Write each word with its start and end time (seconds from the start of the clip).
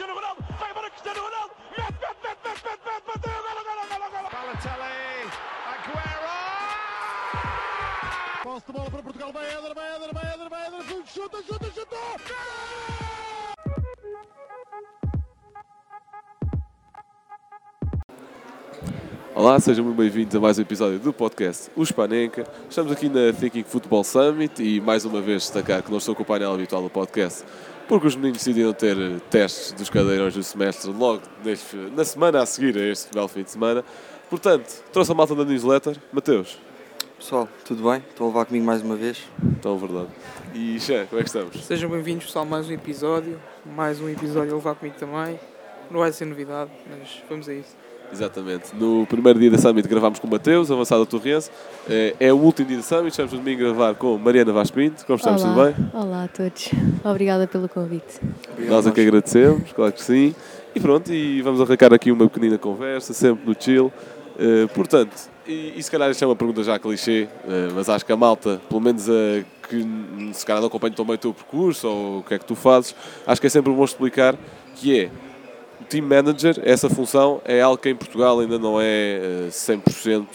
Cristiano 0.00 0.18
Ronaldo, 0.18 0.42
vai 0.58 0.70
embora 0.70 0.88
Cristiano 0.88 1.20
Ronaldo, 1.20 1.52
mete, 1.76 1.92
mete, 1.92 2.16
mete, 2.24 2.40
mete, 2.42 2.64
mete, 2.64 2.80
mete, 2.88 3.04
bateu, 3.06 3.36
golo, 3.44 3.62
golo, 3.68 3.84
golo, 3.90 4.08
golo. 4.10 4.28
Balotelli, 4.32 5.28
Aguero! 5.68 6.36
Posse 8.42 8.66
de 8.66 8.72
bola 8.72 8.90
para 8.90 9.02
Portugal, 9.02 9.30
vai 9.30 9.44
Éder, 9.44 9.74
vai 9.74 9.96
Éder, 9.96 10.14
vai 10.14 10.32
Éder, 10.32 10.48
vai 10.48 10.66
Éder, 10.68 10.82
chuta, 11.04 11.42
chuta, 11.42 11.66
chuta! 11.74 11.96
Olá, 19.34 19.60
sejam 19.60 19.84
muito 19.84 19.98
bem-vindos 19.98 20.34
a 20.34 20.40
mais 20.40 20.58
um 20.58 20.62
episódio 20.62 20.98
do 20.98 21.12
podcast 21.12 21.70
O 21.76 21.84
Spanenka. 21.84 22.44
Estamos 22.70 22.90
aqui 22.90 23.10
na 23.10 23.32
Thinking 23.32 23.64
Football 23.64 24.04
Summit 24.04 24.62
e 24.62 24.80
mais 24.80 25.04
uma 25.04 25.20
vez 25.20 25.42
destacar 25.42 25.82
que 25.82 25.90
não 25.90 25.98
estou 25.98 26.14
com 26.14 26.22
o 26.22 26.26
painel 26.26 26.54
habitual 26.54 26.82
do 26.82 26.88
podcast 26.88 27.44
porque 27.90 28.06
os 28.06 28.14
meninos 28.14 28.38
decidiram 28.38 28.72
ter 28.72 28.96
eh, 28.96 29.16
testes 29.28 29.72
dos 29.72 29.90
cadeirões 29.90 30.32
do 30.32 30.44
semestre 30.44 30.92
logo 30.92 31.22
neste, 31.44 31.74
na 31.74 32.04
semana 32.04 32.40
a 32.40 32.46
seguir 32.46 32.78
a 32.78 32.86
este 32.86 33.12
belo 33.12 33.26
fim 33.26 33.42
de 33.42 33.50
semana. 33.50 33.84
Portanto, 34.30 34.84
trouxe 34.92 35.10
a 35.10 35.14
malta 35.16 35.34
da 35.34 35.44
newsletter. 35.44 35.96
Mateus, 36.12 36.56
Pessoal, 37.18 37.48
tudo 37.64 37.90
bem? 37.90 38.00
Estão 38.08 38.26
a 38.26 38.28
levar 38.28 38.46
comigo 38.46 38.64
mais 38.64 38.80
uma 38.80 38.94
vez? 38.94 39.28
então 39.42 39.76
verdade. 39.76 40.08
E 40.54 40.78
Xé, 40.78 41.04
como 41.06 41.20
é 41.20 41.24
que 41.24 41.30
estamos? 41.30 41.64
Sejam 41.64 41.90
bem-vindos, 41.90 42.26
pessoal, 42.26 42.44
a 42.44 42.48
mais 42.48 42.68
um 42.68 42.72
episódio. 42.72 43.40
Mais 43.66 44.00
um 44.00 44.08
episódio 44.08 44.52
a 44.52 44.56
levar 44.56 44.76
comigo 44.76 44.96
também. 44.96 45.40
Não 45.90 45.98
vai 45.98 46.12
ser 46.12 46.26
novidade, 46.26 46.70
mas 46.88 47.20
vamos 47.28 47.48
a 47.48 47.54
isso. 47.54 47.76
Exatamente. 48.12 48.74
No 48.74 49.06
primeiro 49.06 49.38
dia 49.38 49.50
da 49.50 49.58
Summit 49.58 49.86
gravámos 49.88 50.18
com 50.18 50.26
o 50.26 50.30
Mateus, 50.30 50.70
avançado 50.70 51.06
Torrense. 51.06 51.50
É, 51.88 52.14
é 52.18 52.32
o 52.32 52.36
último 52.36 52.68
dia 52.68 52.78
da 52.78 52.82
Summit, 52.82 53.10
estamos 53.10 53.32
no 53.32 53.38
domingo 53.38 53.62
a 53.62 53.64
gravar 53.66 53.94
com 53.94 54.18
Mariana 54.18 54.52
Vaz 54.52 54.70
Pinto. 54.70 55.04
Como 55.06 55.16
estamos? 55.16 55.42
Tudo 55.42 55.54
bem? 55.54 55.74
Olá 55.92 56.24
a 56.24 56.28
todos. 56.28 56.70
Obrigada 57.04 57.46
pelo 57.46 57.68
convite. 57.68 58.20
Obrigado, 58.52 58.74
Nós 58.74 58.86
é 58.86 58.90
que 58.90 59.00
agradecemos, 59.00 59.72
claro 59.72 59.92
que 59.92 60.02
sim. 60.02 60.34
E 60.74 60.80
pronto, 60.80 61.12
e 61.12 61.42
vamos 61.42 61.60
arrancar 61.60 61.92
aqui 61.92 62.10
uma 62.12 62.28
pequenina 62.28 62.58
conversa, 62.58 63.12
sempre 63.12 63.46
no 63.46 63.56
chill. 63.58 63.92
Eh, 64.38 64.66
portanto, 64.68 65.30
e, 65.46 65.74
e 65.76 65.82
se 65.82 65.90
calhar 65.90 66.10
isto 66.10 66.22
é 66.22 66.26
uma 66.26 66.36
pergunta 66.36 66.62
já 66.62 66.78
clichê, 66.78 67.28
eh, 67.46 67.68
mas 67.74 67.88
acho 67.88 68.06
que 68.06 68.12
a 68.12 68.16
malta, 68.16 68.60
pelo 68.68 68.80
menos 68.80 69.08
a 69.08 69.44
que 69.68 70.32
se 70.32 70.44
calhar 70.44 70.60
não 70.60 70.68
acompanha 70.68 70.94
tão 70.94 71.04
bem 71.04 71.14
o 71.14 71.18
teu 71.18 71.34
percurso 71.34 71.86
ou 71.86 72.18
o 72.18 72.22
que 72.22 72.34
é 72.34 72.38
que 72.38 72.44
tu 72.44 72.54
fazes, 72.54 72.94
acho 73.26 73.40
que 73.40 73.46
é 73.46 73.50
sempre 73.50 73.70
bom 73.72 73.84
explicar 73.84 74.34
que 74.74 74.98
é 74.98 75.10
team 75.90 76.06
manager, 76.06 76.60
essa 76.62 76.88
função 76.88 77.42
é 77.44 77.60
algo 77.60 77.76
que 77.76 77.88
em 77.88 77.96
Portugal 77.96 78.38
ainda 78.38 78.58
não 78.58 78.80
é 78.80 79.46
eh, 79.46 79.48
100% 79.50 80.26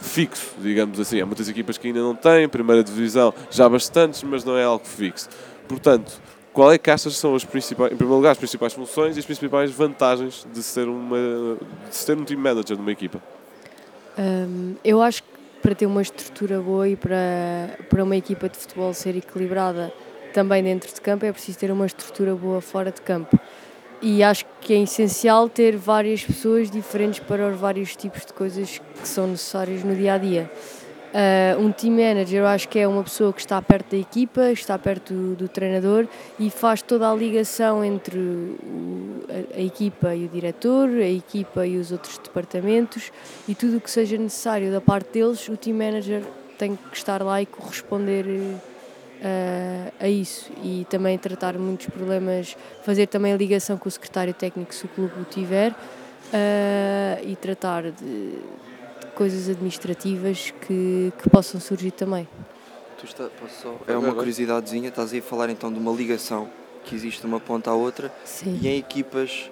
fixo, 0.00 0.54
digamos 0.58 0.98
assim. 0.98 1.20
Há 1.20 1.26
muitas 1.26 1.48
equipas 1.48 1.76
que 1.76 1.88
ainda 1.88 2.00
não 2.00 2.14
têm, 2.14 2.48
primeira 2.48 2.82
divisão 2.82 3.34
já 3.50 3.68
bastantes, 3.68 4.22
mas 4.22 4.44
não 4.44 4.56
é 4.56 4.64
algo 4.64 4.84
fixo. 4.84 5.28
Portanto, 5.68 6.20
qual 6.52 6.72
é 6.72 6.78
que 6.78 6.90
achas 6.90 7.14
são 7.16 7.34
as 7.34 7.44
principais, 7.44 7.92
em 7.92 7.96
primeiro 7.96 8.16
lugar, 8.16 8.32
as 8.32 8.38
principais 8.38 8.72
funções 8.72 9.16
e 9.16 9.20
as 9.20 9.26
principais 9.26 9.70
vantagens 9.70 10.46
de 10.52 10.62
ser, 10.62 10.88
uma, 10.88 11.58
de 11.88 11.94
ser 11.94 12.16
um 12.16 12.24
team 12.24 12.40
manager 12.40 12.76
numa 12.76 12.90
equipa? 12.90 13.20
Hum, 14.18 14.74
eu 14.82 15.02
acho 15.02 15.22
que 15.22 15.28
para 15.60 15.74
ter 15.74 15.86
uma 15.86 16.00
estrutura 16.00 16.60
boa 16.60 16.88
e 16.88 16.96
para, 16.96 17.78
para 17.90 18.02
uma 18.02 18.16
equipa 18.16 18.48
de 18.48 18.56
futebol 18.56 18.94
ser 18.94 19.16
equilibrada 19.16 19.92
também 20.32 20.62
dentro 20.62 20.92
de 20.92 21.00
campo 21.00 21.26
é 21.26 21.32
preciso 21.32 21.58
ter 21.58 21.70
uma 21.70 21.84
estrutura 21.84 22.34
boa 22.34 22.60
fora 22.60 22.90
de 22.90 23.02
campo. 23.02 23.38
E 24.00 24.22
acho 24.22 24.44
que 24.60 24.72
é 24.74 24.82
essencial 24.82 25.48
ter 25.48 25.76
várias 25.76 26.24
pessoas 26.24 26.70
diferentes 26.70 27.18
para 27.18 27.48
os 27.48 27.58
vários 27.58 27.96
tipos 27.96 28.24
de 28.24 28.32
coisas 28.32 28.80
que 29.00 29.08
são 29.08 29.26
necessárias 29.26 29.82
no 29.82 29.94
dia 29.94 30.14
a 30.14 30.18
dia. 30.18 30.50
Ah, 31.12 31.56
um 31.58 31.72
team 31.72 31.94
manager 31.94 32.40
eu 32.42 32.46
acho 32.46 32.68
que 32.68 32.78
é 32.78 32.86
uma 32.86 33.02
pessoa 33.02 33.32
que 33.32 33.40
está 33.40 33.60
perto 33.60 33.92
da 33.92 33.96
equipa, 33.96 34.52
está 34.52 34.78
perto 34.78 35.12
do, 35.14 35.34
do 35.34 35.48
treinador 35.48 36.06
e 36.38 36.50
faz 36.50 36.80
toda 36.82 37.10
a 37.10 37.14
ligação 37.14 37.82
entre 37.84 38.18
o- 38.18 39.24
a, 39.54 39.58
a 39.58 39.60
equipa 39.62 40.14
e 40.14 40.26
o 40.26 40.28
diretor, 40.28 40.88
a 40.90 41.08
equipa 41.08 41.66
e 41.66 41.76
os 41.78 41.90
outros 41.90 42.18
departamentos 42.18 43.10
e 43.48 43.54
tudo 43.54 43.78
o 43.78 43.80
que 43.80 43.90
seja 43.90 44.16
necessário 44.18 44.70
da 44.70 44.80
parte 44.82 45.12
deles, 45.14 45.48
o 45.48 45.56
team 45.56 45.76
manager 45.76 46.22
tem 46.58 46.76
que 46.76 46.96
estar 46.96 47.22
lá 47.22 47.40
e 47.40 47.46
corresponder 47.46 48.26
eh, 49.22 49.92
a 50.00 50.08
isso 50.08 50.50
e 50.62 50.86
também 50.88 51.16
tratar 51.18 51.56
muitos 51.58 51.86
problemas, 51.86 52.56
fazer 52.82 53.06
também 53.06 53.32
a 53.32 53.36
ligação 53.36 53.76
com 53.76 53.88
o 53.88 53.92
secretário 53.92 54.32
técnico 54.34 54.74
se 54.74 54.84
o 54.84 54.88
clube 54.88 55.12
o 55.20 55.24
tiver 55.24 55.74
eh, 56.32 57.20
e 57.24 57.36
tratar 57.36 57.84
de, 57.84 57.90
de 57.92 58.38
coisas 59.14 59.48
administrativas 59.48 60.52
que, 60.66 61.12
que 61.22 61.30
possam 61.30 61.60
surgir 61.60 61.90
também. 61.90 62.28
Tu 62.98 63.06
está, 63.06 63.28
posso 63.40 63.62
só- 63.62 63.76
É 63.86 63.96
uma 63.96 64.12
curiosidadezinha, 64.14 64.88
estás 64.88 65.12
aí 65.12 65.20
a 65.20 65.22
falar 65.22 65.48
então 65.50 65.72
de 65.72 65.78
uma 65.78 65.92
ligação 65.92 66.48
que 66.84 66.94
existe 66.94 67.20
de 67.20 67.26
uma 67.26 67.38
ponta 67.40 67.70
à 67.70 67.74
outra 67.74 68.12
Sim. 68.24 68.58
e 68.60 68.66
em 68.68 68.78
equipas 68.78 69.50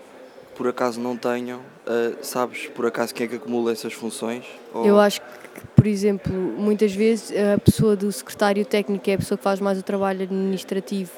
por 0.56 0.66
acaso 0.68 1.00
não 1.00 1.16
tenham, 1.16 1.60
ah, 1.86 2.12
sabes 2.22 2.66
por 2.68 2.86
acaso 2.86 3.14
quem 3.14 3.26
é 3.26 3.28
que 3.28 3.36
acumula 3.36 3.72
essas 3.72 3.92
funções? 3.92 4.44
Ou- 4.72 4.86
Eu 4.86 4.98
acho 4.98 5.20
que, 5.20 5.26
por 5.74 5.86
exemplo, 5.86 6.32
muitas 6.32 6.92
vezes 6.94 7.32
a 7.54 7.58
pessoa 7.58 7.94
do 7.94 8.10
secretário 8.10 8.64
técnico 8.64 9.08
é 9.10 9.14
a 9.14 9.18
pessoa 9.18 9.36
que 9.38 9.44
faz 9.44 9.60
mais 9.60 9.78
o 9.78 9.82
trabalho 9.82 10.22
administrativo, 10.22 11.10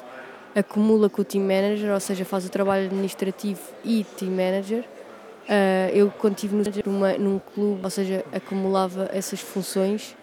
acumula 0.55 1.09
com 1.09 1.21
o 1.21 1.25
team 1.25 1.43
manager, 1.43 1.93
ou 1.93 1.99
seja, 1.99 2.25
faz 2.25 2.45
o 2.45 2.49
trabalho 2.49 2.85
administrativo 2.85 3.61
e 3.83 4.03
team 4.17 4.31
manager. 4.31 4.83
Ah, 5.47 5.89
eu, 5.93 6.11
quando 6.19 6.35
estive 6.35 6.55
numa, 6.85 7.13
num 7.13 7.39
clube, 7.39 7.79
ou 7.83 7.89
seja, 7.89 8.23
acumulava 8.31 9.09
essas 9.13 9.39
funções 9.39 10.15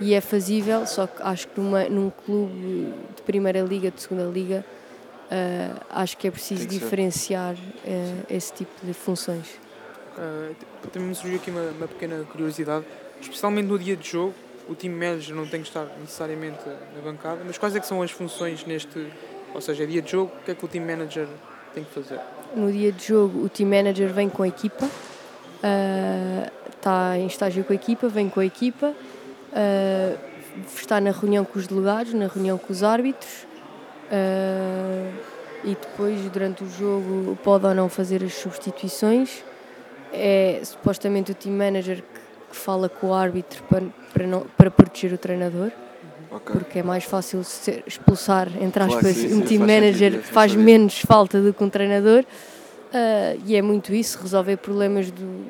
e 0.00 0.14
é 0.14 0.20
fazível, 0.20 0.86
só 0.86 1.06
que 1.06 1.22
acho 1.22 1.46
que 1.48 1.60
numa, 1.60 1.84
num 1.88 2.10
clube 2.10 2.92
de 3.14 3.22
primeira 3.22 3.60
liga, 3.60 3.90
de 3.90 4.00
segunda 4.02 4.24
liga, 4.24 4.64
ah, 5.30 5.80
acho 6.02 6.16
que 6.16 6.28
é 6.28 6.30
preciso 6.30 6.66
que 6.66 6.78
diferenciar 6.78 7.54
ah, 7.86 8.24
esse 8.30 8.52
tipo 8.52 8.84
de 8.84 8.92
funções. 8.94 9.46
T- 10.14 10.88
também 10.92 11.08
me 11.08 11.14
surgiu 11.14 11.38
aqui 11.38 11.50
uma, 11.50 11.62
uma 11.70 11.88
pequena 11.88 12.24
curiosidade, 12.30 12.84
especialmente 13.20 13.66
no 13.66 13.78
dia 13.78 13.96
de 13.96 14.08
jogo. 14.08 14.34
O 14.68 14.74
team 14.74 14.94
manager 14.94 15.34
não 15.36 15.46
tem 15.46 15.60
que 15.60 15.68
estar 15.68 15.86
necessariamente 16.00 16.60
na 16.96 17.02
bancada, 17.02 17.42
mas 17.44 17.58
quais 17.58 17.76
é 17.76 17.80
que 17.80 17.86
são 17.86 18.00
as 18.00 18.10
funções 18.10 18.64
neste, 18.64 19.06
ou 19.54 19.60
seja, 19.60 19.86
dia 19.86 20.00
de 20.00 20.10
jogo, 20.12 20.32
o 20.40 20.44
que 20.44 20.52
é 20.52 20.54
que 20.54 20.64
o 20.64 20.68
team 20.68 20.86
manager 20.86 21.26
tem 21.74 21.84
que 21.84 21.90
fazer? 21.92 22.18
no 22.56 22.70
dia 22.70 22.92
de 22.92 23.04
jogo 23.08 23.44
o 23.44 23.48
team 23.48 23.68
manager 23.68 24.08
vem 24.12 24.28
com 24.28 24.44
a 24.44 24.48
equipa, 24.48 24.88
está 26.76 27.18
em 27.18 27.26
estágio 27.26 27.64
com 27.64 27.72
a 27.72 27.76
equipa, 27.76 28.08
vem 28.08 28.28
com 28.28 28.38
a 28.40 28.46
equipa, 28.46 28.94
está 30.76 31.00
na 31.00 31.10
reunião 31.10 31.44
com 31.44 31.58
os 31.58 31.66
delegados, 31.66 32.14
na 32.14 32.28
reunião 32.28 32.56
com 32.56 32.72
os 32.72 32.82
árbitros 32.82 33.46
ah, 34.10 35.10
e 35.64 35.70
depois 35.70 36.20
durante 36.30 36.62
o 36.64 36.68
jogo 36.70 37.38
pode 37.42 37.66
ou 37.66 37.74
não 37.74 37.88
fazer 37.88 38.22
as 38.22 38.34
substituições. 38.34 39.42
É 40.12 40.60
supostamente 40.62 41.32
o 41.32 41.34
team 41.34 41.56
manager 41.56 41.96
que, 41.96 42.20
que 42.50 42.56
fala 42.56 42.88
com 42.88 43.08
o 43.08 43.14
árbitro 43.14 43.62
para, 43.64 43.82
para, 44.12 44.26
não, 44.26 44.42
para 44.56 44.70
proteger 44.70 45.12
o 45.12 45.18
treinador 45.18 45.70
Ok. 46.30 46.54
porque 46.54 46.78
é 46.78 46.82
mais 46.82 47.04
fácil 47.04 47.42
ser- 47.42 47.82
expulsar, 47.86 48.48
entre 48.60 48.84
Claro, 48.84 48.94
aspas, 48.96 49.16
sim, 49.16 49.26
um 49.34 49.40
sim, 49.40 49.46
team 49.46 49.60
faz 49.66 49.72
manager 49.72 50.12
sentido, 50.12 50.32
faz 50.32 50.52
sabia. 50.52 50.64
menos 50.66 50.98
falta 51.00 51.40
do 51.40 51.52
que 51.52 51.64
um 51.64 51.68
treinador. 51.70 52.24
ah, 52.92 53.34
e 53.44 53.56
é 53.56 53.62
muito 53.62 53.92
isso, 53.92 54.18
resolver 54.20 54.56
problemas 54.58 55.10
do, 55.10 55.46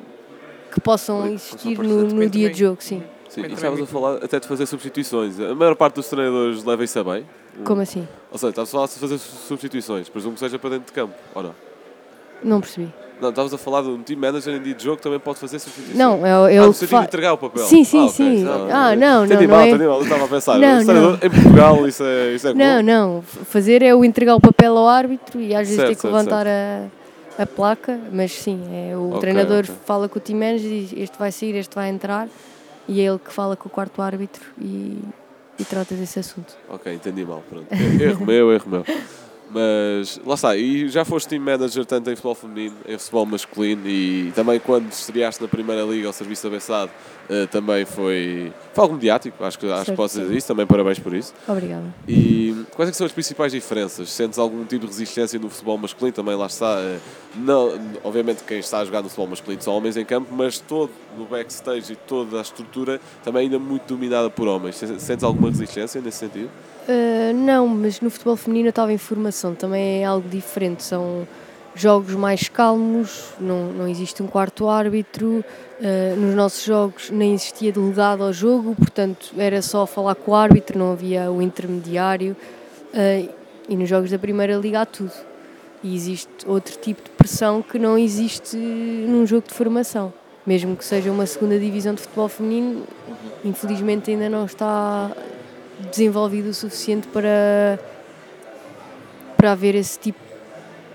que 0.71 0.79
possam 0.81 1.23
Oi, 1.23 1.33
existir 1.33 1.77
no, 1.77 2.03
no 2.07 2.29
dia 2.29 2.49
de 2.49 2.59
jogo, 2.59 2.77
sim. 2.81 3.03
Sim, 3.29 3.41
e 3.45 3.53
estavas 3.53 3.81
a 3.81 3.85
falar 3.85 4.23
até 4.23 4.39
de 4.39 4.47
fazer 4.47 4.65
substituições. 4.65 5.39
A 5.39 5.53
maior 5.53 5.75
parte 5.75 5.95
dos 5.95 6.07
treinadores 6.07 6.63
leva 6.63 6.83
isso 6.83 6.97
a 6.99 7.03
bem. 7.03 7.25
Como 7.63 7.81
assim? 7.81 8.07
Ou 8.31 8.37
seja, 8.37 8.49
estavas 8.49 8.69
a 8.69 8.71
falar 8.71 8.85
de 8.87 8.93
fazer 8.93 9.17
substituições, 9.17 10.09
presumo 10.09 10.33
que 10.33 10.39
seja 10.39 10.59
para 10.59 10.71
dentro 10.71 10.87
de 10.87 10.91
campo, 10.91 11.13
ou 11.33 11.43
não? 11.43 11.55
Não 12.43 12.59
percebi. 12.61 12.93
Não, 13.21 13.29
estavas 13.29 13.53
a 13.53 13.57
falar 13.57 13.81
de 13.81 13.87
um 13.87 14.03
team 14.03 14.19
manager 14.19 14.53
em 14.55 14.61
dia 14.61 14.73
de 14.75 14.83
jogo 14.83 14.97
que 14.97 15.03
também 15.03 15.19
pode 15.19 15.39
fazer 15.39 15.57
substituições. 15.57 15.97
Não, 15.97 16.25
é 16.25 16.57
ah, 16.57 16.65
no 16.65 16.73
sentido 16.73 16.89
fa... 16.89 16.99
de 16.99 17.05
entregar 17.05 17.33
o 17.33 17.37
papel. 17.37 17.63
Sim, 17.65 17.83
sim, 17.85 17.99
ah, 17.99 18.05
ok, 18.05 18.11
sim. 18.13 18.45
Ah, 18.45 18.93
não, 18.93 18.95
não, 18.97 19.25
entendi 19.25 19.47
não 19.47 19.55
mal, 19.55 19.63
é- 19.63 19.69
entendi 19.69 19.85
mal, 19.87 19.97
eu 19.97 20.03
estava 20.03 20.25
a 20.25 20.27
pensar. 20.27 20.57
Não, 20.59 20.81
o 20.81 20.85
treinador- 20.85 21.19
Em 21.23 21.29
Portugal 21.29 21.87
isso 21.87 22.03
é, 22.03 22.33
isso 22.33 22.47
é 22.49 22.53
Não, 22.53 22.71
comum. 22.79 22.83
não. 22.83 23.19
f- 23.21 23.45
Fazer 23.45 23.81
é 23.81 23.95
o 23.95 24.03
entregar 24.03 24.35
o 24.35 24.41
papel 24.41 24.77
ao 24.77 24.87
árbitro 24.89 25.39
e 25.39 25.53
às 25.55 25.61
vezes 25.61 25.75
Certo, 25.77 25.87
ter 25.87 25.95
que 25.95 26.01
certo, 26.01 26.13
levantar 26.13 26.45
a, 26.45 26.87
a 27.41 27.45
placa, 27.45 27.97
mas 28.11 28.33
sim, 28.33 28.61
é 28.91 28.97
o 28.97 29.07
Ok, 29.11 29.19
treinador 29.21 29.59
ok. 29.63 29.75
fala 29.85 30.09
com 30.09 30.19
o 30.19 30.21
team 30.21 30.37
manager 30.37 30.69
e 30.69 30.81
diz 30.81 30.93
este 30.97 31.17
vai 31.17 31.31
sair, 31.31 31.55
este 31.55 31.73
vai 31.73 31.87
entrar 31.89 32.27
e 32.85 32.99
é 32.99 33.05
ele 33.05 33.17
que 33.19 33.31
fala 33.31 33.55
com 33.55 33.69
o 33.69 33.71
quarto 33.71 34.01
árbitro 34.01 34.43
e, 34.61 34.99
e 35.57 35.63
trata 35.63 35.95
desse 35.95 36.19
assunto. 36.19 36.53
Ok, 36.69 36.93
entendi 36.93 37.25
mal. 37.25 37.43
Pronto. 37.49 37.67
Erro 37.71 38.25
meu, 38.25 38.51
erro 38.51 38.69
meu. 38.69 38.85
Mas 39.51 40.19
lá 40.25 40.33
está, 40.35 40.55
e 40.57 40.89
já 40.89 41.05
foste 41.05 41.29
team 41.29 41.41
manager 41.41 41.85
tanto 41.85 42.09
em 42.09 42.15
futebol 42.15 42.35
feminino, 42.35 42.75
em 42.87 42.97
futebol 42.97 43.25
masculino 43.25 43.87
e 43.87 44.31
também 44.35 44.59
quando 44.59 44.91
estreaste 44.91 45.41
na 45.41 45.47
Primeira 45.47 45.83
Liga 45.83 46.07
ao 46.07 46.13
serviço 46.13 46.47
avançado 46.47 46.89
eh, 47.29 47.45
também 47.47 47.85
foi, 47.85 48.51
foi 48.73 48.81
algo 48.83 48.95
mediático, 48.95 49.43
acho 49.43 49.57
que, 49.59 49.65
acho 49.67 49.79
que 49.79 49.85
Certo, 49.85 49.97
posso 49.97 50.19
dizer 50.19 50.35
isso, 50.35 50.47
também 50.47 50.65
parabéns 50.65 50.99
por 50.99 51.13
isso. 51.13 51.33
Obrigada. 51.47 51.85
E 52.07 52.65
quais 52.75 52.89
é 52.89 52.93
são 52.93 53.05
as 53.05 53.11
principais 53.11 53.51
diferenças? 53.51 54.09
Sentes 54.09 54.39
algum 54.39 54.63
tipo 54.65 54.85
de 54.85 54.91
resistência 54.91 55.39
no 55.39 55.49
futebol 55.49 55.77
masculino? 55.77 56.13
Também 56.15 56.35
lá 56.35 56.47
está. 56.47 56.77
eh, 56.79 56.97
Não, 57.35 57.79
obviamente 58.03 58.43
quem 58.43 58.59
está 58.59 58.79
a 58.79 58.85
jogar 58.85 59.01
no 59.03 59.09
futebol 59.09 59.27
masculino 59.27 59.61
são 59.61 59.73
homens 59.75 59.95
em 59.95 60.05
campo, 60.05 60.33
mas 60.33 60.59
todo 60.59 60.89
no 61.17 61.25
backstage 61.25 61.93
e 61.93 61.95
toda 61.95 62.39
a 62.39 62.41
estrutura 62.41 62.99
também 63.23 63.43
ainda 63.43 63.59
muito 63.59 63.93
dominada 63.93 64.29
por 64.29 64.47
homens. 64.47 64.75
Sentes 64.75 65.23
alguma 65.23 65.49
resistência 65.49 66.01
nesse 66.01 66.17
sentido? 66.17 66.49
Uh, 66.87 67.33
não, 67.33 67.67
mas 67.67 67.99
no 67.99 68.11
futebol 68.11 68.35
feminino 68.35 68.69
a 68.69 68.71
tal 68.71 68.91
informação 69.35 69.53
também 69.53 70.01
é 70.01 70.05
algo 70.05 70.27
diferente. 70.29 70.83
São 70.83 71.27
jogos 71.75 72.15
mais 72.15 72.47
calmos, 72.47 73.33
não, 73.39 73.73
não 73.73 73.87
existe 73.87 74.23
um 74.23 74.27
quarto 74.27 74.69
árbitro, 74.69 75.43
uh, 75.81 76.15
nos 76.17 76.33
nossos 76.33 76.63
jogos 76.63 77.09
nem 77.09 77.33
existia 77.33 77.69
delegado 77.69 78.23
ao 78.23 78.31
jogo, 78.31 78.73
portanto 78.75 79.33
era 79.37 79.61
só 79.61 79.85
falar 79.85 80.15
com 80.15 80.31
o 80.31 80.35
árbitro, 80.35 80.79
não 80.79 80.93
havia 80.93 81.29
o 81.29 81.41
intermediário, 81.41 82.33
uh, 82.93 83.29
e 83.67 83.75
nos 83.75 83.89
jogos 83.89 84.09
da 84.09 84.17
Primeira 84.17 84.55
Liga 84.55 84.81
há 84.81 84.85
tudo. 84.85 85.11
E 85.83 85.93
existe 85.93 86.29
outro 86.47 86.77
tipo 86.77 87.03
de 87.03 87.09
pressão 87.09 87.61
que 87.61 87.77
não 87.77 87.97
existe 87.97 88.55
num 88.55 89.25
jogo 89.25 89.47
de 89.47 89.53
formação. 89.53 90.13
Mesmo 90.45 90.75
que 90.75 90.85
seja 90.85 91.11
uma 91.11 91.25
segunda 91.25 91.59
divisão 91.59 91.93
de 91.93 92.01
futebol 92.01 92.29
feminino, 92.29 92.83
infelizmente 93.43 94.11
ainda 94.11 94.29
não 94.29 94.45
está 94.45 95.11
desenvolvido 95.91 96.49
o 96.49 96.53
suficiente 96.53 97.07
para, 97.07 97.79
para 99.45 99.51
haver 99.51 99.75
esse 99.75 99.99
tipo 99.99 100.17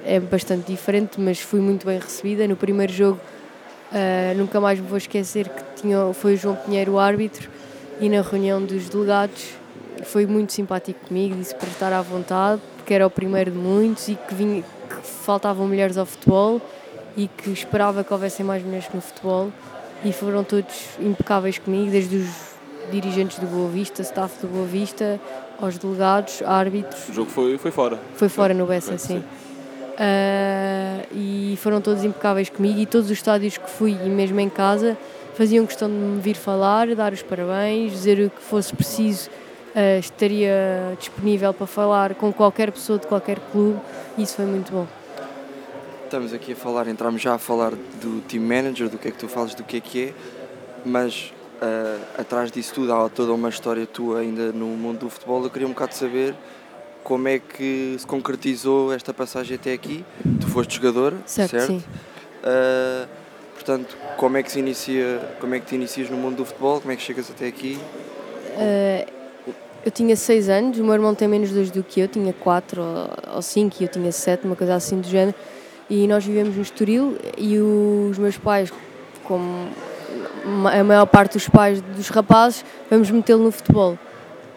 é 0.05 0.19
bastante 0.19 0.73
diferente, 0.73 1.21
mas 1.21 1.39
fui 1.39 1.61
muito 1.61 1.87
bem 1.87 2.01
recebida. 2.01 2.49
No 2.49 2.57
primeiro 2.57 2.93
jogo, 2.93 3.21
uh, 3.93 4.37
nunca 4.37 4.61
mais 4.61 4.81
me 4.81 4.89
vou 4.89 4.99
esquecer 4.99 5.49
que 5.49 5.63
tinha, 5.81 6.13
foi 6.13 6.35
o 6.35 6.37
João 6.37 6.57
Pinheiro 6.57 6.95
o 6.95 6.99
árbitro 6.99 7.49
e 8.01 8.09
na 8.09 8.23
reunião 8.23 8.61
dos 8.61 8.89
delegados 8.89 9.51
foi 10.03 10.27
muito 10.27 10.53
simpático 10.53 10.99
comigo, 11.07 11.37
disse 11.37 11.55
para 11.55 11.69
estar 11.69 11.93
à 11.93 12.03
vontade, 12.03 12.61
porque 12.77 12.93
era 12.93 13.07
o 13.07 13.11
primeiro 13.11 13.53
de 13.53 13.57
muitos 13.57 14.09
e 14.09 14.17
que, 14.17 14.35
vinha, 14.35 14.63
que 14.63 15.07
faltavam 15.07 15.69
mulheres 15.69 15.97
ao 15.97 16.05
futebol 16.05 16.61
e 17.17 17.29
que 17.29 17.51
esperava 17.51 18.03
que 18.03 18.13
houvessem 18.13 18.45
mais 18.45 18.65
mulheres 18.65 18.89
no 18.93 19.01
futebol 19.01 19.53
e 20.05 20.13
foram 20.13 20.43
todos 20.43 20.75
impecáveis 20.99 21.57
comigo, 21.57 21.89
desde 21.89 22.17
os 22.17 22.50
dirigentes 22.91 23.39
do 23.39 23.47
Boa 23.47 23.69
Vista, 23.69 24.03
staff 24.03 24.41
do 24.41 24.49
Boa 24.49 24.67
Vista, 24.67 25.21
aos 25.61 25.79
delegados, 25.79 26.43
árbitros. 26.43 27.09
O 27.09 27.13
jogo 27.13 27.31
foi, 27.31 27.59
foi 27.59 27.71
fora. 27.71 27.99
Foi 28.15 28.29
fora 28.29 28.55
no 28.55 28.67
Bessa, 28.67 28.97
sim. 28.99 29.19
Uh, 29.19 31.07
e 31.15 31.59
foram 31.59 31.81
todos 31.81 32.03
impecáveis 32.05 32.49
comigo 32.49 32.81
e 32.81 32.87
todos 32.87 33.11
os 33.11 33.13
estádios 33.13 33.59
que 33.59 33.69
fui 33.69 33.93
e 33.93 34.09
mesmo 34.09 34.41
em 34.41 34.49
casa 34.49 34.97
faziam 35.35 35.67
questão 35.67 35.89
de 35.89 35.95
me 35.95 36.21
vir 36.21 36.37
falar, 36.37 36.95
dar 36.95 37.13
os 37.13 37.23
parabéns, 37.23 37.93
dizer 37.93 38.19
o 38.19 38.31
que 38.31 38.41
fosse 38.41 38.75
preciso, 38.75 39.29
uh, 39.29 39.99
estaria 39.99 40.97
disponível 40.99 41.53
para 41.53 41.67
falar 41.67 42.15
com 42.15 42.33
qualquer 42.33 42.73
pessoa 42.73 42.99
de 42.99 43.07
qualquer 43.07 43.39
clube 43.53 43.79
e 44.17 44.23
isso 44.23 44.37
foi 44.37 44.47
muito 44.47 44.73
bom. 44.73 44.87
Estamos 46.05 46.33
aqui 46.33 46.53
a 46.53 46.57
falar, 46.57 46.89
entramos 46.89 47.21
já 47.21 47.35
a 47.35 47.39
falar 47.39 47.73
do 48.01 48.21
team 48.23 48.43
manager, 48.43 48.89
do 48.89 48.99
que 48.99 49.09
é 49.09 49.11
que 49.11 49.19
tu 49.19 49.29
falas, 49.29 49.55
do 49.55 49.63
que 49.63 49.77
é 49.77 49.81
que 49.81 50.05
é, 50.07 50.15
mas 50.85 51.33
uh, 51.61 52.21
atrás 52.21 52.51
disso 52.51 52.75
tudo 52.75 52.93
há 52.93 53.09
toda 53.09 53.33
uma 53.33 53.49
história 53.49 53.87
tua 53.87 54.21
ainda 54.21 54.53
no 54.53 54.67
mundo 54.67 55.01
do 55.01 55.11
futebol. 55.11 55.43
Eu 55.45 55.51
queria 55.51 55.67
um 55.67 55.73
bocado 55.73 55.95
saber 55.95 56.35
como 57.05 57.29
é 57.29 57.39
que 57.39 57.97
se 57.99 58.07
concretizou 58.07 58.93
esta 58.93 59.13
passagem 59.13 59.57
até 59.57 59.73
aqui. 59.73 60.05
Tu 60.41 60.47
foste 60.47 60.77
jogadora, 60.77 61.17
certo? 61.27 61.51
certo? 61.51 61.67
Sim. 61.67 61.83
Uh, 62.43 63.09
portanto, 63.55 63.97
como 64.17 64.37
é 64.37 64.43
que 64.43 64.51
se 64.51 64.59
inicia, 64.59 65.21
como 65.41 65.55
é 65.55 65.61
que 65.61 65.67
te 65.67 65.75
inicias 65.75 66.09
no 66.11 66.17
mundo 66.17 66.37
do 66.37 66.45
futebol? 66.45 66.81
Como 66.81 66.93
é 66.93 66.97
que 66.97 67.03
chegas 67.03 67.31
até 67.31 67.47
aqui? 67.47 67.79
Uh, 68.57 69.21
eu 69.85 69.91
tinha 69.91 70.15
6 70.15 70.49
anos, 70.49 70.79
o 70.79 70.85
meu 70.85 70.93
irmão 70.93 71.15
tem 71.15 71.27
menos 71.27 71.51
dois 71.51 71.71
do 71.71 71.83
que 71.83 72.01
eu, 72.01 72.09
tinha 72.09 72.33
4 72.35 72.83
ou 73.35 73.41
5 73.41 73.77
e 73.81 73.85
eu 73.85 73.89
tinha 73.89 74.13
7, 74.13 74.45
uma 74.45 74.57
coisa 74.57 74.75
assim 74.75 75.01
do 75.01 75.09
género. 75.09 75.35
E 75.89 76.07
nós 76.07 76.25
vivemos 76.25 76.55
no 76.55 76.63
Estoril 76.63 77.17
e 77.37 77.59
os 77.59 78.17
meus 78.19 78.37
pais, 78.37 78.71
como 79.25 79.71
a 80.73 80.85
maior 80.85 81.07
parte 81.07 81.35
dos 81.35 81.49
pais 81.49 81.81
dos 81.81 82.09
rapazes, 82.09 82.65
vamos 82.91 83.11
metê-lo 83.11 83.45
no 83.45 83.53
futebol. 83.53 83.99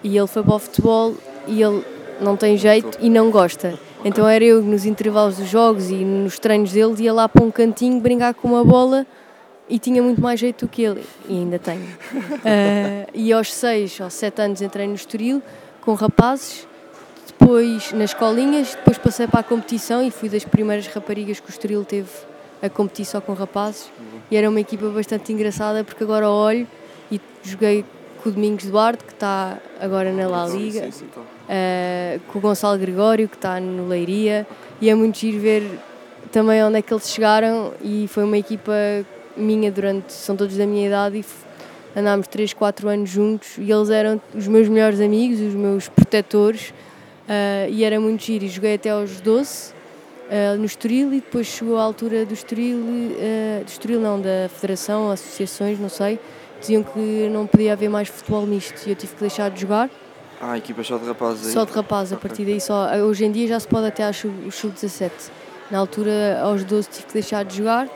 E 0.03 0.17
ele 0.17 0.27
foi 0.27 0.43
para 0.43 0.55
o 0.55 0.59
futebol 0.59 1.15
e 1.47 1.61
ele 1.61 1.83
não 2.19 2.35
tem 2.35 2.57
jeito 2.57 2.97
e 3.01 3.09
não 3.09 3.29
gosta. 3.29 3.77
Então 4.05 4.27
era 4.27 4.43
eu 4.43 4.61
nos 4.61 4.85
intervalos 4.85 5.37
dos 5.37 5.47
jogos 5.47 5.89
e 5.89 5.95
nos 5.95 6.37
treinos 6.37 6.71
dele 6.71 6.95
ia 6.99 7.13
lá 7.13 7.29
para 7.29 7.43
um 7.43 7.49
cantinho 7.49 7.99
brincar 8.01 8.33
com 8.33 8.49
uma 8.49 8.63
bola 8.63 9.05
e 9.69 9.79
tinha 9.79 10.03
muito 10.03 10.21
mais 10.21 10.39
jeito 10.39 10.65
do 10.65 10.69
que 10.69 10.83
ele 10.83 11.03
e 11.27 11.33
ainda 11.33 11.59
tenho. 11.59 11.87
Uh, 12.43 13.07
e 13.13 13.31
aos 13.31 13.53
6 13.53 14.01
ou 14.01 14.09
7 14.09 14.41
anos 14.41 14.61
entrei 14.61 14.85
no 14.85 14.95
Estoril 14.95 15.41
com 15.79 15.93
rapazes, 15.93 16.67
depois 17.27 17.93
nas 17.93 18.09
escolinhas, 18.09 18.75
depois 18.75 18.97
passei 18.97 19.27
para 19.27 19.39
a 19.39 19.43
competição 19.43 20.05
e 20.05 20.11
fui 20.11 20.27
das 20.27 20.43
primeiras 20.43 20.87
raparigas 20.87 21.39
que 21.39 21.49
o 21.49 21.51
Estoril 21.51 21.85
teve 21.85 22.09
a 22.63 22.69
competir 22.69 23.05
só 23.05 23.21
com 23.21 23.33
rapazes. 23.33 23.91
E 24.31 24.37
era 24.37 24.49
uma 24.49 24.59
equipa 24.59 24.87
bastante 24.87 25.31
engraçada 25.31 25.83
porque 25.83 26.03
agora 26.03 26.29
olho 26.29 26.67
e 27.11 27.21
joguei 27.43 27.85
com 28.23 28.29
o 28.29 28.31
Domingos 28.31 28.65
Duarte 28.65 29.03
que 29.03 29.11
está 29.11 29.59
agora 29.79 30.11
na 30.11 30.27
La 30.27 30.47
Liga. 30.47 30.85
Sim, 30.85 30.91
sim, 30.91 31.05
sim 31.13 31.21
uh, 31.43 32.19
com 32.31 32.39
o 32.39 32.41
Gonçalo 32.41 32.77
Gregório, 32.77 33.27
que 33.27 33.35
está 33.35 33.59
no 33.59 33.87
Leiria, 33.87 34.47
e 34.81 34.89
é 34.89 34.95
muito 34.95 35.17
giro 35.17 35.39
ver 35.39 35.63
também 36.31 36.63
onde 36.63 36.77
é 36.77 36.81
que 36.81 36.93
eles 36.93 37.09
chegaram. 37.09 37.73
E 37.81 38.07
foi 38.07 38.23
uma 38.23 38.37
equipa 38.37 38.73
minha 39.35 39.71
durante, 39.71 40.11
são 40.13 40.35
todos 40.35 40.57
da 40.57 40.65
minha 40.65 40.87
idade 40.87 41.17
e 41.17 41.99
andámos 41.99 42.27
3, 42.27 42.53
4 42.53 42.89
anos 42.89 43.09
juntos. 43.09 43.57
E 43.57 43.71
eles 43.71 43.89
eram 43.89 44.21
os 44.33 44.47
meus 44.47 44.67
melhores 44.67 44.99
amigos, 44.99 45.39
os 45.39 45.53
meus 45.53 45.87
protetores. 45.87 46.69
Uh, 47.27 47.69
e 47.69 47.83
era 47.83 47.99
muito 47.99 48.23
giro. 48.23 48.45
E 48.45 48.49
joguei 48.49 48.75
até 48.75 48.89
aos 48.89 49.21
12 49.21 49.73
uh, 50.29 50.57
no 50.57 50.65
Estoril 50.65 51.13
e 51.13 51.21
depois 51.21 51.47
chegou 51.47 51.77
a 51.77 51.83
altura 51.83 52.25
do 52.25 52.33
Estoril, 52.33 52.77
uh, 52.77 53.63
do 53.63 53.69
Estoril 53.69 53.99
não, 53.99 54.19
da 54.19 54.49
Federação, 54.49 55.11
associações, 55.11 55.79
não 55.79 55.89
sei, 55.89 56.19
diziam 56.59 56.83
que 56.83 57.29
não 57.29 57.47
podia 57.47 57.73
haver 57.73 57.89
mais 57.89 58.07
futebol 58.07 58.45
misto 58.45 58.87
e 58.87 58.91
eu 58.91 58.95
tive 58.95 59.13
que 59.13 59.21
deixar 59.21 59.49
de 59.49 59.61
jogar 59.61 59.89
ah, 60.45 60.57
equipa 60.57 60.83
só 60.83 60.97
de 60.97 61.05
rapazes 61.05 61.47
aí? 61.47 61.53
Só 61.53 61.63
de 61.63 61.71
rapazes, 61.71 62.11
a 62.11 62.17
partir 62.17 62.43
daí 62.43 62.59
só. 62.59 62.93
Hoje 62.97 63.23
em 63.23 63.31
dia 63.31 63.47
já 63.47 63.57
se 63.57 63.67
pode 63.67 63.87
até 63.87 64.05
ao 64.05 64.11
sub-17. 64.11 65.09
Na 65.71 65.77
altura, 65.77 66.41
aos 66.41 66.65
12, 66.65 66.89
tive 66.89 67.05
que 67.07 67.13
deixar 67.13 67.45
de 67.45 67.57
jogar 67.57 67.87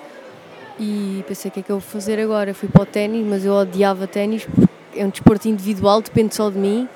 e 0.79 1.25
pensei 1.27 1.49
o 1.49 1.53
que 1.53 1.59
é 1.59 1.63
que 1.63 1.69
eu 1.69 1.79
vou 1.79 1.89
fazer 1.89 2.17
agora. 2.19 2.53
Fui 2.53 2.69
para 2.69 2.83
o 2.83 2.85
ténis, 2.85 3.25
mas 3.27 3.43
eu 3.43 3.53
odiava 3.53 4.07
ténis 4.07 4.45
porque 4.45 4.69
é 4.97 5.05
um 5.05 5.09
desporto 5.09 5.49
individual, 5.49 6.01
depende 6.01 6.35
só 6.35 6.49
de 6.49 6.57
mim. 6.57 6.87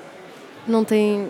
Não 0.66 0.84
tem 0.84 1.28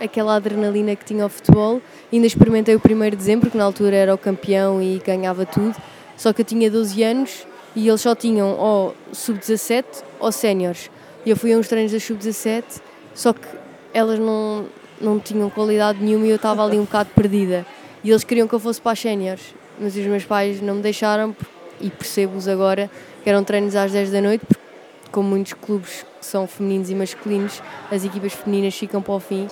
aquela 0.00 0.36
adrenalina 0.36 0.96
que 0.96 1.04
tinha 1.04 1.26
o 1.26 1.28
futebol. 1.28 1.80
Ainda 2.12 2.26
experimentei 2.26 2.74
o 2.74 2.78
1 2.80 3.10
de 3.10 3.16
dezembro, 3.16 3.50
que 3.50 3.56
na 3.56 3.64
altura 3.64 3.96
era 3.96 4.14
o 4.14 4.18
campeão 4.18 4.80
e 4.80 5.00
ganhava 5.04 5.44
tudo. 5.44 5.76
Só 6.16 6.32
que 6.32 6.42
eu 6.42 6.44
tinha 6.44 6.70
12 6.70 7.02
anos 7.02 7.46
e 7.76 7.88
eles 7.88 8.00
só 8.00 8.14
tinham 8.14 8.56
ou 8.58 8.94
sub-17 9.12 9.84
ou 10.18 10.32
séniores. 10.32 10.90
E 11.24 11.30
eu 11.30 11.36
fui 11.36 11.52
a 11.52 11.58
uns 11.58 11.68
treinos 11.68 11.92
da 11.92 12.00
sub-17 12.00 12.80
só 13.14 13.32
que 13.32 13.46
elas 13.92 14.18
não, 14.18 14.66
não 15.00 15.18
tinham 15.18 15.50
qualidade 15.50 16.02
nenhuma 16.02 16.26
e 16.26 16.30
eu 16.30 16.36
estava 16.36 16.64
ali 16.64 16.78
um 16.78 16.84
bocado 16.84 17.10
perdida. 17.14 17.66
E 18.02 18.10
eles 18.10 18.24
queriam 18.24 18.48
que 18.48 18.54
eu 18.54 18.60
fosse 18.60 18.80
para 18.80 18.92
as 18.92 19.00
séniores, 19.00 19.54
mas 19.78 19.94
os 19.94 20.06
meus 20.06 20.24
pais 20.24 20.60
não 20.60 20.76
me 20.76 20.82
deixaram 20.82 21.36
e 21.80 21.90
percebo-os 21.90 22.48
agora 22.48 22.90
que 23.22 23.28
eram 23.28 23.44
treinos 23.44 23.76
às 23.76 23.92
10 23.92 24.10
da 24.10 24.20
noite, 24.20 24.44
porque 24.46 24.62
como 25.10 25.28
muitos 25.28 25.52
clubes 25.52 26.04
que 26.18 26.24
são 26.24 26.46
femininos 26.46 26.90
e 26.90 26.94
masculinos, 26.94 27.62
as 27.90 28.04
equipas 28.04 28.32
femininas 28.32 28.74
ficam 28.74 29.02
para 29.02 29.12
o 29.12 29.20
fim. 29.20 29.48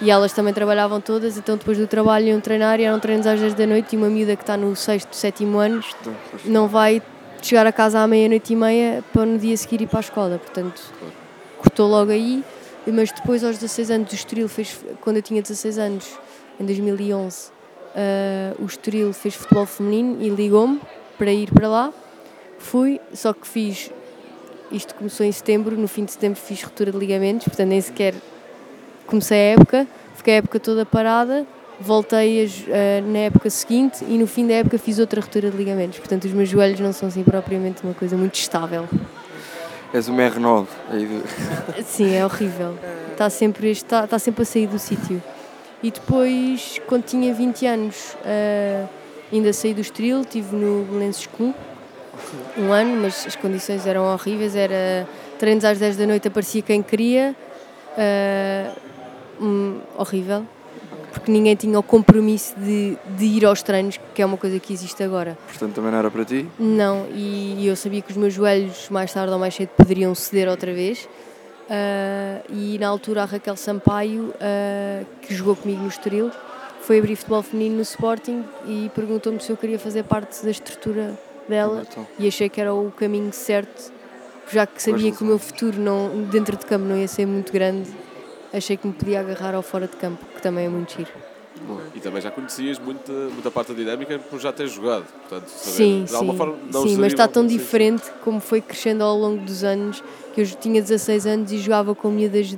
E 0.00 0.10
elas 0.10 0.32
também 0.32 0.54
trabalhavam 0.54 1.00
todas, 1.00 1.36
então 1.36 1.56
depois 1.56 1.76
do 1.76 1.86
trabalho 1.86 2.26
iam 2.26 2.40
treinar 2.40 2.80
e 2.80 2.84
eram 2.84 2.98
treinos 3.00 3.26
às 3.26 3.40
10 3.40 3.54
da 3.54 3.66
noite 3.66 3.94
e 3.94 3.96
uma 3.96 4.08
miúda 4.08 4.36
que 4.36 4.42
está 4.42 4.56
no 4.56 4.74
sexto, 4.76 5.14
sétimo 5.14 5.58
ano 5.58 5.82
não 6.44 6.68
vai 6.68 7.02
chegar 7.42 7.66
a 7.66 7.72
casa 7.72 8.00
à 8.00 8.06
meia-noite 8.06 8.52
e 8.52 8.56
meia 8.56 9.02
para 9.12 9.26
no 9.26 9.38
dia 9.38 9.56
seguir 9.56 9.80
ir 9.82 9.86
para 9.86 9.98
a 9.98 10.00
escola. 10.00 10.38
Portanto, 10.38 10.80
cortou 11.58 11.88
logo 11.88 12.12
aí 12.12 12.44
mas 12.86 13.12
depois 13.12 13.44
aos 13.44 13.58
16 13.58 13.90
anos 13.90 14.12
o 14.12 14.14
Estoril 14.14 14.48
fez, 14.48 14.78
quando 15.00 15.16
eu 15.16 15.22
tinha 15.22 15.42
16 15.42 15.78
anos, 15.78 16.18
em 16.58 16.64
2011, 16.64 17.48
uh, 17.48 17.52
eh, 17.94 18.54
o 18.58 18.64
Estoril 18.64 19.12
fez 19.12 19.34
futebol 19.34 19.66
feminino 19.66 20.18
e 20.20 20.28
ligou-me 20.28 20.80
para 21.18 21.32
ir 21.32 21.50
para 21.52 21.68
lá. 21.68 21.92
Fui, 22.58 23.00
só 23.12 23.32
que 23.32 23.46
fiz, 23.46 23.90
isto 24.70 24.94
começou 24.94 25.24
em 25.24 25.32
setembro, 25.32 25.76
no 25.76 25.88
fim 25.88 26.04
de 26.04 26.12
setembro 26.12 26.38
fiz 26.38 26.62
ruptura 26.62 26.92
de 26.92 26.98
ligamentos, 26.98 27.46
portanto 27.46 27.68
nem 27.68 27.80
sequer 27.80 28.14
comecei 29.10 29.36
a 29.36 29.60
época, 29.60 29.86
fiquei 30.14 30.34
a 30.34 30.36
época 30.38 30.60
toda 30.60 30.86
parada, 30.86 31.44
voltei 31.80 32.46
uh, 32.46 33.10
na 33.10 33.18
época 33.18 33.50
seguinte 33.50 34.04
e 34.06 34.16
no 34.16 34.26
fim 34.26 34.46
da 34.46 34.54
época 34.54 34.78
fiz 34.78 34.98
outra 34.98 35.20
ruptura 35.20 35.50
de 35.50 35.56
ligamentos, 35.56 35.98
portanto 35.98 36.24
os 36.24 36.32
meus 36.32 36.48
joelhos 36.48 36.78
não 36.80 36.92
são 36.92 37.08
assim 37.08 37.24
propriamente 37.24 37.82
uma 37.82 37.92
coisa 37.92 38.16
muito 38.16 38.36
estável. 38.36 38.88
És 39.92 40.06
uma 40.06 40.22
R9. 40.22 40.66
Sim, 41.84 42.14
é 42.14 42.24
horrível. 42.24 42.76
Está 43.10 43.28
sempre, 43.28 43.70
está, 43.72 44.04
está 44.04 44.20
sempre 44.20 44.42
a 44.42 44.44
sair 44.44 44.68
do 44.68 44.78
sítio. 44.78 45.20
E 45.82 45.90
depois, 45.90 46.80
quando 46.86 47.02
tinha 47.04 47.34
20 47.34 47.66
anos, 47.66 48.16
uh, 48.20 48.88
ainda 49.32 49.52
saí 49.52 49.74
do 49.74 49.80
Estoril, 49.80 50.20
estive 50.20 50.54
no 50.54 50.84
Belenenses 50.84 51.26
Clube 51.26 51.56
um 52.56 52.72
ano, 52.72 53.02
mas 53.02 53.26
as 53.26 53.36
condições 53.36 53.86
eram 53.86 54.04
horríveis, 54.04 54.54
era 54.54 55.06
treinos 55.38 55.64
às 55.64 55.78
10 55.78 55.96
da 55.96 56.06
noite, 56.06 56.28
aparecia 56.28 56.62
quem 56.62 56.82
queria, 56.82 57.34
uh, 57.92 58.80
um, 59.40 59.80
horrível 59.96 60.44
porque 61.12 61.30
ninguém 61.30 61.54
tinha 61.56 61.78
o 61.78 61.82
compromisso 61.82 62.54
de, 62.58 62.96
de 63.16 63.24
ir 63.24 63.44
aos 63.44 63.62
treinos, 63.62 63.98
que 64.14 64.22
é 64.22 64.26
uma 64.26 64.36
coisa 64.36 64.58
que 64.58 64.72
existe 64.72 65.02
agora. 65.02 65.36
Portanto, 65.48 65.74
também 65.74 65.90
não 65.90 65.98
era 65.98 66.10
para 66.10 66.24
ti? 66.24 66.46
Não, 66.58 67.06
e, 67.12 67.66
eu 67.66 67.76
sabia 67.76 68.00
que 68.00 68.10
os 68.10 68.16
meus 68.16 68.32
joelhos, 68.32 68.88
mais 68.88 69.12
tarde 69.12 69.32
ou 69.32 69.38
mais 69.38 69.54
cedo, 69.54 69.70
poderiam 69.76 70.14
ceder 70.14 70.48
outra 70.48 70.72
vez. 70.72 71.08
Uh, 71.68 72.52
e 72.52 72.78
na 72.78 72.88
altura 72.88 73.22
a 73.22 73.24
Raquel 73.24 73.56
Sampaio, 73.56 74.32
uh, 74.34 75.06
que 75.22 75.34
jogou 75.34 75.54
comigo 75.54 75.80
no 75.82 75.88
Estoril, 75.88 76.30
foi 76.80 76.98
abrir 76.98 77.14
futebol 77.16 77.42
feminino 77.42 77.76
no 77.76 77.82
Sporting 77.82 78.44
e 78.66 78.90
perguntou-me 78.94 79.40
se 79.40 79.50
eu 79.50 79.56
queria 79.56 79.78
fazer 79.78 80.02
parte 80.02 80.42
da 80.42 80.50
estrutura 80.50 81.16
dela 81.48 81.84
Então, 81.88 82.06
e 82.18 82.26
achei 82.26 82.48
que 82.48 82.60
era 82.60 82.74
o 82.74 82.90
caminho 82.90 83.32
certo, 83.32 83.92
já 84.50 84.66
que 84.66 84.82
sabia 84.82 85.12
que 85.12 85.22
o 85.22 85.26
meu 85.26 85.38
futuro 85.38 85.78
não, 85.78 86.24
dentro 86.24 86.56
de 86.56 86.66
campo 86.66 86.84
não 86.84 86.96
ia 86.96 87.06
ser 87.06 87.26
muito 87.26 87.52
grande, 87.52 87.88
achei 88.52 88.76
que 88.76 88.86
me 88.86 88.92
podia 88.92 89.20
agarrar 89.20 89.54
ao 89.54 89.62
fora 89.62 89.86
de 89.86 89.96
campo, 89.96 90.24
que 90.34 90.42
também 90.42 90.66
é 90.66 90.68
muito 90.68 90.96
giro. 90.96 91.10
E 91.94 92.00
também 92.00 92.22
já 92.22 92.30
conhecias 92.30 92.78
muita, 92.78 93.12
muita 93.12 93.50
parte 93.50 93.72
da 93.72 93.78
dinâmica 93.78 94.18
por 94.18 94.40
já 94.40 94.52
teres 94.52 94.72
jogado. 94.72 95.04
Portanto, 95.04 95.48
saber, 95.48 95.76
Sim, 95.76 96.04
de 96.04 96.14
alguma 96.14 96.32
sim, 96.32 96.38
forma, 96.38 96.56
não 96.72 96.82
sim 96.82 96.96
mas 96.96 97.12
está 97.12 97.28
tão 97.28 97.42
sim, 97.42 97.48
sim. 97.50 97.58
diferente 97.58 98.04
como 98.24 98.40
foi 98.40 98.60
crescendo 98.60 99.04
ao 99.04 99.16
longo 99.16 99.44
dos 99.44 99.62
anos, 99.62 100.02
que 100.34 100.40
eu 100.40 100.46
tinha 100.46 100.80
16 100.80 101.26
anos 101.26 101.52
e 101.52 101.58
jogava 101.58 101.94
com, 101.94 102.08
miúdas, 102.10 102.56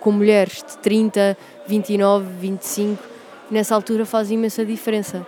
com 0.00 0.10
mulheres 0.10 0.64
de 0.66 0.76
30, 0.78 1.36
29, 1.68 2.26
25, 2.40 3.02
e 3.50 3.54
nessa 3.54 3.74
altura 3.74 4.04
faz 4.04 4.30
imensa 4.30 4.64
diferença. 4.64 5.26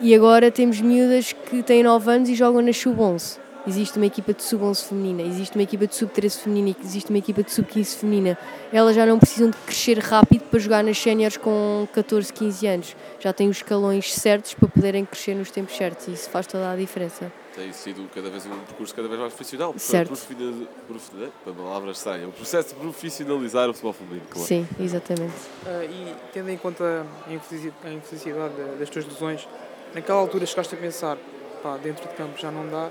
E 0.00 0.14
agora 0.14 0.50
temos 0.50 0.80
miúdas 0.80 1.32
que 1.32 1.62
têm 1.62 1.82
9 1.82 2.10
anos 2.10 2.28
e 2.28 2.34
jogam 2.34 2.60
na 2.60 2.72
sub-11. 2.72 3.38
Existe 3.66 3.96
uma 3.96 4.04
equipa 4.04 4.34
de 4.34 4.42
sub-11 4.42 4.84
feminina, 4.88 5.22
existe 5.22 5.56
uma 5.56 5.62
equipa 5.62 5.86
de 5.86 5.94
sub-13 5.94 6.38
feminina, 6.42 6.76
existe 6.84 7.08
uma 7.08 7.18
equipa 7.18 7.42
de 7.42 7.50
sub-15 7.50 7.96
feminina. 7.96 8.36
Elas 8.70 8.94
já 8.94 9.06
não 9.06 9.18
precisam 9.18 9.48
de 9.48 9.56
crescer 9.58 9.98
rápido 10.00 10.42
para 10.50 10.58
jogar 10.58 10.84
nas 10.84 10.98
séniores 10.98 11.38
com 11.38 11.88
14, 11.94 12.30
15 12.30 12.66
anos. 12.66 12.96
Já 13.18 13.32
têm 13.32 13.48
os 13.48 13.56
escalões 13.56 14.12
certos 14.12 14.52
para 14.52 14.68
poderem 14.68 15.06
crescer 15.06 15.34
nos 15.34 15.50
tempos 15.50 15.74
certos 15.76 16.08
e 16.08 16.12
isso 16.12 16.28
faz 16.28 16.46
toda 16.46 16.70
a 16.72 16.76
diferença. 16.76 17.32
Tem 17.54 17.72
sido 17.72 18.06
cada 18.14 18.28
vez 18.28 18.44
um 18.44 18.50
percurso 18.50 18.94
cada 18.94 19.08
vez 19.08 19.18
mais 19.18 19.32
profissional. 19.32 19.74
Certo. 19.78 20.08
Profissional, 20.08 20.68
profissional, 20.86 21.28
uma 21.46 21.54
palavra 21.54 21.90
estranha. 21.92 22.28
O 22.28 22.32
processo 22.32 22.68
de 22.74 22.74
profissionalizar 22.74 23.70
o 23.70 23.72
futebol 23.72 23.92
feminino, 23.94 24.26
claro. 24.28 24.46
Sim, 24.46 24.68
exatamente. 24.78 25.32
Ah, 25.64 25.84
e 25.84 26.14
tendo 26.34 26.50
em 26.50 26.58
conta 26.58 27.06
a 27.26 27.32
infelici- 27.32 27.72
a 27.82 27.90
infelicidade 27.90 28.54
da- 28.54 28.74
das 28.78 28.90
tuas 28.90 29.06
lesões, 29.06 29.48
naquela 29.94 30.18
altura 30.18 30.44
chegaste 30.44 30.74
a 30.74 30.78
pensar, 30.78 31.16
pá, 31.62 31.78
dentro 31.78 32.06
de 32.06 32.14
campo 32.14 32.36
já 32.38 32.50
não 32.50 32.68
dá, 32.68 32.90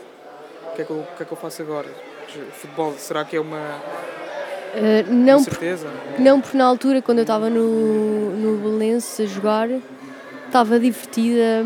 que 0.75 0.82
é 0.82 0.86
que 0.86 0.92
eu, 0.92 0.98
o 0.98 1.08
que 1.18 1.24
é 1.24 1.25
que 1.25 1.32
eu 1.32 1.38
faço 1.38 1.62
agora? 1.62 1.88
Futebol, 2.53 2.94
será 2.98 3.24
que 3.25 3.36
é 3.36 3.39
uma, 3.39 3.58
Uh, 4.75 5.08
uma 5.08 5.13
não, 5.24 5.44
por- 5.44 5.51
certeza? 5.53 5.88
não 6.18 6.42
porque 6.42 6.58
na 6.58 6.65
altura, 6.65 7.00
quando 7.00 7.20
eu 7.20 7.24
estava 7.24 7.48
no, 7.48 8.32
no 8.32 8.58
Belenense 8.58 9.22
a 9.22 9.25
jogar, 9.27 9.70
estava 10.48 10.80
divertida, 10.80 11.63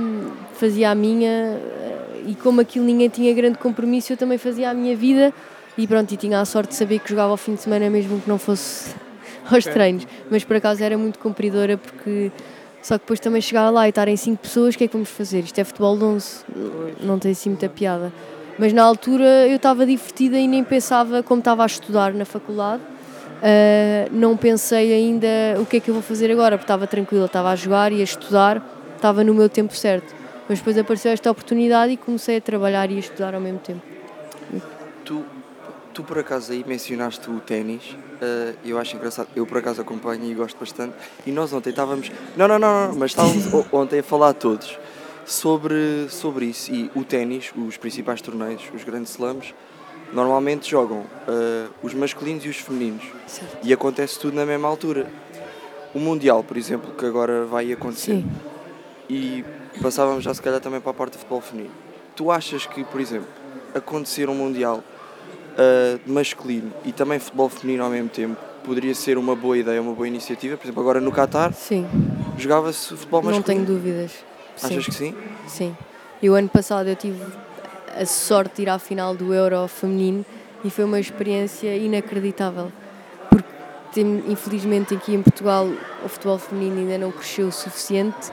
fazia 0.56 0.92
a 0.92 0.96
minha 0.96 1.58
uh, 1.58 2.30
e 2.30 2.36
como 2.36 2.60
aquilo 2.60 2.84
ninguém 2.84 3.08
tinha 3.08 3.34
grande 3.34 3.58
compromisso, 3.60 4.12
eu 4.12 4.18
também 4.18 4.38
fazia 4.38 4.70
a 4.70 4.74
minha 4.74 4.94
vida 4.94 5.34
e 5.78 5.88
pronto, 5.88 6.12
e 6.14 6.18
tinha 6.18 6.42
a 6.42 6.44
sorte 6.44 6.70
de 6.72 6.76
saber 6.76 7.00
que 7.00 7.10
jogava 7.10 7.32
ao 7.32 7.38
fim 7.38 7.56
de 7.56 7.62
semana 7.62 7.90
mesmo 7.90 8.20
que 8.20 8.28
não 8.28 8.38
fosse 8.38 8.94
aos 9.50 9.66
Ok. 9.66 9.72
treinos. 9.72 10.06
Mas 10.30 10.44
por 10.44 10.58
acaso 10.58 10.84
era 10.84 10.98
muito 10.98 11.18
cumpridora 11.18 11.78
porque 11.78 12.30
só 12.82 12.96
que 12.98 13.04
depois 13.06 13.22
também 13.22 13.42
chegava 13.42 13.70
lá 13.70 13.86
e 13.86 13.90
estarem 13.90 14.18
cinco 14.18 14.42
pessoas, 14.42 14.76
o 14.76 14.78
que 14.78 14.84
é 14.84 14.88
que 14.88 14.94
vamos 14.94 15.10
fazer? 15.10 15.40
Isto 15.46 15.60
é 15.60 15.64
futebol 15.64 15.98
de 15.98 16.04
11, 16.04 16.44
não 17.02 17.18
tem 17.18 17.32
assim 17.32 17.50
muita 17.52 17.70
piada. 17.70 18.12
Mas 18.58 18.74
na 18.74 18.84
altura 18.84 19.48
eu 19.48 19.58
estava 19.58 19.86
divertida 19.86 20.38
e 20.38 20.48
nem 20.48 20.64
pensava, 20.64 21.22
como 21.22 21.40
estava 21.40 21.64
a 21.64 21.66
estudar 21.66 22.14
na 22.14 22.26
faculdade, 22.26 22.82
Uh, 23.38 24.10
não 24.12 24.36
pensei 24.36 24.92
ainda 24.92 25.28
o 25.60 25.66
que 25.66 25.78
é 25.78 25.80
que 25.80 25.90
eu 25.90 25.94
vou 25.94 26.02
fazer 26.02 26.32
agora, 26.32 26.58
porque 26.58 26.64
estava 26.64 26.88
tranquila, 26.88 27.28
estava 27.28 27.52
a 27.52 27.56
jogar 27.56 27.92
e 27.92 28.02
a 28.02 28.04
estudar, 28.04 28.64
estava 28.96 29.24
no 29.24 29.32
meu 29.32 29.48
tempo 29.48 29.76
certo. 29.76 30.16
Mas 30.50 30.58
depois 30.58 30.76
apareceu 30.76 31.12
esta 31.12 31.30
oportunidade 31.30 31.94
e 31.94 31.98
comecei 31.98 32.38
a 32.38 32.42
trabalhar 32.42 32.90
e 32.90 32.96
a 32.96 33.00
estudar 33.00 33.36
ao 33.36 33.42
mesmo 33.42 33.60
tempo. 33.60 33.82
tu, 35.06 35.24
tu 35.94 36.04
por 36.04 36.18
acaso 36.18 36.52
aí 36.52 36.64
mencionaste 36.66 37.30
o 37.30 37.40
ténis, 37.40 37.96
eh, 38.22 38.54
eu 38.66 38.80
acho 38.80 38.96
engraçado, 38.96 39.28
eu 39.36 39.46
por 39.46 39.60
acaso 39.60 39.82
acompanho 39.82 40.26
e 40.26 40.34
gosto 40.34 40.58
bastante, 40.58 40.96
e 41.26 41.32
nós 41.32 41.54
ontem 41.54 41.70
estávamos, 41.70 42.12
não, 42.36 42.48
não, 42.48 42.58
não, 42.58 42.88
não 42.88 42.96
mas 42.96 43.12
estávamos 43.12 43.46
ontem 43.72 44.00
a 44.00 44.04
falar 44.04 44.34
todos 44.34 44.80
sobre, 45.28 46.08
sobre 46.10 46.46
isso, 46.46 46.72
e 46.74 46.90
o 46.96 47.04
ténis, 47.04 47.52
os 47.56 47.76
principais 47.78 48.22
torneios, 48.22 48.64
os 48.74 48.84
grandes 48.84 49.12
slams, 49.12 49.54
normalmente 50.14 50.70
jogam 50.70 51.04
eh, 51.28 51.68
os 51.84 51.94
masculinos 51.94 52.46
e 52.46 52.50
os 52.50 52.58
femininos, 52.58 53.04
Certo. 53.28 53.58
e 53.62 53.74
acontece 53.74 54.18
tudo 54.18 54.36
na 54.36 54.46
mesma 54.46 54.68
altura. 54.68 55.12
O 55.94 56.00
Mundial, 56.00 56.44
por 56.44 56.56
exemplo, 56.56 56.92
que 56.98 57.06
agora 57.06 57.46
vai 57.46 57.72
acontecer, 57.74 58.14
Sim. 58.22 58.32
e 59.10 59.44
passávamos 59.82 60.24
já 60.24 60.34
se 60.34 60.42
calhar 60.42 60.62
também 60.62 60.80
para 60.80 60.92
a 60.92 60.94
parte 60.94 61.14
de 61.14 61.18
futebol 61.20 61.42
feminino. 61.42 61.74
Tu 62.16 62.32
achas 62.32 62.66
que, 62.66 62.84
por 62.86 63.02
exemplo, 63.02 63.28
acontecer 63.76 64.30
um 64.30 64.36
Mundial 64.36 64.82
ah, 65.58 66.00
masculino 66.08 66.72
e 66.86 66.92
também 66.94 67.20
futebol 67.20 67.50
feminino 67.50 67.84
ao 67.84 67.90
mesmo 67.90 68.10
tempo 68.10 68.38
poderia 68.64 68.94
ser 68.96 69.18
uma 69.18 69.36
boa 69.36 69.58
ideia, 69.58 69.82
uma 69.82 69.94
boa 69.94 70.08
iniciativa? 70.08 70.56
Por 70.58 70.66
exemplo, 70.66 70.82
agora 70.82 71.00
no 71.02 71.12
Qatar 71.12 71.54
Sim, 71.54 71.86
jogava-se 72.38 72.90
futebol 72.96 73.22
não 73.24 73.42
tenho 73.42 73.60
masculino. 73.60 73.66
dúvidas. 73.66 74.12
Sim, 74.58 74.68
Achas 74.68 74.86
que 74.86 74.94
sim? 74.94 75.16
sim. 75.48 75.78
E 76.22 76.30
o 76.30 76.34
ano 76.34 76.50
passado 76.50 76.90
eu 76.90 76.96
tive 76.96 77.22
a 78.00 78.06
sorte 78.06 78.58
de 78.58 78.62
ir 78.64 78.70
à 78.70 78.80
final 78.80 79.16
do 79.16 79.34
Euro 79.34 79.68
feminino 79.68 80.26
e 80.64 80.70
foi 80.70 80.84
uma 80.84 81.00
experiência 81.00 81.76
inacreditável. 81.78 82.72
Porque 83.30 83.48
tem, 83.94 84.24
infelizmente 84.28 84.96
aqui 84.96 85.14
em 85.14 85.22
Portugal 85.22 85.68
o 86.04 86.10
futebol 86.10 86.38
feminino 86.40 86.80
ainda 86.80 86.98
não 86.98 87.12
cresceu 87.12 87.48
o 87.48 87.52
suficiente. 87.52 88.32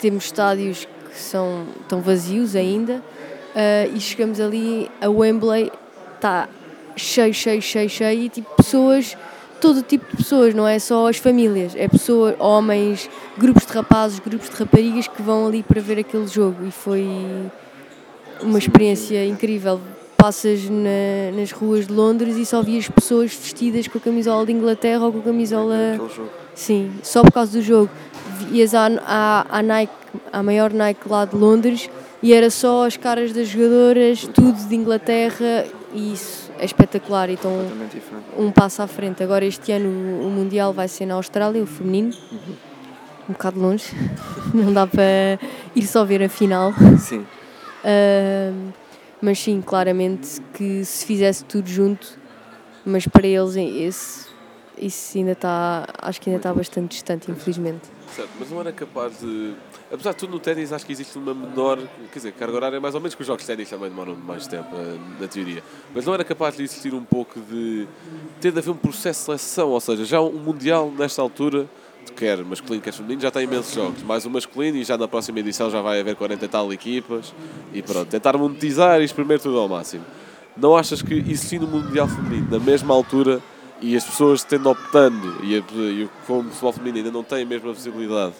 Temos 0.00 0.24
estádios 0.24 0.86
que 1.10 1.18
são 1.18 1.66
tão 1.88 2.00
vazios 2.00 2.56
ainda 2.56 3.02
ah, 3.54 3.86
e 3.86 4.00
chegamos 4.00 4.40
ali 4.40 4.90
a 5.00 5.08
Wembley, 5.08 5.70
está 6.16 6.48
cheio, 6.96 7.32
cheio, 7.32 7.62
cheio, 7.62 7.88
cheio 7.88 8.22
e 8.22 8.28
tipo 8.28 8.50
pessoas, 8.56 9.16
todo 9.64 9.80
tipo 9.80 10.04
de 10.10 10.18
pessoas, 10.18 10.52
não 10.52 10.68
é 10.68 10.78
só 10.78 11.08
as 11.08 11.16
famílias, 11.16 11.72
é 11.74 11.88
pessoas, 11.88 12.34
homens, 12.38 13.08
grupos 13.38 13.64
de 13.64 13.72
rapazes, 13.72 14.18
grupos 14.18 14.50
de 14.50 14.56
raparigas 14.56 15.08
que 15.08 15.22
vão 15.22 15.46
ali 15.46 15.62
para 15.62 15.80
ver 15.80 15.98
aquele 16.00 16.26
jogo 16.26 16.66
e 16.66 16.70
foi 16.70 17.06
uma 18.42 18.58
experiência 18.58 19.24
incrível. 19.26 19.80
Passas 20.18 20.68
na- 20.68 21.34
nas 21.34 21.50
ruas 21.50 21.86
de 21.86 21.94
Londres 21.94 22.36
e 22.36 22.44
só 22.44 22.62
vias 22.62 22.86
pessoas 22.90 23.34
vestidas 23.34 23.88
com 23.88 23.96
a 23.96 24.00
camisola 24.02 24.44
de 24.44 24.52
Inglaterra 24.52 25.02
ou 25.06 25.12
com 25.12 25.20
a 25.20 25.22
camisola. 25.22 25.74
Sim, 26.54 26.92
só 27.02 27.22
por 27.22 27.32
causa 27.32 27.52
do 27.52 27.62
jogo. 27.62 27.88
Ias 28.52 28.74
à, 28.74 28.86
à, 29.06 29.46
à 29.58 29.62
Nike, 29.62 29.92
à 30.30 30.42
maior 30.42 30.74
Nike 30.74 31.08
lá 31.08 31.24
de 31.24 31.36
Londres, 31.36 31.88
e 32.22 32.34
era 32.34 32.50
só 32.50 32.86
as 32.86 32.98
caras 32.98 33.32
das 33.32 33.48
jogadoras, 33.48 34.28
tudo 34.34 34.68
de 34.68 34.74
Inglaterra, 34.74 35.64
e 35.94 36.12
isso 36.12 36.43
é 36.58 36.64
espetacular. 36.64 37.28
Completamente 37.28 37.94
diferente. 37.94 38.24
um 38.36 38.50
passo 38.50 38.82
à 38.82 38.86
frente. 38.86 39.22
Agora, 39.22 39.44
este 39.44 39.72
ano, 39.72 39.88
o 40.26 40.30
Mundial 40.30 40.72
vai 40.72 40.88
ser 40.88 41.06
na 41.06 41.14
Austrália, 41.14 41.62
o 41.62 41.66
feminino, 41.66 42.14
um 43.28 43.32
bocado 43.32 43.60
longe, 43.60 43.86
não 44.52 44.72
dá 44.72 44.86
para 44.86 45.38
ir 45.74 45.86
só 45.86 46.04
ver 46.04 46.22
a 46.22 46.28
final. 46.28 46.72
Sim. 46.98 47.26
Ahm, 47.84 48.72
mas 49.20 49.38
sim, 49.38 49.62
claramente 49.64 50.40
que 50.52 50.84
se 50.84 51.06
fizesse 51.06 51.44
tudo 51.44 51.68
junto, 51.68 52.18
mas 52.84 53.06
para 53.06 53.26
eles 53.26 53.56
esse, 53.56 54.26
isso 54.78 55.16
ainda 55.16 55.32
está, 55.32 55.86
acho 55.98 56.20
que 56.20 56.28
ainda 56.28 56.38
está 56.38 56.52
bastante 56.52 56.90
distante, 56.90 57.30
infelizmente. 57.30 57.88
Certo, 58.14 58.30
mas 58.38 58.50
não 58.50 58.60
era 58.60 58.72
capaz 58.72 59.20
de. 59.20 59.54
Apesar 59.92 60.12
de 60.12 60.18
tudo, 60.18 60.30
no 60.30 60.38
ténis 60.38 60.72
acho 60.72 60.86
que 60.86 60.92
existe 60.92 61.18
uma 61.18 61.34
menor. 61.34 61.78
Quer 62.12 62.18
dizer, 62.18 62.32
carga 62.32 62.54
horária 62.54 62.76
é 62.76 62.80
mais 62.80 62.94
ou 62.94 63.00
menos 63.00 63.14
que 63.14 63.20
os 63.20 63.26
jogos 63.26 63.42
de 63.42 63.46
ténis 63.46 63.68
também 63.68 63.88
demoram 63.88 64.14
mais 64.14 64.46
tempo, 64.46 64.68
eh, 64.74 64.98
na 65.20 65.26
teoria. 65.26 65.62
Mas 65.94 66.04
não 66.04 66.14
era 66.14 66.22
capaz 66.22 66.56
de 66.56 66.62
existir 66.62 66.94
um 66.94 67.04
pouco 67.04 67.40
de. 67.40 67.86
ter 68.40 68.52
de 68.52 68.58
haver 68.58 68.70
um 68.70 68.76
processo 68.76 69.20
de 69.20 69.24
seleção, 69.24 69.70
ou 69.70 69.80
seja, 69.80 70.04
já 70.04 70.20
um 70.20 70.32
Mundial 70.32 70.92
nesta 70.96 71.22
altura, 71.22 71.66
quer 72.14 72.44
masculino, 72.44 72.82
quer 72.82 72.92
feminino, 72.92 73.20
já 73.20 73.30
tem 73.30 73.44
imensos 73.44 73.74
jogos. 73.74 74.02
Mais 74.02 74.24
o 74.24 74.30
masculino 74.30 74.76
e 74.76 74.84
já 74.84 74.96
na 74.96 75.08
próxima 75.08 75.40
edição 75.40 75.70
já 75.70 75.80
vai 75.82 76.00
haver 76.00 76.14
40 76.14 76.44
e 76.44 76.48
tal 76.48 76.72
equipas. 76.72 77.34
E 77.72 77.82
pronto, 77.82 78.08
tentar 78.08 78.36
monetizar 78.36 79.00
e 79.00 79.04
exprimir 79.04 79.40
tudo 79.40 79.58
ao 79.58 79.68
máximo. 79.68 80.04
Não 80.56 80.76
achas 80.76 81.02
que 81.02 81.14
existindo 81.14 81.66
um 81.66 81.70
Mundial 81.70 82.06
feminino 82.06 82.48
na 82.50 82.60
mesma 82.60 82.94
altura 82.94 83.42
e 83.80 83.96
as 83.96 84.04
pessoas 84.04 84.44
tendo 84.44 84.70
optando 84.70 85.44
e, 85.44 85.56
e 85.56 86.08
como 86.26 86.40
o 86.40 86.50
futebol 86.50 86.72
feminino 86.72 86.98
ainda 86.98 87.10
não 87.10 87.22
tem 87.22 87.42
a 87.42 87.46
mesma 87.46 87.72
visibilidade, 87.72 88.34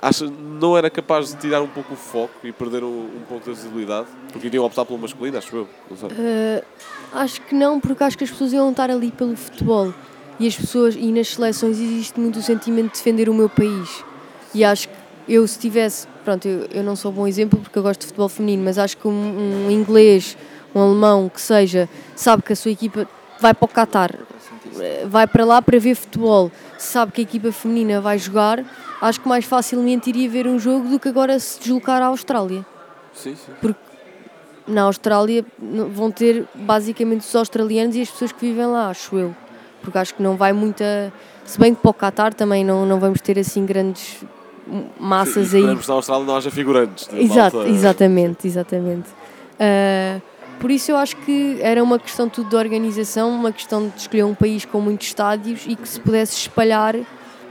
acha, 0.00 0.26
não 0.26 0.76
era 0.76 0.90
capaz 0.90 1.30
de 1.30 1.36
tirar 1.36 1.62
um 1.62 1.68
pouco 1.68 1.94
o 1.94 1.96
foco 1.96 2.34
e 2.44 2.52
perder 2.52 2.84
um, 2.84 3.04
um 3.04 3.22
pouco 3.28 3.46
da 3.46 3.52
visibilidade? 3.52 4.06
Porque 4.32 4.46
iriam 4.46 4.64
optar 4.64 4.84
pelo 4.84 4.98
masculino, 4.98 5.38
acho 5.38 5.56
eu. 5.56 5.68
Uh, 5.90 6.64
acho 7.12 7.40
que 7.42 7.54
não, 7.54 7.80
porque 7.80 8.04
acho 8.04 8.18
que 8.18 8.24
as 8.24 8.30
pessoas 8.30 8.52
iam 8.52 8.70
estar 8.70 8.90
ali 8.90 9.10
pelo 9.10 9.36
futebol. 9.36 9.92
E 10.38 10.46
as 10.46 10.56
pessoas, 10.56 10.96
e 10.96 11.12
nas 11.12 11.28
seleções 11.28 11.78
existe 11.78 12.18
muito 12.18 12.38
o 12.38 12.42
sentimento 12.42 12.92
de 12.92 12.98
defender 12.98 13.28
o 13.28 13.34
meu 13.34 13.48
país. 13.48 14.04
E 14.52 14.64
acho 14.64 14.88
que 14.88 14.94
eu, 15.28 15.46
se 15.46 15.58
tivesse, 15.58 16.06
pronto, 16.24 16.46
eu, 16.46 16.66
eu 16.72 16.82
não 16.82 16.96
sou 16.96 17.10
bom 17.10 17.26
exemplo 17.26 17.58
porque 17.60 17.78
eu 17.78 17.82
gosto 17.82 18.00
de 18.00 18.06
futebol 18.06 18.28
feminino, 18.28 18.64
mas 18.64 18.78
acho 18.78 18.96
que 18.96 19.06
um, 19.06 19.66
um 19.66 19.70
inglês, 19.70 20.36
um 20.74 20.80
alemão, 20.80 21.28
que 21.28 21.40
seja, 21.40 21.88
sabe 22.16 22.42
que 22.42 22.52
a 22.52 22.56
sua 22.56 22.72
equipa 22.72 23.08
vai 23.40 23.54
para 23.54 23.64
o 23.64 23.68
Qatar, 23.68 24.10
vai 25.06 25.26
para 25.26 25.44
lá 25.44 25.60
para 25.62 25.78
ver 25.78 25.94
futebol, 25.94 26.50
sabe 26.78 27.12
que 27.12 27.20
a 27.20 27.24
equipa 27.24 27.52
feminina 27.52 28.00
vai 28.00 28.18
jogar, 28.18 28.64
acho 29.00 29.20
que 29.20 29.28
mais 29.28 29.44
facilmente 29.44 30.08
iria 30.10 30.28
ver 30.28 30.46
um 30.46 30.58
jogo 30.58 30.88
do 30.88 30.98
que 30.98 31.08
agora 31.08 31.38
se 31.38 31.58
deslocar 31.60 32.02
à 32.02 32.06
Austrália 32.06 32.64
Sim, 33.12 33.36
sim. 33.36 33.74
na 34.66 34.82
Austrália 34.82 35.44
vão 35.92 36.10
ter 36.10 36.46
basicamente 36.54 37.20
os 37.20 37.34
australianos 37.36 37.94
e 37.96 38.00
as 38.02 38.10
pessoas 38.10 38.32
que 38.32 38.40
vivem 38.46 38.66
lá, 38.66 38.88
acho 38.88 39.14
eu. 39.16 39.34
Porque 39.82 39.98
acho 39.98 40.14
que 40.14 40.22
não 40.22 40.34
vai 40.36 40.52
muita. 40.54 41.12
Se 41.44 41.60
bem 41.60 41.74
que 41.74 41.80
para 41.82 41.90
o 41.90 41.94
Qatar 41.94 42.32
também 42.32 42.64
não, 42.64 42.86
não 42.86 42.98
vamos 42.98 43.20
ter 43.20 43.38
assim 43.38 43.66
grandes 43.66 44.24
massas 44.98 45.48
Sim, 45.48 45.56
aí. 45.56 45.60
Esperamos 45.62 45.88
na 45.88 45.94
Austrália 45.94 46.24
não 46.26 46.36
haja 46.36 46.50
figurantes. 46.50 47.06
de 47.06 47.20
Exato, 47.22 47.56
malta- 47.58 47.70
exatamente, 47.70 48.46
exatamente. 48.48 49.08
Ah, 49.60 50.20
por 50.60 50.70
isso 50.70 50.90
eu 50.90 50.96
acho 50.96 51.16
que 51.18 51.58
era 51.60 51.82
uma 51.82 51.98
questão 51.98 52.28
tudo 52.28 52.48
de 52.50 52.56
organização, 52.56 53.30
uma 53.30 53.52
questão 53.52 53.88
de 53.88 54.00
escolher 54.00 54.24
um 54.24 54.34
país 54.34 54.64
com 54.64 54.80
muitos 54.80 55.08
estádios 55.08 55.64
e 55.66 55.76
que 55.76 55.88
se 55.88 56.00
pudesse 56.00 56.36
espalhar, 56.36 56.94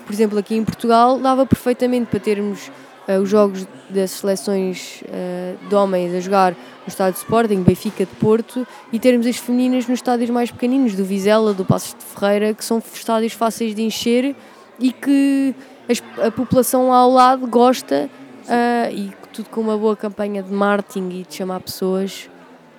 por 0.05 0.13
exemplo, 0.13 0.38
aqui 0.39 0.55
em 0.55 0.63
Portugal, 0.63 1.19
dava 1.19 1.45
perfeitamente 1.45 2.07
para 2.07 2.19
termos 2.19 2.72
ah, 3.07 3.19
os 3.19 3.29
jogos 3.29 3.67
das 3.89 4.12
seleções 4.12 5.03
ah, 5.10 5.55
de 5.69 5.75
homens 5.75 6.13
a 6.15 6.19
jogar 6.19 6.51
no 6.53 6.88
estádio 6.88 7.13
de 7.13 7.19
Sporting, 7.19 7.62
Benfica 7.62 8.05
de 8.05 8.15
Porto, 8.15 8.67
e 8.91 9.00
termos 9.00 9.25
as 9.27 9.38
femininas 9.38 9.88
nos 9.88 10.00
estádios 10.00 10.29
mais 10.29 10.51
pequeninos, 10.51 10.95
do 10.95 11.05
Vizela, 11.05 11.53
do 11.53 11.63
Passos 11.63 11.93
de 11.98 12.03
Ferreira, 12.03 12.53
que 12.53 12.63
são 12.65 12.81
estádios 12.93 13.33
fáceis 13.33 13.74
de 13.74 13.81
encher 13.83 14.36
e 14.79 14.91
que 14.91 15.53
as- 15.89 16.03
a 16.25 16.31
população 16.31 16.91
ao 16.91 17.10
lado 17.12 17.48
gosta 17.48 18.10
ah, 18.50 18.89
e 18.91 19.12
tudo 19.31 19.50
com 19.50 19.62
uma 19.62 19.77
boa 19.77 19.95
campanha 19.95 20.43
de 20.43 20.51
marketing 20.53 21.10
e 21.22 21.24
de 21.27 21.33
chamar 21.36 21.60
pessoas 21.62 22.29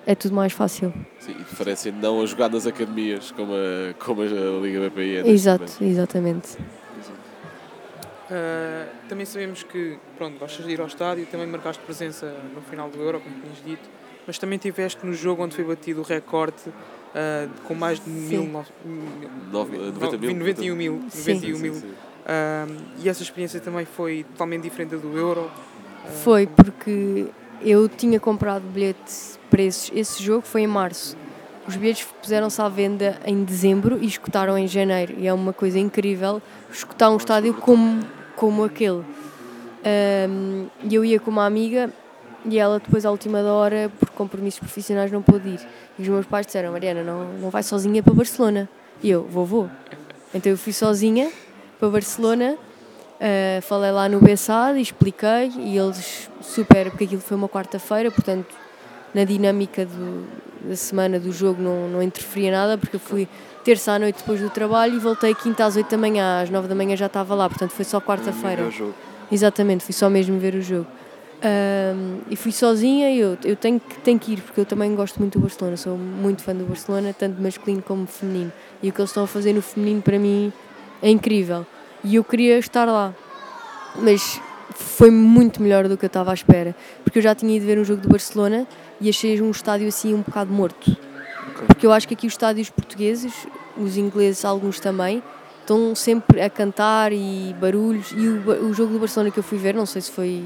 é 0.05 0.15
tudo 0.15 0.35
mais 0.35 0.53
fácil. 0.53 0.93
Sim, 1.19 1.31
e 1.31 1.43
preferência 1.43 1.91
não 1.91 2.21
a 2.21 2.25
jogar 2.25 2.49
nas 2.49 2.65
academias, 2.67 3.31
como 3.31 3.53
a, 3.53 3.93
como 4.03 4.21
a 4.21 4.25
Liga 4.61 4.89
BPI 4.89 5.17
é. 5.17 5.27
Exato, 5.27 5.63
momento. 5.79 5.83
exatamente. 5.83 6.57
Uh, 8.29 8.89
também 9.07 9.25
sabemos 9.25 9.61
que, 9.61 9.97
pronto, 10.17 10.39
gostas 10.39 10.65
de 10.65 10.71
ir 10.73 10.81
ao 10.81 10.87
estádio, 10.87 11.25
também 11.27 11.45
marcaste 11.45 11.81
presença 11.83 12.35
no 12.55 12.61
final 12.61 12.89
do 12.89 12.99
Euro, 12.99 13.19
como 13.19 13.35
tinhas 13.39 13.63
dito, 13.63 13.87
mas 14.25 14.39
também 14.39 14.57
tiveste 14.57 15.05
no 15.05 15.13
jogo 15.13 15.43
onde 15.43 15.55
foi 15.55 15.63
batido 15.63 16.01
o 16.01 16.03
recorde 16.03 16.55
uh, 16.67 17.49
com 17.65 17.75
mais 17.75 17.99
de 18.03 18.09
mil, 18.09 18.41
mil- 18.43 18.65
Nove- 19.51 19.77
no- 19.77 19.91
90 19.91 20.17
mil, 20.17 20.35
91 20.37 20.75
mil. 20.75 21.03
Sim. 21.09 21.33
91 21.35 21.59
mil. 21.59 21.73
Uh, 21.73 21.83
e 23.03 23.07
essa 23.07 23.21
experiência 23.21 23.59
também 23.59 23.85
foi 23.85 24.23
totalmente 24.31 24.63
diferente 24.63 24.95
da 24.95 24.97
do 24.97 25.15
Euro. 25.15 25.41
Uh, 25.41 26.09
Foi 26.23 26.47
porque 26.47 27.27
eu 27.61 27.87
tinha 27.89 28.19
comprado 28.19 28.63
bilhete 28.63 29.39
para 29.49 29.61
esse, 29.61 29.97
esse 29.97 30.21
jogo, 30.23 30.45
foi 30.45 30.61
em 30.61 30.67
março. 30.67 31.15
Os 31.67 31.75
bilhetes 31.75 32.07
puseram-se 32.21 32.61
à 32.61 32.69
venda 32.69 33.19
em 33.25 33.43
dezembro 33.43 33.97
e 33.99 34.05
escutaram 34.05 34.57
em 34.57 34.67
janeiro. 34.67 35.15
E 35.17 35.27
é 35.27 35.33
uma 35.33 35.51
coisa 35.51 35.79
incrível 35.79 36.41
escutar 36.71 37.09
um 37.09 37.17
estádio 37.17 37.53
como, 37.55 38.01
como 38.35 38.63
aquele. 38.63 39.03
E 40.83 40.93
eu 40.93 41.03
ia 41.03 41.19
com 41.19 41.31
uma 41.31 41.45
amiga 41.45 41.91
e 42.47 42.59
ela 42.59 42.79
depois 42.79 43.05
à 43.05 43.11
última 43.11 43.41
hora, 43.41 43.91
por 43.99 44.09
compromissos 44.09 44.59
profissionais, 44.59 45.11
não 45.11 45.21
pôde 45.21 45.49
ir. 45.49 45.59
E 45.97 46.03
os 46.03 46.07
meus 46.07 46.25
pais 46.27 46.45
disseram, 46.45 46.71
Mariana, 46.71 47.03
não, 47.03 47.33
não 47.33 47.49
vai 47.49 47.63
sozinha 47.63 48.03
para 48.03 48.13
Barcelona. 48.13 48.69
E 49.01 49.09
eu, 49.09 49.23
vou, 49.23 49.45
vou. 49.45 49.69
Então 50.33 50.51
eu 50.51 50.57
fui 50.57 50.71
sozinha 50.71 51.31
para 51.79 51.89
Barcelona, 51.89 52.57
ah, 53.19 53.61
falei 53.61 53.91
lá 53.91 54.07
no 54.09 54.19
Bessade, 54.19 54.79
expliquei 54.79 55.51
e 55.57 55.77
eles 55.77 56.29
super, 56.41 56.89
porque 56.89 57.05
aquilo 57.05 57.21
foi 57.21 57.37
uma 57.37 57.49
quarta-feira, 57.49 58.11
portanto 58.11 58.53
na 59.13 59.23
dinâmica 59.23 59.85
do- 59.85 60.25
da 60.67 60.75
semana 60.75 61.19
do 61.19 61.31
jogo 61.31 61.61
não, 61.61 61.87
não 61.87 62.01
interferia 62.03 62.51
nada, 62.51 62.77
porque 62.77 62.95
eu 62.95 62.99
fui 62.99 63.27
terça 63.63 63.93
à 63.93 63.99
noite 63.99 64.17
depois 64.17 64.41
do 64.41 64.49
trabalho 64.49 64.95
e 64.95 64.99
voltei 64.99 65.33
quinta 65.33 65.63
às 65.65 65.75
oito 65.75 65.89
da 65.89 65.97
manhã, 65.97 66.41
às 66.41 66.49
nove 66.49 66.67
da 66.67 66.75
manhã 66.75 66.95
já 66.97 67.05
estava 67.05 67.33
lá, 67.35 67.47
portanto 67.47 67.71
foi 67.71 67.85
só 67.85 68.01
quarta-feira. 68.01 68.63
Exatamente, 69.31 69.83
fui 69.83 69.93
só 69.93 70.09
mesmo 70.09 70.37
ver 70.39 70.53
o 70.55 70.61
jogo. 70.61 70.87
Ahm, 71.43 72.21
e 72.29 72.35
fui 72.35 72.51
sozinha 72.51 73.09
e 73.11 73.19
eu, 73.19 73.37
eu 73.43 73.55
tenho, 73.55 73.79
que, 73.79 73.99
tenho 73.99 74.17
que 74.19 74.33
ir, 74.33 74.41
porque 74.41 74.59
eu 74.61 74.65
também 74.65 74.93
gosto 74.95 75.19
muito 75.19 75.37
do 75.37 75.41
Barcelona, 75.43 75.77
sou 75.77 75.97
muito 75.97 76.41
fã 76.41 76.55
do 76.55 76.63
Barcelona, 76.65 77.13
tanto 77.17 77.41
masculino 77.41 77.81
como 77.81 78.05
feminino. 78.07 78.51
E 78.81 78.89
o 78.89 78.93
que 78.93 78.99
eles 78.99 79.09
estão 79.11 79.23
a 79.23 79.27
fazer 79.27 79.53
no 79.53 79.61
feminino 79.61 80.01
para 80.01 80.17
mim 80.19 80.51
é 81.01 81.09
incrível. 81.09 81.65
E 82.05 82.15
eu 82.15 82.23
queria 82.23 82.57
estar 82.59 82.85
lá. 82.85 83.13
Mas 83.97 84.39
foi 84.75 85.09
muito 85.09 85.61
melhor 85.61 85.87
do 85.87 85.97
que 85.97 86.05
eu 86.05 86.07
estava 86.07 86.31
à 86.31 86.33
espera. 86.33 86.75
Porque 87.03 87.19
eu 87.19 87.23
já 87.23 87.33
tinha 87.33 87.55
ido 87.55 87.65
ver 87.65 87.77
um 87.79 87.83
jogo 87.83 88.01
do 88.01 88.09
Barcelona 88.09 88.67
e 89.01 89.09
achei 89.09 89.41
um 89.41 89.51
estádio 89.51 89.87
assim 89.87 90.13
um 90.13 90.21
bocado 90.21 90.51
morto. 90.53 90.95
Porque 91.67 91.85
eu 91.85 91.91
acho 91.91 92.07
que 92.07 92.13
aqui 92.13 92.27
os 92.27 92.33
estádios 92.33 92.69
portugueses, 92.69 93.33
os 93.77 93.97
ingleses, 93.97 94.43
alguns 94.45 94.79
também, 94.79 95.23
estão 95.61 95.95
sempre 95.95 96.41
a 96.41 96.49
cantar 96.49 97.11
e 97.13 97.55
barulhos. 97.59 98.11
E 98.11 98.27
o, 98.27 98.67
o 98.69 98.73
jogo 98.73 98.93
do 98.93 98.99
Barcelona 98.99 99.31
que 99.31 99.39
eu 99.39 99.43
fui 99.43 99.57
ver, 99.57 99.73
não 99.73 99.85
sei 99.85 100.01
se 100.01 100.11
foi 100.11 100.43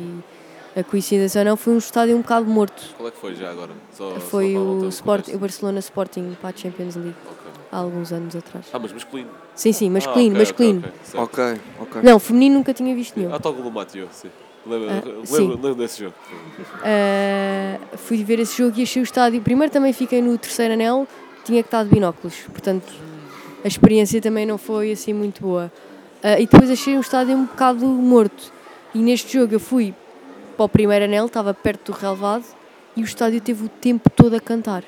a 0.77 0.83
coincidência 0.83 1.39
ou 1.39 1.45
não, 1.45 1.57
foi 1.57 1.73
um 1.73 1.77
estádio 1.79 2.15
um 2.15 2.21
bocado 2.21 2.45
morto. 2.45 2.81
Qual 2.95 3.09
é 3.09 3.11
que 3.11 3.17
foi 3.17 3.35
já 3.35 3.49
agora? 3.49 3.71
Só- 3.91 4.13
só 4.13 4.19
Foi 4.19 4.53
volta 4.53 4.85
o, 4.85 4.89
Sport, 4.89 5.27
o 5.29 5.37
Barcelona 5.39 5.79
Sporting 5.79 6.37
para 6.39 6.51
a 6.51 6.53
Champions 6.55 6.95
League. 6.95 7.15
Há 7.71 7.77
alguns 7.77 8.11
anos 8.11 8.35
atrás. 8.35 8.65
Ah, 8.73 8.79
mas 8.79 8.91
masculino. 8.91 9.29
Sim, 9.55 9.71
sim, 9.71 9.89
masculino, 9.89 10.37
Ah, 10.37 10.41
ok, 10.41 10.45
masculino. 10.45 10.83
ok, 11.15 11.61
ok. 11.81 12.01
Não, 12.03 12.19
feminino 12.19 12.55
nunca 12.55 12.73
tinha 12.73 12.93
visto 12.95 13.17
nenhum. 13.17 13.33
Ah, 13.33 13.37
está 13.37 13.49
o 13.49 13.53
gol 13.53 13.63
do 13.63 13.71
Mateo, 13.71 14.07
sim. 14.11 14.29
Lembro, 14.65 14.89
Ah, 14.89 14.93
lembro, 15.05 15.25
sim. 15.25 15.47
lembro 15.47 15.75
desse 15.75 16.03
jogo. 16.03 16.15
Uh, 16.79 17.97
fui 17.97 18.23
ver 18.23 18.39
esse 18.39 18.57
jogo 18.57 18.77
e 18.79 18.83
achei 18.83 19.01
o 19.01 19.03
estádio. 19.03 19.41
Primeiro 19.41 19.71
também 19.71 19.93
fiquei 19.93 20.21
no 20.21 20.37
terceiro 20.37 20.73
anel, 20.73 21.07
tinha 21.43 21.61
que 21.63 21.67
estar 21.67 21.83
de 21.83 21.89
binóculos, 21.89 22.35
portanto 22.51 22.91
a 23.63 23.67
experiência 23.67 24.21
também 24.21 24.45
não 24.45 24.57
foi 24.57 24.91
assim 24.91 25.13
muito 25.13 25.41
boa. 25.41 25.71
Uh, 26.23 26.39
e 26.41 26.45
depois 26.47 26.69
achei 26.69 26.95
um 26.97 26.99
estádio 27.01 27.35
um 27.35 27.45
bocado 27.45 27.85
morto. 27.85 28.51
E 28.93 28.99
neste 28.99 29.37
jogo 29.37 29.53
eu 29.53 29.59
fui 29.59 29.93
para 30.57 30.65
o 30.65 30.69
primeiro 30.69 31.05
anel, 31.05 31.25
estava 31.27 31.53
perto 31.53 31.91
do 31.91 31.97
relevado 31.97 32.43
e 32.95 33.01
o 33.01 33.05
estádio 33.05 33.39
teve 33.39 33.65
o 33.65 33.69
tempo 33.69 34.09
todo 34.09 34.35
a 34.35 34.39
cantar. 34.39 34.83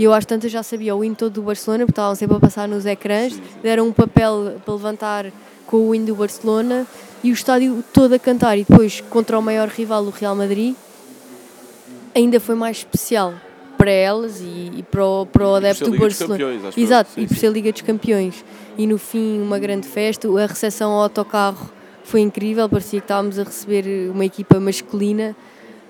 E 0.00 0.04
eu 0.04 0.14
às 0.14 0.24
tantas 0.24 0.50
já 0.50 0.62
sabia 0.62 0.96
o 0.96 1.04
hino 1.04 1.14
todo 1.14 1.34
do 1.34 1.42
Barcelona, 1.42 1.84
porque 1.84 1.92
estavam 1.92 2.14
sempre 2.14 2.34
a 2.34 2.40
passar 2.40 2.66
nos 2.66 2.86
ecrãs, 2.86 3.38
deram 3.62 3.86
um 3.86 3.92
papel 3.92 4.58
para 4.64 4.72
levantar 4.72 5.26
com 5.66 5.90
o 5.90 5.94
hino 5.94 6.06
do 6.06 6.14
Barcelona 6.14 6.86
e 7.22 7.30
o 7.30 7.34
estádio 7.34 7.84
todo 7.92 8.14
a 8.14 8.18
cantar. 8.18 8.56
E 8.56 8.64
depois, 8.64 9.02
contra 9.10 9.38
o 9.38 9.42
maior 9.42 9.68
rival, 9.68 10.02
o 10.04 10.08
Real 10.08 10.34
Madrid, 10.34 10.74
ainda 12.14 12.40
foi 12.40 12.54
mais 12.54 12.78
especial 12.78 13.34
para 13.76 13.90
elas 13.90 14.40
e, 14.40 14.72
e 14.78 14.82
para 14.90 15.04
o, 15.04 15.26
para 15.26 15.46
o 15.46 15.54
adepto 15.56 15.90
do 15.90 15.98
Barcelona. 15.98 16.38
Campeões. 16.38 16.78
Exato, 16.78 17.10
Sim, 17.14 17.20
e 17.20 17.26
por 17.26 17.36
ser 17.36 17.52
Liga 17.52 17.70
dos 17.70 17.82
Campeões. 17.82 18.42
E 18.78 18.86
no 18.86 18.96
fim, 18.96 19.38
uma 19.38 19.58
grande 19.58 19.86
festa. 19.86 20.26
A 20.28 20.46
recepção 20.46 20.92
ao 20.92 21.02
autocarro 21.02 21.70
foi 22.04 22.20
incrível, 22.22 22.66
parecia 22.70 23.00
que 23.00 23.04
estávamos 23.04 23.38
a 23.38 23.42
receber 23.42 24.10
uma 24.10 24.24
equipa 24.24 24.58
masculina. 24.58 25.36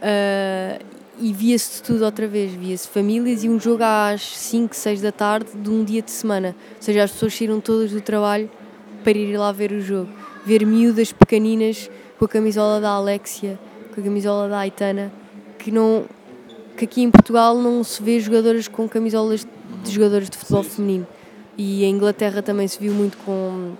ah, 0.03 0.81
e 1.21 1.33
via-se 1.35 1.83
tudo 1.83 2.05
outra 2.05 2.27
vez, 2.27 2.53
via-se 2.53 2.89
famílias 2.89 3.45
e 3.45 3.49
um 3.49 3.61
jogo 3.61 3.83
às 3.85 4.23
5, 4.23 4.75
6 4.75 5.03
da 5.03 5.13
tarde 5.13 5.51
de 5.55 5.69
um 5.69 5.85
dia 5.85 6.01
de 6.01 6.11
semana. 6.11 6.57
Ou 6.77 6.83
seja, 6.83 7.05
as 7.05 7.13
pessoas 7.13 7.37
saíram 7.37 7.61
todas 7.61 7.91
do 7.91 8.01
trabalho 8.01 8.51
para 9.05 9.19
ir 9.19 9.37
lá 9.37 9.53
ver 9.53 9.71
o 9.73 9.81
jogo. 9.81 10.09
Ver 10.47 10.65
miúdas 10.65 11.13
pequeninas 11.13 11.91
com 12.19 12.25
a 12.25 12.29
camisola 12.29 12.81
da 12.81 12.91
Alexia, 12.91 13.59
com 13.95 14.01
a 14.01 14.05
camisola 14.05 14.49
da 14.49 14.59
Aitana, 14.61 15.13
que 15.59 15.71
não 15.71 16.05
que 16.77 16.87
aqui 16.87 17.03
em 17.03 17.11
Portugal 17.11 17.59
não 17.59 17.85
se 17.85 18.03
vê 18.03 18.19
jogadoras 18.19 18.67
com 18.67 18.89
camisolas 18.89 19.47
de 19.85 19.91
jogadores 19.91 20.31
de 20.31 20.39
futebol 20.39 20.63
feminino. 20.63 21.07
E 21.59 21.85
em 21.85 21.95
Inglaterra 21.95 22.41
também 22.41 22.67
se 22.67 22.79
viu 22.79 22.95
muito 22.95 23.19
com, 23.19 23.75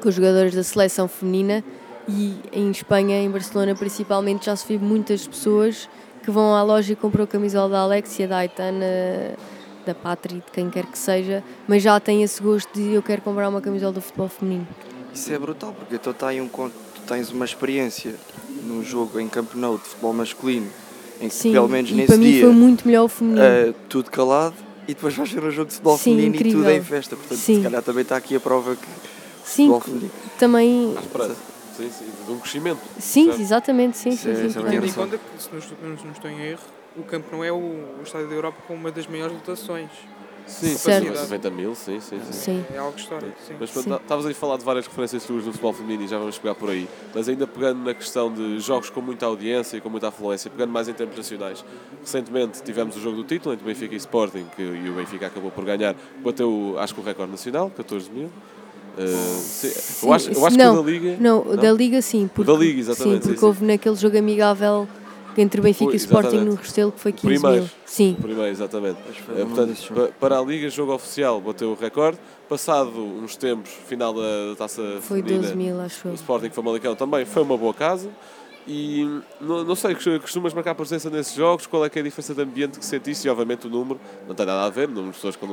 com 0.00 0.08
os 0.08 0.14
jogadores 0.14 0.54
da 0.54 0.62
seleção 0.62 1.08
feminina 1.08 1.64
e 2.08 2.36
em 2.52 2.70
Espanha, 2.70 3.20
em 3.20 3.28
Barcelona 3.28 3.74
principalmente, 3.74 4.46
já 4.46 4.54
se 4.54 4.66
vê 4.68 4.78
muitas 4.78 5.26
pessoas 5.26 5.88
que 6.28 6.30
vão 6.30 6.54
à 6.54 6.62
loja 6.62 6.92
e 6.92 6.96
compram 6.96 7.24
a 7.24 7.26
camisola 7.26 7.70
da 7.70 7.78
Alexia, 7.80 8.28
da 8.28 8.36
Aitana, 8.36 8.84
da 9.86 9.94
Patri, 9.94 10.34
de 10.34 10.52
quem 10.52 10.68
quer 10.68 10.84
que 10.84 10.98
seja, 10.98 11.42
mas 11.66 11.82
já 11.82 11.98
têm 11.98 12.22
esse 12.22 12.42
gosto 12.42 12.70
de 12.74 12.92
eu 12.92 13.02
quero 13.02 13.22
comprar 13.22 13.48
uma 13.48 13.62
camisola 13.62 13.94
do 13.94 14.02
futebol 14.02 14.28
feminino. 14.28 14.68
Isso 15.14 15.32
é 15.32 15.38
brutal, 15.38 15.72
porque 15.72 15.94
então 15.94 16.12
está 16.12 16.28
aí 16.28 16.38
um 16.38 16.46
tu 16.46 16.70
tens 17.06 17.30
uma 17.32 17.46
experiência 17.46 18.14
num 18.62 18.84
jogo 18.84 19.18
em 19.18 19.26
Camp 19.26 19.54
Nou 19.54 19.78
de 19.78 19.84
futebol 19.84 20.12
masculino, 20.12 20.66
em 21.18 21.28
que 21.30 21.34
Sim, 21.34 21.52
pelo 21.52 21.66
menos 21.66 21.90
nesse 21.92 22.08
para 22.08 22.18
mim 22.18 22.30
dia 22.30 22.44
foi 22.44 22.52
muito 22.52 22.86
melhor 22.86 23.04
o 23.04 23.08
feminino. 23.08 23.40
eh, 23.42 23.72
tudo 23.88 24.10
calado 24.10 24.54
e 24.86 24.92
depois 24.92 25.14
vais 25.14 25.32
ver 25.32 25.42
um 25.42 25.50
jogo 25.50 25.68
de 25.68 25.76
futebol 25.76 25.96
Sim, 25.96 26.10
feminino 26.10 26.34
e 26.34 26.38
tudo 26.40 26.48
incrível. 26.48 26.70
é 26.70 26.76
em 26.76 26.82
festa. 26.82 27.16
Portanto, 27.16 27.38
Sim. 27.38 27.56
se 27.56 27.62
calhar 27.62 27.82
também 27.82 28.02
está 28.02 28.18
aqui 28.18 28.36
a 28.36 28.40
prova 28.40 28.76
que 28.76 28.86
Sim, 29.46 29.62
futebol 29.68 29.80
feminino. 29.80 30.10
também. 30.38 30.94
Esperança. 31.00 31.36
Sim, 31.78 31.90
sim, 31.90 32.12
de 32.26 32.32
um 32.32 32.38
crescimento. 32.40 32.80
Sim, 32.98 33.26
certo? 33.26 33.40
exatamente, 33.40 33.96
sim, 33.96 34.08
Isso 34.10 34.22
sim, 34.24 34.30
é- 34.30 34.34
sim. 34.34 34.46
é 34.48 34.52
claro. 34.52 34.70
Tendo 34.70 34.86
em 34.86 34.92
conta 34.92 35.18
que, 35.18 35.42
se 35.42 35.48
não 35.52 35.58
estou, 35.58 35.78
não- 35.80 35.90
não 36.04 36.10
estou 36.12 36.30
em 36.30 36.40
erro, 36.40 36.60
o 36.96 37.02
Camp 37.04 37.24
não 37.30 37.44
é 37.44 37.52
o, 37.52 37.56
o 37.56 38.00
estádio 38.02 38.28
da 38.28 38.34
Europa 38.34 38.58
com 38.66 38.74
uma 38.74 38.90
das 38.90 39.06
maiores 39.06 39.32
lotações. 39.34 39.90
Sim, 40.44 40.74
Certo. 40.76 41.04
sim, 41.04 41.10
90 41.10 41.50
mil, 41.50 41.74
sim, 41.74 42.00
sim. 42.00 42.18
sim. 42.24 42.32
Sim. 42.32 42.64
É 42.72 42.78
algo 42.78 42.96
histórico, 42.98 43.34
sim. 43.46 43.54
Mas 43.60 43.70
pronto, 43.70 43.84
Sim. 43.90 43.94
estavas 43.96 44.24
aí 44.24 44.32
a 44.32 44.34
falar 44.34 44.56
de 44.56 44.64
várias 44.64 44.86
referências 44.86 45.22
tuas 45.24 45.44
no 45.44 45.52
futebol 45.52 45.74
feminino 45.74 46.02
e 46.04 46.08
já 46.08 46.18
vamos 46.18 46.38
pegar 46.38 46.54
por 46.54 46.70
aí. 46.70 46.88
Mas 47.14 47.28
ainda 47.28 47.46
pegando 47.46 47.84
na 47.84 47.92
questão 47.92 48.32
de 48.32 48.58
jogos 48.58 48.88
com 48.88 49.02
muita 49.02 49.26
audiência 49.26 49.76
e 49.76 49.80
com 49.82 49.90
muita 49.90 50.08
afluência, 50.08 50.50
pegando 50.50 50.72
mais 50.72 50.88
em 50.88 50.94
termos 50.94 51.14
nacionais. 51.14 51.62
Recentemente 52.02 52.62
tivemos 52.62 52.96
o 52.96 53.00
jogo 53.00 53.18
do 53.18 53.24
título 53.24 53.54
entre 53.54 53.66
Benfica 53.66 53.92
e 53.94 53.98
Sporting, 53.98 54.46
que, 54.56 54.62
e 54.62 54.88
o 54.88 54.94
Benfica 54.94 55.26
acabou 55.26 55.50
por 55.50 55.64
ganhar. 55.66 55.94
Bateu, 56.24 56.76
acho 56.78 56.94
que 56.94 57.00
o 57.00 57.04
recorde 57.04 57.30
nacional, 57.30 57.70
14 57.70 58.10
mil. 58.10 58.30
Uh, 58.98 59.38
sim, 59.40 60.06
eu 60.06 60.12
acho, 60.12 60.30
eu 60.32 60.46
acho 60.46 60.56
não, 60.56 60.74
que 60.74 60.80
o 60.80 60.82
da 60.84 60.90
Liga. 60.90 61.16
Não, 61.20 61.38
o 61.40 61.56
da 61.56 61.72
Liga 61.72 62.02
sim. 62.02 62.28
Porque, 62.34 62.50
da 62.50 62.58
Liga, 62.58 62.80
exatamente, 62.80 63.12
Sim, 63.14 63.18
porque 63.20 63.34
sim, 63.34 63.40
sim. 63.40 63.46
houve 63.46 63.64
naquele 63.64 63.96
jogo 63.96 64.18
amigável 64.18 64.88
entre 65.36 65.60
Benfica 65.60 65.84
Foi, 65.84 65.94
e 65.94 65.96
Sporting 65.96 66.36
no 66.38 66.54
Restelo, 66.56 66.90
que 66.90 67.00
foi 67.00 67.12
15 67.12 67.24
Primeiro. 67.38 67.62
mil. 67.62 67.70
Sim, 67.86 68.16
Primeiro, 68.20 68.50
exatamente. 68.50 68.98
Um 69.30 69.46
portanto, 69.46 69.92
pa- 69.94 70.08
para 70.18 70.38
a 70.40 70.42
Liga, 70.42 70.68
jogo 70.68 70.92
oficial 70.94 71.40
bateu 71.40 71.70
o 71.70 71.74
recorde. 71.74 72.18
Passado 72.48 72.90
uns 72.98 73.36
tempos, 73.36 73.70
final 73.86 74.12
da 74.12 74.56
taça 74.56 74.82
foi 75.02 75.18
feminina, 75.22 75.42
12 75.42 75.56
mil, 75.56 75.80
acho 75.80 76.08
o. 76.08 76.14
Sporting 76.14 76.50
Famalicão 76.50 76.96
também 76.96 77.24
foi 77.24 77.42
uma 77.42 77.56
boa 77.56 77.72
casa. 77.74 78.08
E 78.66 79.20
não, 79.40 79.64
não 79.64 79.74
sei, 79.74 79.94
costumas 80.20 80.52
marcar 80.52 80.74
presença 80.74 81.08
nesses 81.08 81.34
jogos? 81.34 81.66
Qual 81.66 81.82
é 81.84 81.88
que 81.88 81.98
é 81.98 82.02
a 82.02 82.04
diferença 82.04 82.34
de 82.34 82.42
ambiente 82.42 82.78
que 82.78 82.84
sentiste? 82.84 83.26
E 83.26 83.30
obviamente 83.30 83.66
o 83.66 83.70
número 83.70 83.98
não 84.26 84.34
tem 84.34 84.44
nada 84.44 84.64
a 84.66 84.68
ver, 84.68 84.88
número 84.88 85.06
de 85.06 85.14
pessoas 85.14 85.36
com 85.36 85.46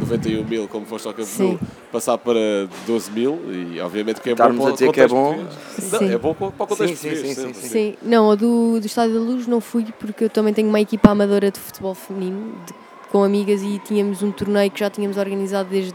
91 0.00 0.44
mil, 0.44 0.68
como 0.68 0.84
foste 0.84 1.08
ao. 1.08 1.14
Nou, 1.38 1.58
passar 1.90 2.18
para 2.18 2.68
12 2.86 3.10
mil. 3.10 3.40
E 3.50 3.80
obviamente 3.80 4.20
que 4.20 4.28
é 4.28 4.32
Estarmos 4.32 4.56
bom 4.58 4.64
para 4.64 4.70
a 4.70 4.74
dizer 4.74 4.88
o 4.88 4.92
que 4.92 5.00
é 5.00 5.08
contexto 5.08 5.14
bom. 5.14 5.98
Não, 6.06 6.12
é 6.12 6.18
bom 6.18 6.34
para 6.34 6.46
o 6.46 6.52
contexto 6.52 6.96
Sim, 6.96 7.14
sim, 7.14 7.34
sim, 7.34 7.54
sim, 7.54 7.68
Sim, 7.68 7.96
não, 8.02 8.30
a 8.30 8.34
do, 8.34 8.78
do 8.80 8.86
Estádio 8.86 9.14
da 9.14 9.20
Luz 9.20 9.46
não 9.46 9.60
fui 9.62 9.86
porque 9.98 10.24
eu 10.24 10.30
também 10.30 10.52
tenho 10.52 10.68
uma 10.68 10.80
equipa 10.80 11.10
amadora 11.10 11.50
de 11.50 11.58
futebol 11.58 11.94
feminino 11.94 12.52
de- 12.66 12.74
com 13.10 13.24
amigas 13.24 13.62
e 13.62 13.78
tínhamos 13.78 14.22
um 14.22 14.30
torneio 14.30 14.70
que 14.70 14.80
já 14.80 14.90
tínhamos 14.90 15.16
organizado 15.16 15.70
desde 15.70 15.94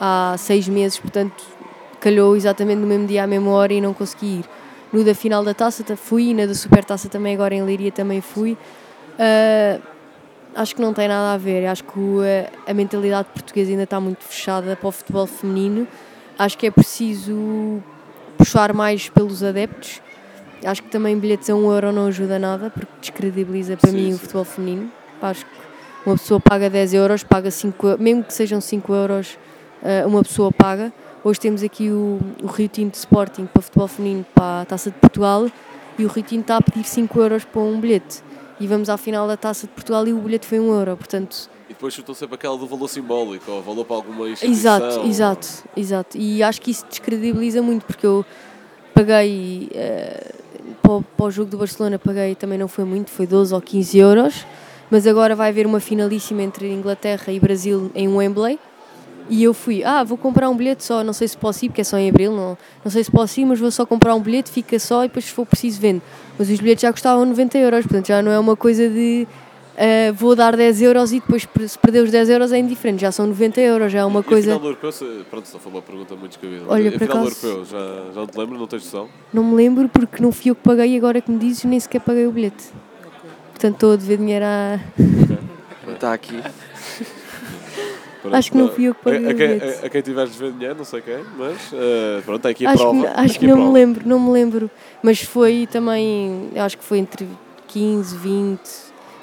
há 0.00 0.34
seis 0.36 0.66
meses, 0.68 0.98
portanto 0.98 1.44
calhou 2.00 2.34
exatamente 2.36 2.78
no 2.78 2.86
mesmo 2.86 3.06
dia, 3.06 3.22
à 3.22 3.26
mesma 3.26 3.50
hora 3.52 3.72
e 3.72 3.80
não 3.80 3.94
consegui 3.94 4.40
ir. 4.40 4.44
No 4.92 5.04
da 5.04 5.14
final 5.14 5.44
da 5.44 5.52
taça 5.54 5.84
ta- 5.84 5.96
fui 5.96 6.30
e 6.30 6.34
na 6.34 6.46
da 6.46 6.54
super 6.54 6.84
taça 6.84 7.08
também, 7.08 7.34
agora 7.34 7.54
em 7.54 7.62
Leiria 7.62 7.92
também 7.92 8.20
fui. 8.20 8.56
Ah, 9.18 9.78
acho 10.56 10.74
que 10.74 10.80
não 10.82 10.94
tem 10.94 11.08
nada 11.08 11.34
a 11.34 11.36
ver, 11.36 11.66
acho 11.66 11.84
que 11.84 11.98
o, 11.98 12.20
a, 12.22 12.70
a 12.70 12.74
mentalidade 12.74 13.28
portuguesa 13.32 13.70
ainda 13.70 13.82
está 13.84 14.00
muito 14.00 14.24
fechada 14.24 14.74
para 14.76 14.88
o 14.88 14.92
futebol 14.92 15.26
feminino. 15.26 15.86
Acho 16.38 16.56
que 16.56 16.66
é 16.66 16.70
preciso 16.70 17.82
puxar 18.36 18.72
mais 18.72 19.08
pelos 19.08 19.42
adeptos. 19.42 20.00
Acho 20.64 20.82
que 20.82 20.88
também 20.88 21.16
bilhetes 21.18 21.48
a 21.50 21.54
um 21.54 21.70
euro 21.72 21.92
não 21.92 22.06
ajuda 22.06 22.38
nada, 22.38 22.70
porque 22.70 22.90
descredibiliza 23.00 23.76
para 23.76 23.90
Sim, 23.90 23.96
mim 23.96 24.08
o 24.08 24.12
sim. 24.12 24.18
futebol 24.18 24.44
feminino. 24.44 24.90
Acho 25.20 25.44
que 25.44 25.50
uma 26.06 26.16
pessoa 26.16 26.40
paga 26.40 26.70
10 26.70 26.94
euros, 26.94 27.22
paga 27.22 27.50
5 27.50 27.86
eu- 27.88 27.98
mesmo 27.98 28.24
que 28.24 28.32
sejam 28.32 28.60
5 28.60 28.92
euros, 28.94 29.36
eh, 29.82 30.04
uma 30.06 30.22
pessoa 30.22 30.50
paga. 30.50 30.92
Hoje 31.24 31.40
temos 31.40 31.62
aqui 31.62 31.90
o, 31.90 32.20
o 32.42 32.46
Rio 32.46 32.68
Tinto 32.68 32.94
Sporting 32.94 33.46
para 33.46 33.62
futebol 33.62 33.88
feminino 33.88 34.24
para 34.34 34.62
a 34.62 34.64
Taça 34.64 34.90
de 34.90 34.96
Portugal 34.98 35.46
e 35.98 36.04
o 36.04 36.08
Rio 36.08 36.22
Tinto 36.22 36.42
está 36.42 36.56
a 36.56 36.62
pedir 36.62 36.84
5 36.84 37.20
euros 37.20 37.44
para 37.44 37.60
um 37.60 37.80
bilhete. 37.80 38.22
E 38.60 38.66
vamos 38.66 38.88
à 38.88 38.96
final 38.96 39.26
da 39.26 39.36
Taça 39.36 39.66
de 39.66 39.72
Portugal 39.72 40.06
e 40.06 40.12
o 40.12 40.18
bilhete 40.18 40.46
foi 40.46 40.58
1 40.60 40.72
euro, 40.72 40.96
portanto 40.96 41.48
E 41.68 41.72
depois 41.74 41.92
chutam 41.94 42.14
sempre 42.14 42.34
aquela 42.36 42.56
do 42.56 42.66
valor 42.66 42.88
simbólico, 42.88 43.50
ou 43.50 43.62
valor 43.62 43.84
para 43.84 43.96
alguma 43.96 44.28
instituição. 44.28 44.76
Exato, 44.78 45.06
exato, 45.06 45.48
exato. 45.76 46.18
E 46.18 46.42
acho 46.42 46.60
que 46.60 46.70
isso 46.70 46.84
descredibiliza 46.88 47.60
muito, 47.62 47.84
porque 47.84 48.06
eu 48.06 48.24
paguei 48.94 49.68
eh, 49.74 50.32
para, 50.82 50.92
o- 50.92 51.02
para 51.02 51.26
o 51.26 51.30
jogo 51.30 51.50
do 51.50 51.58
Barcelona, 51.58 51.98
paguei 51.98 52.34
também 52.34 52.58
não 52.58 52.68
foi 52.68 52.84
muito, 52.84 53.10
foi 53.10 53.26
12 53.26 53.54
ou 53.54 53.60
15 53.60 53.98
euros, 53.98 54.46
mas 54.90 55.06
agora 55.06 55.36
vai 55.36 55.50
haver 55.50 55.66
uma 55.66 55.78
finalíssima 55.80 56.42
entre 56.42 56.72
Inglaterra 56.72 57.32
e 57.32 57.38
Brasil 57.38 57.90
em 57.94 58.08
Wembley. 58.08 58.58
E 59.30 59.42
eu 59.44 59.52
fui, 59.52 59.84
ah, 59.84 60.02
vou 60.04 60.16
comprar 60.16 60.48
um 60.48 60.56
bilhete 60.56 60.82
só, 60.84 61.04
não 61.04 61.12
sei 61.12 61.28
se 61.28 61.36
posso 61.36 61.64
ir, 61.64 61.68
porque 61.68 61.82
é 61.82 61.84
só 61.84 61.98
em 61.98 62.08
abril, 62.08 62.32
não, 62.32 62.56
não 62.84 62.90
sei 62.90 63.04
se 63.04 63.10
posso 63.10 63.38
ir, 63.38 63.44
mas 63.44 63.60
vou 63.60 63.70
só 63.70 63.84
comprar 63.84 64.14
um 64.14 64.20
bilhete, 64.20 64.50
fica 64.50 64.78
só 64.78 65.04
e 65.04 65.08
depois 65.08 65.26
se 65.26 65.32
for 65.32 65.44
preciso 65.44 65.78
vendo. 65.80 66.00
Mas 66.38 66.48
os 66.48 66.58
bilhetes 66.58 66.82
já 66.82 66.90
custavam 66.92 67.24
90 67.26 67.58
euros, 67.58 67.82
portanto 67.84 68.06
já 68.08 68.22
não 68.22 68.32
é 68.32 68.38
uma 68.38 68.56
coisa 68.56 68.88
de 68.88 69.26
ah, 69.76 70.12
vou 70.14 70.34
dar 70.34 70.56
10 70.56 70.80
euros 70.82 71.12
e 71.12 71.20
depois 71.20 71.46
se 71.66 71.78
perder 71.78 72.04
os 72.04 72.10
10 72.10 72.30
euros 72.30 72.52
é 72.52 72.58
indiferente, 72.58 73.02
já 73.02 73.12
são 73.12 73.26
90 73.26 73.60
euros, 73.60 73.92
já 73.92 73.98
é 74.00 74.04
uma 74.06 74.20
E 74.20 74.24
coisa. 74.24 74.52
a 74.52 74.54
final 74.54 74.60
do 74.60 74.66
europeu, 74.68 74.90
se- 74.92 75.24
pronto, 75.30 75.46
só 75.46 75.58
foi 75.58 75.72
uma 75.72 75.82
pergunta 75.82 76.16
muito 76.16 76.32
descabida. 76.38 76.64
Olha, 76.66 76.88
a 76.88 76.92
por 76.92 76.98
final 76.98 77.16
do 77.18 77.22
acaso- 77.28 77.46
europeu, 77.46 77.64
já, 77.66 78.12
já 78.22 78.26
te 78.26 78.38
lembro, 78.38 78.58
não 78.58 78.66
tens 78.66 78.84
noção? 78.84 79.08
Não 79.32 79.44
me 79.44 79.54
lembro 79.54 79.88
porque 79.90 80.22
não 80.22 80.32
fui 80.32 80.50
eu 80.50 80.54
que 80.56 80.62
paguei 80.62 80.94
e 80.94 80.96
agora 80.96 81.20
que 81.20 81.30
me 81.30 81.38
dizes 81.38 81.64
nem 81.64 81.78
sequer 81.78 82.00
paguei 82.00 82.26
o 82.26 82.32
bilhete. 82.32 82.64
Portanto 83.50 83.74
estou 83.74 83.92
a 83.92 83.96
dever 83.96 84.16
dinheiro 84.18 84.44
a. 84.46 84.80
Está 85.92 86.12
aqui. 86.14 86.40
Pronto, 88.28 88.36
Acho 88.38 88.52
que 88.52 88.58
não 88.58 88.68
fui 88.70 88.84
eu 88.84 88.94
que 88.94 89.02
paguei 89.04 89.24
a, 89.26 89.30
a 89.30 89.32
o 89.32 89.36
quem, 89.36 89.48
bilhete. 89.58 89.82
a, 89.82 89.86
a 89.86 89.90
quem 89.90 90.02
tiveres 90.02 90.32
de 90.32 90.38
ver 90.38 90.52
dinheiro, 90.52 90.74
não 90.76 90.84
sei 90.84 91.00
quem, 91.00 91.18
mas 91.36 91.56
eh, 91.72 92.20
pronto, 92.24 92.36
está 92.38 92.48
aqui 92.50 92.66
a 92.66 92.70
acho 92.70 92.78
prova. 92.82 93.00
que, 93.00 93.06
acho 93.06 93.20
aqui 93.24 93.38
que 93.38 93.46
a 93.46 93.48
não 93.56 93.66
me 93.66 93.72
lembro, 93.72 94.08
não 94.08 94.20
me 94.20 94.30
lembro. 94.30 94.70
Mas 95.02 95.20
foi 95.22 95.68
também, 95.70 96.50
acho 96.56 96.78
que 96.78 96.84
foi 96.84 96.98
entre 96.98 97.26
15, 97.68 98.16
20, 98.16 98.60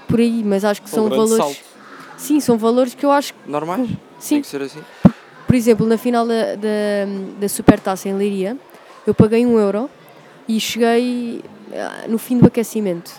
por 0.08 0.20
aí, 0.20 0.44
mas 0.44 0.64
acho 0.66 0.82
que 0.82 0.88
um 0.90 0.92
são 0.94 1.10
valores. 1.10 1.36
salto. 1.38 1.58
Sim, 2.18 2.40
são 2.40 2.58
valores 2.58 2.94
que 2.96 3.06
eu 3.06 3.12
acho 3.12 3.34
que. 3.34 3.50
Normais? 3.50 3.90
Sim, 4.20 4.36
Tem 4.36 4.42
que 4.42 4.48
ser 4.48 4.62
assim. 4.62 4.80
por 5.46 5.56
exemplo, 5.56 5.86
na 5.86 5.98
final 5.98 6.26
da, 6.26 6.56
da, 6.56 7.40
da 7.40 7.50
Supertaça 7.50 8.08
em 8.10 8.14
Leiria, 8.14 8.58
eu 9.06 9.14
paguei 9.14 9.46
um 9.46 9.60
euro 9.60 9.90
e 10.48 10.60
cheguei 10.60 11.44
ah, 11.74 12.06
no 12.08 12.18
fim 12.18 12.38
do 12.38 12.48
aquecimento. 12.48 13.12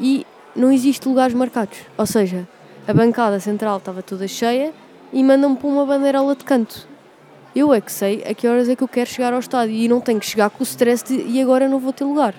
E 0.00 0.26
não 0.54 0.70
existe 0.72 1.06
lugares 1.08 1.34
marcados. 1.34 1.78
Ou 1.98 2.06
seja, 2.06 2.46
a 2.86 2.92
bancada 2.92 3.40
central 3.40 3.78
estava 3.78 4.02
toda 4.02 4.26
cheia 4.28 4.72
e 5.14 5.22
mandam-me 5.24 5.56
para 5.56 5.68
uma 5.68 5.86
bandeirola 5.86 6.34
de 6.36 6.44
canto. 6.44 6.86
Eu 7.56 7.72
é 7.72 7.80
que 7.80 7.90
sei 7.92 8.22
a 8.28 8.34
que 8.34 8.46
horas 8.48 8.68
é 8.68 8.74
que 8.74 8.82
eu 8.82 8.88
quero 8.88 9.08
chegar 9.08 9.32
ao 9.32 9.38
estádio 9.38 9.74
e 9.76 9.86
não 9.88 10.00
tenho 10.00 10.18
que 10.18 10.26
chegar 10.26 10.50
com 10.50 10.60
o 10.60 10.64
stress 10.64 11.04
de 11.04 11.14
e 11.14 11.40
agora 11.40 11.68
não 11.68 11.78
vou 11.78 11.92
ter 11.92 12.04
lugar. 12.04 12.34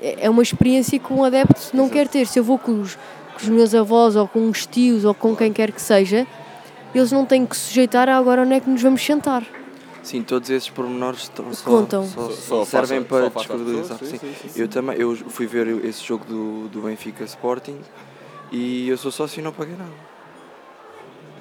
É 0.00 0.26
é 0.26 0.30
uma 0.30 0.42
experiência 0.42 0.98
que 0.98 1.12
um 1.12 1.24
adepto 1.24 1.76
não 1.76 1.88
quer 1.88 2.06
ter. 2.08 2.26
Se 2.26 2.38
eu 2.38 2.44
vou 2.44 2.56
com 2.58 2.80
os, 2.80 2.94
com 2.94 3.38
os 3.42 3.48
meus 3.48 3.74
avós 3.74 4.14
ou 4.16 4.28
com 4.28 4.48
os 4.48 4.64
tios 4.66 5.04
ou 5.04 5.12
com 5.12 5.34
quem 5.34 5.52
quer 5.52 5.72
que 5.72 5.82
seja, 5.82 6.26
eles 6.94 7.10
não 7.10 7.26
têm 7.26 7.44
que 7.44 7.56
se 7.56 7.62
sujeitar 7.68 8.08
a 8.08 8.16
agora 8.16 8.42
onde 8.42 8.54
é 8.54 8.60
que 8.60 8.70
nos 8.70 8.80
vamos 8.80 9.04
sentar. 9.04 9.44
Sim, 10.02 10.22
todos 10.22 10.48
esses 10.48 10.70
pormenores 10.70 11.22
estão 11.24 11.52
só, 11.52 11.68
Contam. 11.68 12.06
só, 12.06 12.30
Só- 12.30 12.64
servem 12.64 13.02
para 13.02 13.28
descredibilizar. 13.28 13.98
sim. 14.02 14.18
Eu 14.56 14.66
também 14.68 14.96
eu 14.96 15.14
fui 15.14 15.46
ver 15.46 15.66
esse 15.84 16.02
jogo 16.04 16.24
do, 16.24 16.68
do 16.68 16.80
Benfica 16.82 17.22
Sporting 17.24 17.78
e 18.50 18.88
eu 18.88 18.96
sou 18.96 19.10
sócio 19.10 19.40
e 19.40 19.42
não 19.42 19.52
paguei 19.52 19.76
nada. 19.76 19.90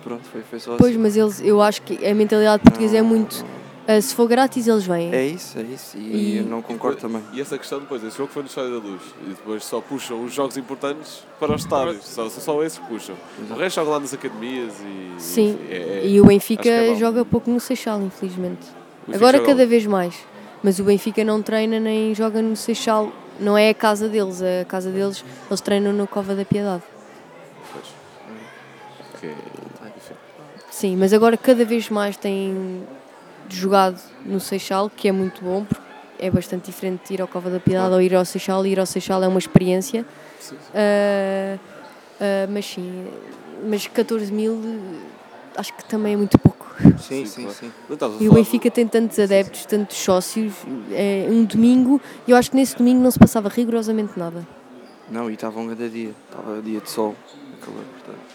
Pronto, 0.03 0.23
foi, 0.31 0.41
foi 0.41 0.59
só 0.59 0.75
Pois, 0.77 0.91
assim. 0.91 0.99
mas 1.01 1.17
eles, 1.17 1.41
eu 1.41 1.61
acho 1.61 1.81
que 1.81 2.05
a 2.05 2.13
mentalidade 2.15 2.63
portuguesa 2.63 2.97
é 2.97 3.01
Não, 3.01 3.09
muito. 3.09 3.43
não. 3.87 3.95
ah, 3.97 4.01
se 4.01 4.15
for 4.15 4.27
grátis, 4.27 4.65
eles 4.67 4.85
vêm. 4.85 5.13
É 5.13 5.25
isso, 5.25 5.59
é 5.59 5.61
isso. 5.63 5.97
E, 5.97 6.01
E- 6.01 6.37
eu 6.37 6.45
não 6.45 6.61
concordo 6.61 6.99
também. 7.01 7.21
E 7.33 7.41
essa 7.41 7.57
questão 7.57 7.79
depois, 7.79 8.01
esse 8.03 8.17
jogo 8.17 8.31
foi 8.31 8.43
no 8.43 8.47
Estádio 8.47 8.79
da 8.79 8.87
Luz 8.87 9.01
e 9.25 9.29
depois 9.31 9.63
só 9.65 9.81
puxam 9.81 10.23
os 10.23 10.33
jogos 10.33 10.55
importantes 10.57 11.23
para 11.39 11.53
os 11.53 11.61
estádios, 11.63 12.05
só, 12.05 12.29
são 12.29 12.41
só 12.41 12.63
esses 12.63 12.79
que 12.79 12.85
puxam. 12.87 13.15
O 13.49 13.53
resto 13.55 13.75
jogam 13.75 13.93
lá 13.93 13.99
nas 13.99 14.13
academias 14.13 14.73
e. 14.81 15.21
Sim, 15.21 15.57
é- 15.69 15.75
é- 16.03 16.07
e 16.07 16.21
o 16.21 16.25
Benfica 16.25 16.69
é 16.69 16.95
joga 16.95 17.25
pouco 17.25 17.49
no 17.51 17.59
Seixal, 17.59 18.01
infelizmente. 18.01 18.65
Agora 19.13 19.37
joga 19.37 19.49
cada 19.49 19.65
vez 19.65 19.85
mais. 19.85 20.15
Mas 20.63 20.77
o 20.79 20.83
Benfica 20.83 21.23
não 21.23 21.41
treina 21.41 21.79
nem 21.79 22.13
joga 22.15 22.41
no 22.41 22.55
Seixal. 22.55 23.11
Não 23.39 23.57
é 23.57 23.69
a 23.69 23.73
casa 23.73 24.07
deles, 24.09 24.41
a 24.41 24.65
casa 24.65 24.89
deles, 24.91 25.23
eles 25.49 25.61
treinam 25.61 25.93
no 25.93 26.05
Cova 26.05 26.35
da 26.35 26.43
Piedade. 26.43 26.83
Pois. 27.73 27.85
Enfim. 29.15 29.35
Sim, 30.79 30.95
mas 30.95 31.11
agora 31.11 31.35
cada 31.35 31.65
vez 31.65 31.89
mais 31.89 32.15
têm 32.15 32.83
jogado 33.49 33.99
no 34.25 34.39
Seixal, 34.39 34.89
que 34.89 35.09
é 35.09 35.11
muito 35.11 35.43
bom, 35.43 35.65
porque 35.65 35.83
é 36.17 36.31
bastante 36.31 36.67
diferente 36.67 37.05
de 37.05 37.15
ir 37.15 37.21
ao 37.21 37.27
Cova 37.27 37.49
da 37.49 37.59
Piedade 37.59 37.93
ou 37.93 38.01
ir 38.01 38.15
ao 38.15 38.23
Seixal. 38.23 38.65
Ir 38.65 38.79
ao 38.79 38.85
Seixal 38.85 39.21
é 39.21 39.27
uma 39.27 39.39
experiência. 39.39 40.05
Sim, 40.39 40.55
sim. 40.55 40.71
Ah, 40.73 41.59
ah, 42.21 42.47
mas 42.49 42.65
sim, 42.65 43.07
mas 43.67 43.87
14 43.87 44.31
mil 44.31 44.57
acho 45.57 45.73
que 45.73 45.83
também 45.83 46.13
é 46.13 46.15
muito 46.15 46.39
pouco. 46.39 46.73
Sim, 46.97 47.25
sim, 47.25 47.49
sim. 47.49 47.73
A 47.89 48.23
E 48.23 48.29
o 48.29 48.33
Benfica 48.35 48.71
tem 48.71 48.87
tantos 48.87 49.19
adeptos, 49.19 49.65
tantos 49.65 49.97
sócios, 49.97 50.53
é 50.93 51.27
um 51.29 51.43
domingo, 51.43 51.99
e 52.25 52.31
eu 52.31 52.37
acho 52.37 52.51
que 52.51 52.55
nesse 52.55 52.77
domingo 52.77 53.01
não 53.01 53.11
se 53.11 53.19
passava 53.19 53.49
rigorosamente 53.49 54.17
nada. 54.17 54.47
Não, 55.11 55.29
e 55.29 55.33
estava 55.33 55.59
um 55.59 55.67
grande 55.67 55.89
dia. 55.89 56.13
Estava 56.29 56.61
dia 56.61 56.79
de 56.79 56.89
sol, 56.89 57.15
calor, 57.65 57.83
portanto. 57.83 58.28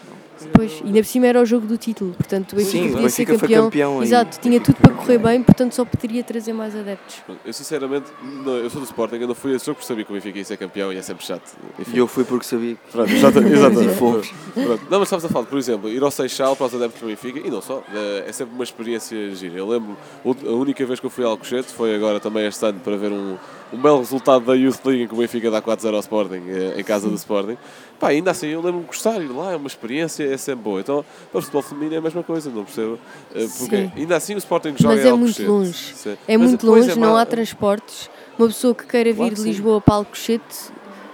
Pois, 0.53 0.71
e 0.81 0.87
ainda 0.87 0.99
por 0.99 1.05
cima 1.05 1.27
era 1.27 1.41
o 1.41 1.45
jogo 1.45 1.65
do 1.67 1.77
título, 1.77 2.13
portanto 2.13 2.53
o 2.53 2.55
Benfica 2.55 2.83
Sim, 2.87 2.91
podia 2.93 3.09
ser 3.09 3.25
campeão. 3.25 3.63
campeão. 3.65 4.03
Exato, 4.03 4.39
tinha 4.39 4.59
tudo 4.59 4.75
para 4.77 4.93
correr 4.93 5.17
bem, 5.17 5.43
portanto 5.43 5.73
só 5.73 5.83
poderia 5.85 6.23
trazer 6.23 6.53
mais 6.53 6.75
adeptos. 6.75 7.17
Eu 7.45 7.53
sinceramente, 7.53 8.05
não, 8.43 8.53
eu 8.57 8.69
sou 8.69 8.81
do 8.81 8.85
Sporting, 8.85 9.15
eu 9.17 9.27
não 9.27 9.35
fui 9.35 9.53
a 9.53 9.55
esse 9.55 9.65
jogo 9.65 9.75
porque 9.77 9.87
sabia 9.87 10.03
que 10.05 10.11
o 10.11 10.13
Benfica 10.15 10.37
ia 10.37 10.45
ser 10.45 10.57
campeão 10.57 10.91
e 10.93 10.97
é 10.97 11.01
sempre 11.01 11.25
chato. 11.25 11.55
Enfim. 11.79 11.91
E 11.95 11.97
eu 11.97 12.07
fui 12.07 12.23
porque 12.23 12.45
sabia. 12.45 12.75
Pronto, 12.91 13.11
exata- 13.11 13.39
exatamente. 13.47 13.91
E 13.91 13.95
fomos. 13.95 14.31
Pronto. 14.53 14.81
Não, 14.89 14.99
mas 14.99 15.07
estavas 15.07 15.25
a 15.25 15.29
falar, 15.29 15.45
por 15.45 15.57
exemplo, 15.57 15.89
ir 15.89 16.01
ao 16.01 16.11
Seixal 16.11 16.55
para 16.55 16.67
os 16.67 16.75
adeptos 16.75 17.01
do 17.01 17.07
Benfica, 17.07 17.39
e 17.39 17.49
não 17.49 17.61
só, 17.61 17.83
eh, 17.93 18.25
é 18.27 18.31
sempre 18.31 18.53
uma 18.55 18.63
experiência 18.63 19.33
gira. 19.35 19.57
Eu 19.57 19.67
lembro, 19.67 19.97
a 20.25 20.51
única 20.51 20.85
vez 20.85 20.99
que 20.99 21.05
eu 21.05 21.09
fui 21.09 21.23
ao 21.23 21.31
Alcochete 21.31 21.71
foi 21.73 21.95
agora 21.95 22.19
também 22.19 22.45
este 22.45 22.65
ano 22.65 22.79
para 22.79 22.95
ver 22.97 23.11
um, 23.11 23.37
um 23.75 23.81
belo 23.81 23.99
resultado 23.99 24.45
da 24.45 24.53
Youth 24.53 24.79
League 24.85 25.03
em 25.03 25.07
que 25.07 25.13
o 25.13 25.17
Benfica 25.17 25.51
dá 25.51 25.61
4-0 25.61 25.93
ao 25.93 25.99
Sporting, 25.99 26.41
eh, 26.47 26.73
em 26.79 26.83
casa 26.83 27.07
do 27.09 27.15
Sporting. 27.15 27.57
Pá, 27.99 28.09
ainda 28.09 28.31
assim 28.31 28.47
eu 28.47 28.59
lembro-me 28.61 28.81
de 28.81 28.87
gostar, 28.87 29.21
ir 29.21 29.27
lá, 29.29 29.51
é 29.53 29.55
uma 29.55 29.67
experiência, 29.67 30.23
é 30.23 30.37
sempre 30.37 30.63
boa. 30.63 30.79
Então, 30.81 31.05
para 31.31 31.39
o 31.39 31.41
futebol 31.41 31.61
feminino 31.61 31.95
é 31.95 31.97
a 31.97 32.01
mesma 32.01 32.23
coisa, 32.23 32.49
não 32.49 32.63
percebo. 32.65 32.97
eh, 33.33 33.47
Porque 33.57 33.77
Sim. 33.77 33.91
ainda 33.95 34.15
assim 34.15 34.35
o 34.35 34.37
Sporting 34.37 34.73
joga 34.77 34.95
Mas 34.95 35.05
é 35.05 35.13
muito 35.13 35.43
longe. 35.45 35.93
Sim. 35.95 36.17
É 36.27 36.37
Mas 36.37 36.49
muito 36.49 36.65
longe, 36.67 36.91
é 36.91 36.95
não 36.95 37.13
ma- 37.13 37.21
há 37.21 37.25
transportes. 37.25 38.09
Uma 38.37 38.47
pessoa 38.47 38.75
que 38.75 38.85
queira 38.85 39.13
vir 39.13 39.29
que 39.29 39.35
de. 39.35 39.43
Lisboa 39.43 39.79
para 39.79 39.93
Alcochete, 39.95 40.43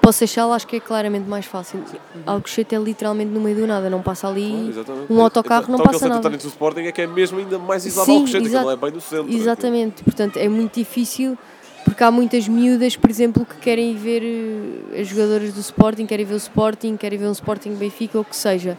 para 0.01 0.09
o 0.09 0.11
Seixal 0.13 0.51
acho 0.51 0.65
que 0.65 0.77
é 0.77 0.79
claramente 0.79 1.29
mais 1.29 1.45
fácil. 1.45 1.83
Alcochete 2.25 2.73
é 2.73 2.79
literalmente 2.79 3.29
no 3.31 3.39
meio 3.39 3.55
do 3.55 3.67
nada, 3.67 3.87
não 3.91 4.01
passa 4.01 4.27
ali. 4.27 4.73
Claro, 4.73 5.05
um 5.07 5.21
autocarro 5.21 5.63
Então, 5.65 5.73
não 5.77 5.79
então 5.81 5.91
passa 5.93 6.09
nada. 6.09 6.23
centro 6.31 6.37
do 6.39 6.49
Sporting 6.49 6.81
é 6.81 6.91
que 6.91 7.01
é 7.03 7.05
mesmo 7.05 7.37
ainda 7.37 7.59
mais 7.59 7.85
isolado 7.85 8.11
Sim, 8.11 8.17
Alcochete, 8.17 8.43
que 8.49 8.55
não 8.55 8.71
é 8.71 8.75
bem 8.75 8.91
no 8.91 8.99
centro. 9.01 9.31
Exatamente, 9.31 10.03
portanto 10.03 10.37
é 10.37 10.49
muito 10.49 10.73
difícil 10.79 11.37
Porque 11.83 12.03
há 12.03 12.11
muitas 12.11 12.47
miúdas, 12.47 12.95
por 12.95 13.09
exemplo, 13.09 13.45
que 13.45 13.55
querem 13.55 13.95
ver 13.95 14.21
eh, 14.23 15.01
as 15.01 15.07
jogadoras 15.07 15.53
do 15.53 15.59
Sporting, 15.59 16.05
querem 16.05 16.25
ver 16.25 16.35
o 16.35 16.37
Sporting, 16.37 16.95
querem 16.95 17.17
ver 17.17 17.27
um 17.27 17.31
Sporting 17.31 17.75
Benfica 17.75 18.17
ou 18.17 18.21
o 18.21 18.25
que 18.25 18.35
seja. 18.35 18.77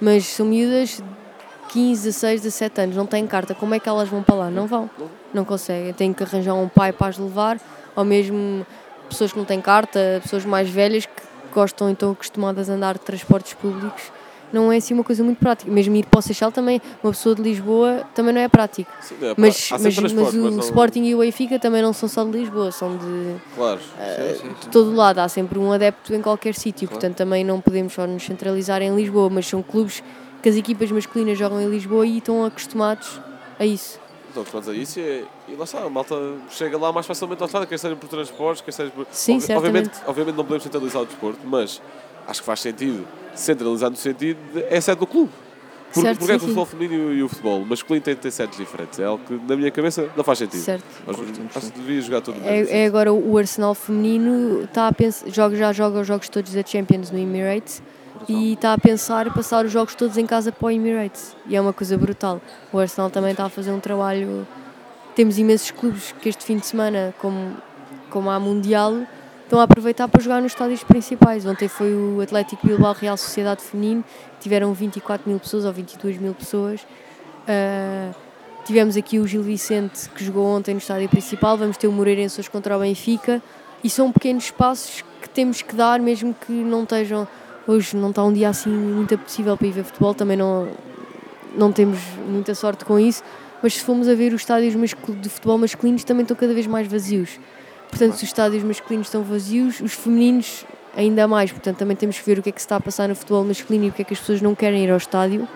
Mas 0.00 0.26
são 0.26 0.46
miúdas 0.46 0.96
de 0.96 1.04
15, 1.72 2.04
16, 2.04 2.40
17 2.42 2.80
anos, 2.80 2.96
não 2.96 3.06
têm 3.06 3.26
carta. 3.26 3.54
Como 3.54 3.74
é 3.74 3.78
que 3.78 3.88
elas 3.88 4.08
vão 4.08 4.22
para 4.22 4.34
lá? 4.34 4.50
Não 4.50 4.66
vão. 4.66 4.90
Não 5.32 5.44
conseguem. 5.44 5.92
Têm 5.92 6.12
que 6.12 6.22
arranjar 6.22 6.54
um 6.54 6.68
pai 6.68 6.92
para 6.92 7.08
as 7.08 7.18
levar, 7.18 7.60
ou 7.94 8.04
mesmo 8.04 8.66
pessoas 9.08 9.32
que 9.32 9.38
não 9.38 9.44
têm 9.44 9.60
carta, 9.60 10.20
pessoas 10.22 10.44
mais 10.44 10.68
velhas 10.68 11.06
que 11.06 11.22
gostam 11.52 11.90
então 11.90 12.12
acostumadas 12.12 12.68
a 12.70 12.74
andar 12.74 12.94
de 12.94 13.00
transportes 13.00 13.54
públicos. 13.54 14.10
Não 14.52 14.72
é 14.72 14.76
assim 14.78 14.94
uma 14.94 15.04
coisa 15.04 15.22
muito 15.22 15.38
prática. 15.38 15.70
Mesmo 15.70 15.94
ir 15.96 16.06
para 16.06 16.18
o 16.20 16.22
Seixal 16.22 16.50
também, 16.50 16.80
uma 17.02 17.12
pessoa 17.12 17.34
de 17.34 17.42
Lisboa 17.42 18.02
também 18.14 18.32
não 18.32 18.40
é 18.40 18.48
prático. 18.48 18.90
Sim, 19.00 19.16
é, 19.22 19.34
Mas, 19.36 19.68
mas, 19.72 19.82
mas 19.98 20.12
o 20.12 20.14
mas 20.14 20.34
não- 20.34 20.58
Sporting 20.60 21.02
e 21.04 21.14
o 21.14 21.18
Benfica 21.18 21.58
também 21.58 21.82
não 21.82 21.92
são 21.92 22.08
só 22.08 22.24
de 22.24 22.30
Lisboa, 22.30 22.72
são 22.72 22.96
de, 22.96 23.34
Claro. 23.54 23.80
de 24.60 24.68
todo 24.68 24.94
lado. 24.94 25.18
Há 25.18 25.28
sempre 25.28 25.58
um 25.58 25.70
adepto 25.72 26.14
em 26.14 26.22
qualquer 26.22 26.54
sítio, 26.54 26.88
Claro. 26.88 27.00
portanto 27.00 27.16
também 27.18 27.44
não 27.44 27.60
podemos 27.60 27.92
só 27.92 28.06
nos 28.06 28.22
centralizar 28.24 28.80
em 28.82 28.94
Lisboa, 28.94 29.28
mas 29.30 29.46
são 29.46 29.62
clubes 29.62 30.02
que 30.42 30.48
as 30.48 30.56
equipas 30.56 30.90
masculinas 30.90 31.36
jogam 31.38 31.60
em 31.60 31.68
Lisboa 31.68 32.06
e 32.06 32.18
estão 32.18 32.44
acostumados 32.44 33.20
a 33.58 33.66
isso. 33.66 33.98
Então, 34.30 34.44
pronto, 34.44 34.70
é 34.70 34.74
isso 34.76 35.00
e, 35.00 35.24
e 35.48 35.54
lá 35.56 35.64
está, 35.64 35.82
a 35.82 35.90
malta 35.90 36.14
chega 36.50 36.76
lá 36.78 36.92
mais 36.92 37.06
facilmente 37.06 37.42
ao 37.42 37.46
estado, 37.46 37.66
quer 37.66 37.78
seja 37.78 37.96
por 37.96 38.08
transportes, 38.08 38.62
quer 38.62 38.72
seja 38.72 38.90
por. 38.90 39.06
Sim, 39.10 39.36
obviamente, 39.36 39.46
certamente. 39.86 40.00
obviamente 40.06 40.36
não 40.36 40.44
podemos 40.44 40.62
centralizar 40.62 41.02
o 41.02 41.06
desporto, 41.06 41.40
mas 41.44 41.80
acho 42.28 42.40
que 42.40 42.46
faz 42.46 42.60
sentido 42.60 43.04
centralizar 43.34 43.90
no 43.90 43.96
sentido 43.96 44.38
de 44.52 44.62
é 44.64 44.80
sede 44.80 45.00
do 45.00 45.06
clube. 45.06 45.32
Por, 45.92 46.02
Certo, 46.02 46.18
porque 46.18 46.32
é 46.32 46.34
sim, 46.34 46.38
que 46.38 46.44
o 46.44 46.48
futebol 46.48 46.66
feminino 46.66 47.14
e 47.14 47.22
o 47.22 47.28
futebol 47.30 47.64
masculino 47.64 48.04
têm 48.04 48.14
de 48.14 48.20
ter 48.20 48.30
sedes 48.30 48.58
diferentes? 48.58 48.98
É 48.98 49.04
algo 49.04 49.24
que 49.24 49.32
na 49.32 49.56
minha 49.56 49.70
cabeça 49.70 50.06
não 50.14 50.22
faz 50.22 50.38
sentido. 50.38 50.60
Certo. 50.60 50.84
Mas, 51.06 51.16
acho 51.56 51.72
que 51.72 51.78
devia 51.78 52.00
jogar 52.02 52.20
todo 52.20 52.36
É, 52.44 52.82
é 52.82 52.86
agora 52.86 53.10
o 53.10 53.38
Arsenal 53.38 53.74
feminino 53.74 54.64
está 54.64 54.88
a 54.88 54.92
pensar, 54.92 55.30
joga, 55.30 55.56
já 55.56 55.72
joga 55.72 56.00
os 56.00 56.06
jogos 56.06 56.28
todos 56.28 56.52
da 56.52 56.62
Champions 56.62 57.10
no 57.10 57.18
Emirates 57.18 57.82
e 58.28 58.52
está 58.52 58.74
a 58.74 58.78
pensar 58.78 59.32
passar 59.32 59.64
os 59.64 59.72
jogos 59.72 59.94
todos 59.94 60.18
em 60.18 60.26
casa 60.26 60.52
para 60.52 60.66
o 60.66 60.70
Emirates. 60.70 61.34
E 61.46 61.56
é 61.56 61.60
uma 61.60 61.72
coisa 61.72 61.96
brutal. 61.96 62.42
O 62.70 62.78
Arsenal 62.78 63.08
também 63.08 63.30
está 63.30 63.46
a 63.46 63.48
fazer 63.48 63.70
um 63.70 63.80
trabalho. 63.80 64.46
Temos 65.14 65.38
imensos 65.38 65.70
clubes 65.70 66.14
que 66.20 66.28
este 66.28 66.44
fim 66.44 66.58
de 66.58 66.66
semana, 66.66 67.14
como, 67.18 67.56
como 68.10 68.28
há 68.28 68.38
Mundial, 68.38 69.06
estão 69.48 69.60
a 69.60 69.62
aproveitar 69.62 70.06
para 70.08 70.22
jogar 70.22 70.42
nos 70.42 70.52
estádios 70.52 70.84
principais. 70.84 71.46
Ontem 71.46 71.68
foi 71.68 71.94
o 71.94 72.20
Atlético 72.20 72.66
Bilbao 72.66 72.92
Real 72.92 73.16
Sociedade 73.16 73.62
Feminino, 73.62 74.04
tiveram 74.40 74.74
24 74.74 75.28
mil 75.28 75.40
pessoas 75.40 75.64
ou 75.64 75.72
22 75.72 76.18
mil 76.18 76.34
pessoas. 76.34 76.86
Ah, 77.48 78.12
tivemos 78.66 78.94
aqui 78.94 79.18
o 79.18 79.26
Gil 79.26 79.42
Vicente 79.42 80.10
que 80.10 80.22
jogou 80.22 80.44
ontem 80.44 80.74
no 80.74 80.78
estádio 80.78 81.08
principal, 81.08 81.56
vamos 81.56 81.78
ter 81.78 81.86
o 81.88 81.92
Moreirense 81.92 82.48
contra 82.50 82.76
o 82.76 82.80
Benfica 82.80 83.42
e 83.82 83.88
são 83.88 84.12
pequenos 84.12 84.44
espaços 84.44 85.02
que 85.22 85.30
temos 85.30 85.62
que 85.62 85.74
dar, 85.74 85.98
mesmo 85.98 86.34
que 86.34 86.52
não 86.52 86.82
estejam. 86.82 87.26
Hoje 87.66 87.96
não 87.96 88.10
está 88.10 88.22
um 88.24 88.32
dia 88.32 88.50
assim 88.50 88.70
muito 88.70 89.14
apetecível 89.14 89.56
para 89.56 89.66
ir 89.66 89.72
ver 89.72 89.84
futebol, 89.84 90.14
também 90.14 90.36
não, 90.36 90.68
não 91.54 91.72
temos 91.72 91.98
muita 92.26 92.54
sorte 92.54 92.84
com 92.84 92.98
isso, 92.98 93.22
mas 93.62 93.74
se 93.74 93.80
formos 93.80 94.08
a 94.08 94.14
ver 94.14 94.34
os 94.34 94.42
estádios 94.42 94.74
de 94.74 95.28
futebol 95.30 95.56
masculinos 95.56 96.04
também 96.04 96.22
estão 96.22 96.36
cada 96.36 96.52
vez 96.52 96.66
mais 96.66 96.86
vazios. 96.86 97.38
Portanto, 97.88 98.12
se 98.12 98.24
os 98.24 98.30
estádios 98.30 98.62
masculinos 98.62 99.06
estão 99.06 99.22
vazios, 99.22 99.80
os 99.80 99.94
femininos 99.94 100.64
ainda 100.96 101.26
mais. 101.28 101.50
Portanto, 101.52 101.78
também 101.78 101.96
temos 101.96 102.18
que 102.18 102.24
ver 102.24 102.38
o 102.38 102.42
que 102.42 102.50
é 102.50 102.52
que 102.52 102.60
se 102.60 102.66
está 102.66 102.76
a 102.76 102.80
passar 102.80 103.08
no 103.08 103.14
futebol 103.14 103.44
masculino 103.44 103.86
e 103.86 103.90
porque 103.90 104.02
é 104.02 104.04
que 104.04 104.14
as 104.14 104.20
pessoas 104.20 104.42
não 104.42 104.54
querem 104.54 104.84
ir 104.84 104.90
ao 104.90 104.96
estádio 104.96 105.48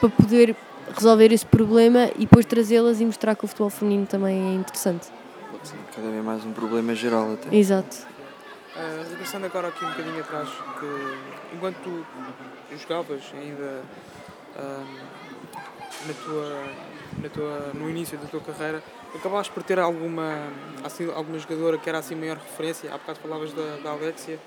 para 0.00 0.08
poder 0.10 0.56
resolver 0.94 1.32
esse 1.32 1.46
problema 1.46 2.10
e 2.16 2.20
depois 2.20 2.46
trazê-las 2.46 3.00
e 3.00 3.04
mostrar 3.04 3.34
que 3.34 3.44
o 3.44 3.48
futebol 3.48 3.70
feminino 3.70 4.06
também 4.06 4.52
é 4.52 4.54
interessante. 4.54 5.08
Cada 5.94 6.10
vez 6.10 6.24
mais 6.24 6.44
um 6.44 6.52
problema 6.52 6.94
geral 6.94 7.32
até. 7.32 7.54
Exato. 7.54 7.96
Ah, 8.76 9.04
regressando 9.10 9.46
agora 9.46 9.68
aqui 9.68 9.84
um 9.84 9.88
bocadinho 9.88 10.20
atrás, 10.20 10.48
que 10.48 11.56
enquanto 11.56 11.76
tu 11.82 12.04
jogavas 12.80 13.22
ainda 13.34 13.82
ah, 14.56 14.84
na 16.06 16.14
tua, 16.14 16.64
na 17.22 17.28
tua, 17.28 17.70
no 17.74 17.90
início 17.90 18.16
da 18.18 18.26
tua 18.26 18.40
carreira, 18.40 18.82
acabaste 19.14 19.52
por 19.52 19.62
ter 19.62 19.78
alguma, 19.78 20.48
assim, 20.84 21.10
alguma 21.12 21.38
jogadora 21.38 21.78
que 21.78 21.88
era 21.88 21.98
assim 21.98 22.14
maior 22.14 22.36
referência? 22.36 22.92
Há 22.92 22.98
bocado 22.98 23.18
falavas 23.20 23.52
da, 23.52 23.76
da 23.82 23.90
Alexia, 23.90 24.38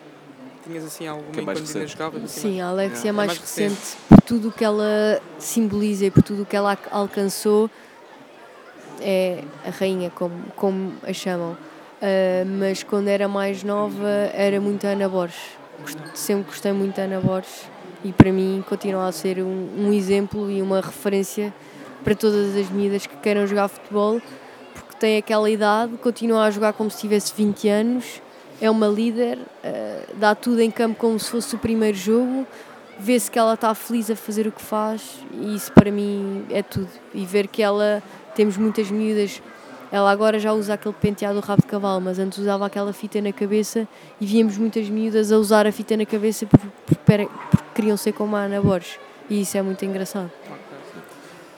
tinhas 0.66 0.84
assim 0.86 1.08
alguma 1.08 1.32
Que 1.32 1.40
é 1.40 1.44
enquanto 1.44 1.58
ainda 1.68 1.88
jogavas? 1.88 2.24
Assim, 2.24 2.42
Sim, 2.42 2.62
a 2.62 2.68
Alexia 2.70 3.08
é 3.08 3.10
É 3.10 3.12
mais 3.12 3.28
mais 3.28 3.40
recente. 3.40 3.70
recente 3.74 3.98
por 4.08 4.22
tudo 4.22 4.50
o 4.50 4.52
que 4.52 4.64
ela 4.64 5.22
simboliza 5.40 6.06
e 6.06 6.12
por 6.12 6.24
tudo 6.24 6.44
o 6.44 6.46
que 6.46 6.56
ela 6.56 6.72
al- 6.72 7.02
alcançou. 7.02 7.70
É 9.00 9.44
a 9.66 9.70
rainha, 9.72 10.12
como, 10.12 10.36
como 10.56 10.94
a 11.04 11.12
chamam. 11.14 11.58
Ah, 12.02 12.44
mas 12.46 12.84
quando 12.84 13.08
era 13.08 13.28
mais 13.28 13.64
nova 13.64 14.08
era 14.34 14.60
muito 14.62 14.86
a 14.86 14.92
Ana 14.92 15.10
Borges. 15.10 15.58
Sempre 16.14 16.46
gostei 16.52 16.72
muito 16.72 16.96
da 16.96 17.04
Ana 17.04 17.20
Borges 17.20 17.64
e 18.04 18.12
para 18.14 18.32
mim 18.32 18.64
continua 18.68 19.08
a 19.08 19.12
ser 19.12 19.40
um, 19.42 19.70
um 19.88 19.94
exemplo 19.94 20.50
e 20.52 20.62
uma 20.62 20.82
referência 20.82 21.52
para 22.04 22.14
todas 22.16 22.56
as 22.56 22.70
miúdas 22.70 23.06
que 23.08 23.16
queiram 23.18 23.46
jogar 23.48 23.68
futebol, 23.68 24.22
tem 25.02 25.18
aquela 25.18 25.50
idade, 25.50 25.98
continua 25.98 26.44
a 26.46 26.52
jogar 26.52 26.74
como 26.74 26.90
se 26.92 27.00
tivesse 27.00 27.34
20 27.36 27.68
anos, 27.68 28.22
é 28.62 28.70
uma 28.70 28.86
líder, 28.88 29.40
ah, 29.64 30.04
dá 30.16 30.36
tudo 30.36 30.62
em 30.62 30.70
campo 30.70 30.96
como 31.00 31.20
se 31.20 31.30
fosse 31.32 31.56
o 31.56 31.58
primeiro 31.58 31.98
jogo, 31.98 32.46
vê-se 33.00 33.32
que 33.32 33.40
ela 33.40 33.56
está 33.56 33.74
feliz 33.74 34.12
a 34.12 34.16
fazer 34.16 34.46
o 34.46 34.52
que 34.52 34.62
faz 34.62 35.02
e 35.34 35.56
isso 35.56 35.72
para 35.72 35.92
mim 35.92 36.46
é 36.52 36.62
tudo. 36.62 36.88
E 37.16 37.26
ver 37.26 37.48
que 37.48 37.64
ela, 37.64 38.04
temos 38.36 38.58
muitas 38.58 38.92
miúdas, 38.92 39.42
ela 39.92 40.12
agora 40.12 40.38
já 40.38 40.54
usa 40.54 40.76
aquele 40.76 40.94
penteado 40.94 41.42
do 41.42 41.46
rabo 41.46 41.64
de 41.64 41.68
cavalo, 41.68 42.00
mas 42.00 42.20
antes 42.20 42.38
usava 42.38 42.68
aquela 42.68 42.94
fita 42.94 43.20
na 43.20 43.34
cabeça 43.34 43.88
e 44.22 44.26
víamos 44.28 44.56
muitas 44.58 44.88
miúdas 44.88 45.32
a 45.32 45.38
usar 45.38 45.66
a 45.66 45.72
fita 45.72 45.98
na 45.98 46.06
cabeça 46.06 46.46
por- 46.46 46.60
por- 46.60 46.96
porque 47.50 47.66
queriam 47.74 47.98
ser 47.98 48.12
como 48.14 48.36
a 48.36 48.42
Ana 48.42 48.62
Borges. 48.62 49.00
E 49.28 49.42
isso 49.42 49.58
é 49.58 49.62
muito 49.64 49.84
engraçado. 49.84 50.32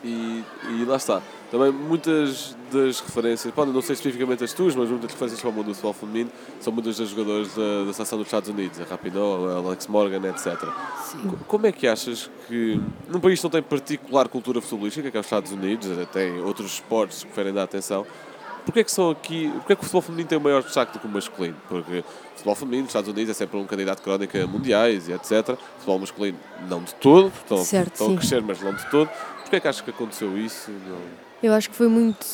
E, 0.03 0.43
e 0.69 0.85
lá 0.85 0.95
está. 0.95 1.21
Também 1.51 1.71
muitas 1.71 2.55
das 2.73 2.99
referências, 2.99 3.53
podem 3.53 3.73
não 3.73 3.81
ser 3.81 3.93
especificamente 3.93 4.43
as 4.43 4.51
tuas, 4.51 4.75
mas 4.75 4.89
muitas 4.89 5.11
referências 5.11 5.39
para 5.39 5.49
o 5.49 5.53
mundo 5.53 5.67
do 5.67 5.73
futebol 5.73 5.93
feminino 5.93 6.29
são 6.59 6.73
muitas 6.73 6.97
das 6.97 7.09
jogadoras 7.09 7.55
da, 7.55 7.85
da 7.85 7.93
seleção 7.93 8.17
dos 8.17 8.27
Estados 8.27 8.49
Unidos, 8.49 8.81
a 8.81 8.83
Rapinoe, 8.83 9.51
a 9.53 9.55
Alex 9.57 9.87
Morgan, 9.87 10.27
etc. 10.29 10.57
Co- 10.59 11.37
Como 11.47 11.67
é 11.67 11.71
que 11.71 11.87
achas 11.87 12.29
que, 12.47 12.81
num 13.09 13.19
país 13.19 13.39
que 13.39 13.43
não 13.45 13.51
tem 13.51 13.61
particular 13.61 14.27
cultura 14.27 14.59
futebolística, 14.61 15.09
que 15.09 15.15
é 15.15 15.19
os 15.19 15.25
Estados 15.25 15.51
Unidos, 15.51 15.87
tem 16.11 16.41
outros 16.41 16.73
esportes 16.73 17.19
que 17.19 17.27
preferem 17.27 17.53
dar 17.53 17.63
atenção, 17.63 18.05
Porquê 18.65 18.79
é 18.79 18.83
que 18.85 18.91
são 18.93 19.09
aqui, 19.11 19.49
porquê 19.55 19.73
é 19.73 19.75
que 19.75 19.81
o 19.81 19.83
futebol 19.83 20.01
feminino 20.01 20.29
tem 20.29 20.37
o 20.37 20.41
maior 20.41 20.63
destaque 20.63 20.93
do 20.93 20.99
que 20.99 21.05
o 21.05 21.09
masculino? 21.09 21.57
Porque 21.67 21.99
o 21.99 22.03
futebol 22.31 22.55
feminino 22.55 22.83
nos 22.83 22.91
Estados 22.91 23.09
Unidos 23.09 23.29
é 23.31 23.33
sempre 23.33 23.57
um 23.57 23.65
candidato 23.65 24.01
crónica 24.01 24.41
a 24.41 24.47
mundiais 24.47 25.09
e 25.09 25.11
etc. 25.11 25.49
O 25.49 25.57
futebol 25.79 25.99
masculino 25.99 26.39
não 26.69 26.81
de 26.81 26.95
todo, 26.95 27.27
estão, 27.27 27.57
Certo, 27.57 27.91
estão 27.91 28.07
sim. 28.07 28.13
a 28.15 28.17
crescer, 28.19 28.41
mas 28.41 28.61
não 28.61 28.73
de 28.73 28.89
todo. 28.89 29.09
Porquê 29.41 29.57
é 29.57 29.59
que 29.59 29.67
achas 29.67 29.81
que 29.81 29.89
aconteceu 29.89 30.37
isso? 30.37 30.71
Não- 30.87 30.97
Eu 31.43 31.51
acho 31.53 31.69
que 31.69 31.75
foi 31.75 31.89
muito 31.89 32.25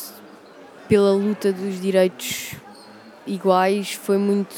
pela 0.90 1.12
luta 1.12 1.52
dos 1.52 1.80
direitos 1.80 2.56
iguais, 3.24 3.92
foi 3.92 4.18
muito. 4.18 4.56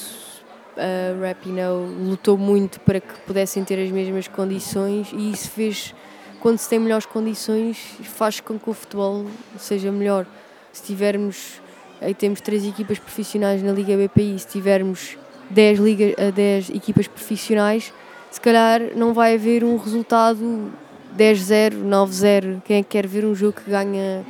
A 0.74 1.28
Rapinoe 1.28 1.94
lutou 2.08 2.38
muito 2.38 2.80
para 2.80 2.98
que 2.98 3.12
pudessem 3.26 3.62
ter 3.62 3.78
as 3.78 3.90
mesmas 3.90 4.26
condições 4.28 5.12
e 5.12 5.30
isso 5.30 5.50
fez. 5.50 5.94
Quando 6.40 6.56
se 6.56 6.70
tem 6.70 6.78
melhores 6.78 7.04
condições, 7.04 7.76
faz 8.02 8.40
com 8.40 8.58
que 8.58 8.70
o 8.70 8.72
futebol 8.72 9.26
seja 9.58 9.92
melhor. 9.92 10.26
Se 10.72 10.82
tivermos. 10.82 11.60
Aí 12.00 12.14
temos 12.14 12.40
três 12.40 12.66
equipas 12.66 12.98
profissionais 12.98 13.62
na 13.62 13.70
Liga 13.70 13.94
BPI, 13.94 14.38
se 14.38 14.48
tivermos 14.48 15.18
10, 15.50 15.78
liga, 15.78 16.28
a 16.28 16.30
10 16.30 16.70
equipas 16.70 17.06
profissionais, 17.06 17.92
se 18.30 18.40
calhar 18.40 18.80
não 18.96 19.12
vai 19.12 19.34
haver 19.34 19.62
um 19.62 19.76
resultado 19.76 20.72
10-0, 21.16 21.74
9-0. 21.84 22.62
Quem 22.64 22.78
é 22.78 22.82
que 22.82 22.88
quer 22.88 23.06
ver 23.06 23.24
um 23.24 23.34
jogo 23.34 23.60
que 23.60 23.70
ganha 23.70 24.24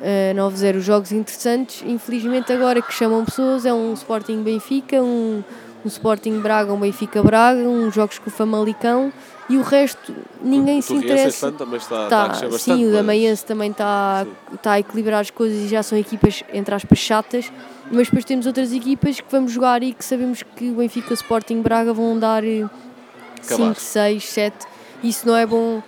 uh, 0.00 0.34
9-0? 0.50 0.80
Jogos 0.80 1.12
interessantes, 1.12 1.82
infelizmente 1.86 2.52
agora 2.52 2.80
que 2.82 2.92
chamam 2.92 3.24
pessoas 3.24 3.64
é 3.66 3.72
um 3.72 3.92
Sporting 3.94 4.42
Benfica, 4.42 5.02
um, 5.02 5.42
um 5.84 5.88
Sporting 5.88 6.40
Braga, 6.40 6.72
um 6.72 6.80
Benfica 6.80 7.22
Braga, 7.22 7.60
uns 7.60 7.94
jogos 7.94 8.18
com 8.18 8.28
o 8.28 8.32
Famalicão 8.32 9.12
e 9.48 9.56
o 9.56 9.62
resto 9.62 10.14
ninguém 10.42 10.78
o 10.78 10.82
se 10.82 10.94
interessa. 10.94 11.48
ano 11.48 11.58
também 11.58 11.76
está, 11.78 12.04
está 12.04 12.22
a 12.22 12.24
Tá, 12.24 12.28
crescer 12.28 12.48
bastante. 12.50 12.76
sim, 12.78 12.84
o 12.84 12.88
mas- 12.88 12.96
Damaense 12.96 13.44
também 13.44 13.70
está, 13.72 14.26
está 14.54 14.72
a 14.72 14.80
equilibrar 14.80 15.20
as 15.20 15.30
coisas 15.30 15.64
e 15.64 15.68
já 15.68 15.82
são 15.82 15.98
equipas, 15.98 16.44
entre 16.52 16.72
aspas, 16.74 16.98
chatas, 16.98 17.52
mas 17.90 18.06
depois 18.06 18.24
temos 18.24 18.46
outras 18.46 18.72
equipas 18.72 19.20
que 19.20 19.26
vamos 19.30 19.50
jogar 19.50 19.82
e 19.82 19.92
que 19.92 20.04
sabemos 20.04 20.42
que 20.54 20.70
o 20.70 20.74
Benfica, 20.74 21.10
o 21.10 21.14
Sporting, 21.14 21.62
Braga 21.62 21.92
vão 21.92 22.16
dar 22.18 22.42
Acabar. 22.44 23.74
5, 23.74 23.80
6, 23.80 24.28
7. 24.28 24.66
Isso 25.02 25.26
não 25.26 25.34
é 25.34 25.46
bom 25.46 25.82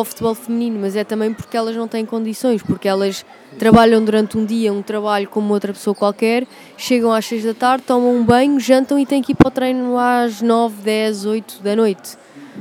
para 0.00 0.02
o 0.02 0.04
futebol 0.04 0.34
feminino, 0.34 0.78
mas 0.80 0.96
é 0.96 1.04
também 1.04 1.32
porque 1.32 1.56
elas 1.56 1.76
não 1.76 1.86
têm 1.86 2.06
condições, 2.06 2.62
porque 2.62 2.88
elas 2.88 3.24
trabalham 3.58 4.02
durante 4.04 4.38
um 4.38 4.44
dia 4.44 4.72
um 4.72 4.82
trabalho 4.82 5.28
como 5.28 5.52
outra 5.52 5.72
pessoa 5.72 5.94
qualquer, 5.94 6.46
chegam 6.76 7.12
às 7.12 7.26
6 7.26 7.44
da 7.44 7.54
tarde, 7.54 7.84
tomam 7.86 8.14
um 8.14 8.24
banho, 8.24 8.58
jantam 8.58 8.98
e 8.98 9.04
têm 9.04 9.22
que 9.22 9.32
ir 9.32 9.34
para 9.34 9.48
o 9.48 9.50
treino 9.50 9.98
às 9.98 10.40
9, 10.40 10.82
10, 10.82 11.26
8 11.26 11.62
da 11.62 11.76
noite 11.76 12.16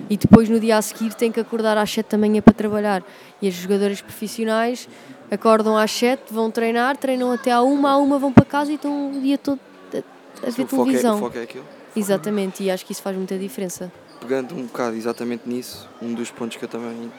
e 0.09 0.17
depois 0.17 0.49
no 0.49 0.59
dia 0.59 0.77
a 0.77 0.81
seguir 0.81 1.13
têm 1.13 1.31
que 1.31 1.39
acordar 1.39 1.77
às 1.77 1.89
7 1.89 2.11
da 2.11 2.17
manhã 2.17 2.41
para 2.41 2.53
trabalhar. 2.53 3.03
E 3.41 3.47
as 3.47 3.53
jogadoras 3.53 4.01
profissionais 4.01 4.87
Acordam 5.31 5.77
às 5.77 5.91
7, 5.91 6.33
vão 6.33 6.49
treinar, 6.49 6.97
treinam 6.97 7.31
até 7.31 7.51
à 7.51 7.61
1, 7.61 7.87
à 7.87 7.97
1 7.97 8.19
vão 8.19 8.33
para 8.33 8.45
casa 8.45 8.71
e 8.71 8.75
estão 8.75 9.11
o 9.11 9.21
dia 9.21 9.37
todo 9.37 9.59
a, 9.93 10.47
a 10.47 10.49
ver 10.49 10.63
o, 10.63 10.67
foco 10.67 10.81
é, 10.81 10.85
televisão. 10.85 11.17
o 11.17 11.19
foco 11.19 11.37
é 11.37 11.43
aquilo. 11.43 11.65
Exatamente, 11.95 12.63
e 12.63 12.71
acho 12.71 12.85
que 12.85 12.91
isso 12.91 13.01
faz 13.01 13.15
muita 13.15 13.37
diferença. 13.37 13.91
Pegando 14.19 14.55
um 14.55 14.63
bocado 14.65 14.95
exatamente 14.95 15.43
nisso, 15.47 15.89
um 16.01 16.13
dos 16.13 16.29
pontos 16.29 16.57
que 16.57 16.63
eu 16.65 16.69
também, 16.69 17.11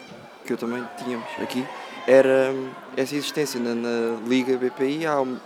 que 0.44 0.52
eu 0.52 0.56
também 0.56 0.86
tínhamos 1.02 1.26
aqui 1.42 1.66
era 2.06 2.50
hum, 2.52 2.70
essa 2.96 3.14
existência 3.14 3.58
na, 3.60 3.74
na 3.74 4.20
Liga 4.26 4.56
BPI. 4.56 5.06
Há, 5.06 5.20
um- 5.20 5.38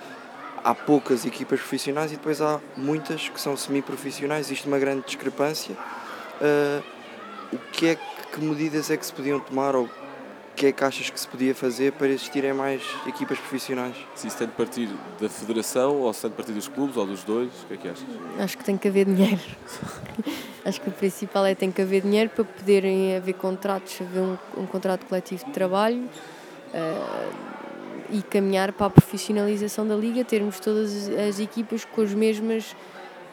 há 0.62 0.74
poucas 0.74 1.24
equipas 1.24 1.60
profissionais 1.60 2.12
e 2.12 2.16
depois 2.16 2.40
há 2.40 2.60
muitas 2.76 3.28
que 3.28 3.40
são 3.40 3.56
semi-profissionais. 3.56 4.46
Existe 4.46 4.66
uma 4.66 4.78
grande 4.78 5.04
discrepância. 5.06 5.76
Ah, 6.40 6.82
o 7.52 7.58
que 7.72 7.88
é 7.88 7.94
que, 7.96 8.40
medidas 8.40 8.90
é 8.90 8.96
que 8.96 9.06
se 9.06 9.12
podiam 9.12 9.38
tomar 9.38 9.76
ou 9.76 9.88
que 10.54 10.66
é 10.66 10.72
que 10.72 10.84
achas 10.84 11.10
que 11.10 11.18
se 11.18 11.26
podia 11.26 11.54
fazer 11.54 11.92
para 11.92 12.08
existirem 12.08 12.52
mais 12.52 12.82
equipas 13.06 13.38
profissionais? 13.38 13.96
Se 14.14 14.28
isso 14.28 14.36
tem 14.36 14.46
de 14.46 14.52
partir 14.54 14.88
da 15.20 15.28
federação 15.28 15.96
ou 16.00 16.12
se 16.12 16.22
tem 16.22 16.30
de 16.30 16.36
partir 16.36 16.52
dos 16.52 16.68
clubes 16.68 16.96
ou 16.96 17.06
dos 17.06 17.24
dois, 17.24 17.50
o 17.64 17.66
que 17.66 17.74
é 17.74 17.76
que 17.76 17.88
achas? 17.88 18.04
Acho 18.38 18.58
que 18.58 18.64
tem 18.64 18.76
que 18.76 18.88
haver 18.88 19.06
dinheiro. 19.06 19.40
Acho 20.64 20.80
que 20.80 20.88
o 20.88 20.92
principal 20.92 21.44
é 21.44 21.54
que 21.54 21.60
tem 21.60 21.70
que 21.70 21.82
haver 21.82 22.02
dinheiro 22.02 22.30
para 22.30 22.44
poderem 22.44 23.16
haver 23.16 23.34
contratos, 23.34 24.00
haver 24.00 24.20
um, 24.20 24.38
um 24.56 24.66
contrato 24.66 25.04
coletivo 25.06 25.44
de 25.44 25.50
trabalho 25.50 26.08
eh, 26.72 27.30
e 28.10 28.22
caminhar 28.22 28.72
para 28.72 28.86
a 28.86 28.90
profissionalização 28.90 29.86
da 29.86 29.94
liga, 29.94 30.24
termos 30.24 30.60
todas 30.60 31.08
as 31.08 31.38
equipas 31.38 31.84
com 31.84 32.00
as 32.00 32.14
mesmas, 32.14 32.74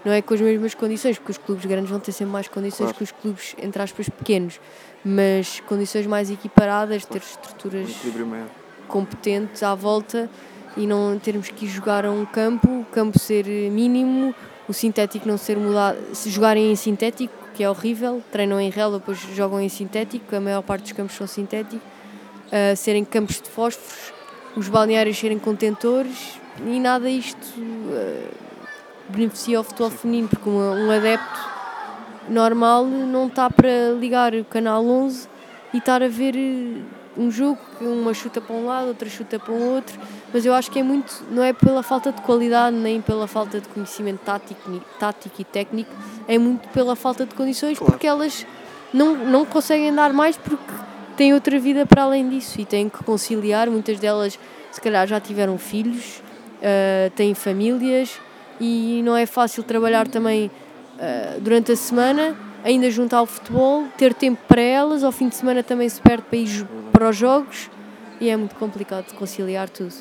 não 0.04 0.12
é 0.12 0.22
com 0.22 0.34
as 0.34 0.42
mesmas 0.42 0.74
condições, 0.74 1.18
porque 1.18 1.32
os 1.32 1.38
clubes 1.38 1.66
grandes 1.66 1.90
vão 1.90 2.00
ter 2.00 2.12
sempre 2.12 2.32
mais 2.34 2.48
condições 2.48 2.88
Claro. 2.92 2.96
que 2.98 3.04
os 3.04 3.12
clubes, 3.12 3.56
entre 3.62 3.82
aspas, 3.82 4.10
pequenos, 4.10 4.60
mas 5.06 5.60
condições 5.68 6.08
mais 6.08 6.30
equiparadas, 6.32 7.06
ter 7.06 7.20
Um 7.20 7.22
estruturas 7.22 7.90
maior. 8.28 8.48
competentes 8.88 9.64
à 9.64 9.74
volta 9.76 10.30
e 10.78 10.88
não 10.88 11.18
termos 11.20 11.50
que 11.50 11.66
ir 11.66 11.70
jogar 11.70 12.06
a 12.06 12.12
um 12.12 12.26
campo, 12.26 12.68
o 12.82 12.86
campo 12.86 13.20
ser 13.20 13.46
mínimo, 13.46 14.34
o 14.68 14.74
sintético 14.74 15.28
não 15.28 15.38
ser 15.38 15.58
mudado, 15.58 15.98
se 16.16 16.30
jogarem 16.30 16.72
em 16.72 16.76
sintético, 16.76 17.34
que 17.54 17.64
é 17.64 17.70
horrível, 17.70 18.24
treinam 18.32 18.60
em 18.62 18.70
relva, 18.70 18.98
depois 19.00 19.20
jogam 19.36 19.60
em 19.60 19.68
sintético, 19.70 20.34
a 20.36 20.40
maior 20.40 20.62
parte 20.62 20.84
dos 20.84 20.92
campos 20.94 21.16
são 21.16 21.28
sintéticos, 21.28 21.86
ah, 22.52 22.76
serem 22.76 23.04
campos 23.04 23.42
de 23.42 23.50
fósforos, 23.50 24.14
os 24.56 24.68
balneários 24.70 25.18
serem 25.18 25.38
contentores 25.38 26.40
e 26.66 26.80
nada 26.80 27.10
isto 27.10 27.38
ah, 27.92 28.51
beneficia 29.12 29.60
o 29.60 29.64
futebol 29.64 29.90
feminino, 29.90 30.28
porque 30.28 30.50
um, 30.50 30.88
um 30.88 30.92
adepto 30.92 31.40
normal 32.30 32.86
não 32.86 33.28
está 33.28 33.50
para 33.50 33.92
ligar 34.00 34.34
o 34.34 34.44
canal 34.46 34.86
11 34.86 35.28
e 35.74 35.78
estar 35.78 36.02
a 36.04 36.08
ver 36.08 36.36
eh, 36.36 36.82
um 37.18 37.30
jogo 37.32 37.58
que 37.78 37.84
uma 37.86 38.14
chuta 38.14 38.40
para 38.40 38.56
um 38.56 38.66
lado, 38.66 38.88
outra 38.90 39.10
chuta 39.10 39.38
para 39.38 39.54
o 39.54 39.76
outro, 39.76 40.00
mas 40.34 40.46
eu 40.46 40.54
acho 40.54 40.72
que 40.72 40.80
é 40.80 40.84
muito, 40.84 41.24
não 41.30 41.44
é 41.44 41.52
pela 41.54 41.84
falta 41.84 42.12
de 42.12 42.22
qualidade 42.22 42.76
nem 42.76 43.02
pela 43.02 43.28
falta 43.28 43.60
de 43.60 43.68
conhecimento 43.68 44.20
tático, 44.20 44.82
tático 45.00 45.42
e 45.42 45.44
técnico, 45.44 45.92
é 46.28 46.38
muito 46.38 46.68
pela 46.70 46.96
falta 46.96 47.26
de 47.26 47.36
condições, 47.36 47.78
Claro. 47.78 47.92
porque 47.92 48.08
elas 48.08 48.46
não, 48.94 49.16
não 49.16 49.46
conseguem 49.46 49.94
dar 49.94 50.14
mais 50.14 50.38
porque 50.38 50.72
têm 51.18 51.34
outra 51.34 51.60
vida 51.60 51.86
para 51.86 52.04
além 52.04 52.30
disso 52.30 52.62
e 52.62 52.66
têm 52.66 52.88
que 52.88 53.04
conciliar, 53.04 53.70
muitas 53.70 54.00
delas 54.00 54.40
se 54.72 54.80
calhar 54.80 55.06
já 55.06 55.20
tiveram 55.20 55.58
filhos, 55.58 56.22
ah, 56.64 57.12
têm 57.16 57.34
famílias 57.34 58.20
e 58.62 59.02
não 59.04 59.18
é 59.18 59.26
fácil 59.26 59.64
trabalhar 59.64 60.08
também 60.08 60.52
ah, 61.00 61.38
durante 61.40 61.72
a 61.72 61.76
semana, 61.76 62.38
ainda 62.64 62.90
juntar 62.92 63.18
ao 63.18 63.26
futebol, 63.26 63.88
ter 63.98 64.14
tempo 64.14 64.40
para 64.48 64.62
elas, 64.62 65.04
ao 65.04 65.12
fim 65.12 65.28
de 65.28 65.36
semana 65.36 65.64
também 65.64 65.90
se 65.90 66.00
perde 66.00 66.24
para 66.24 66.38
ir 66.38 66.68
para 66.94 67.10
os 67.10 67.18
jogos 67.18 67.70
e 68.20 68.30
é 68.30 68.38
muito 68.38 68.56
complicado 68.56 69.12
conciliar 69.16 69.68
tudo. 69.68 69.96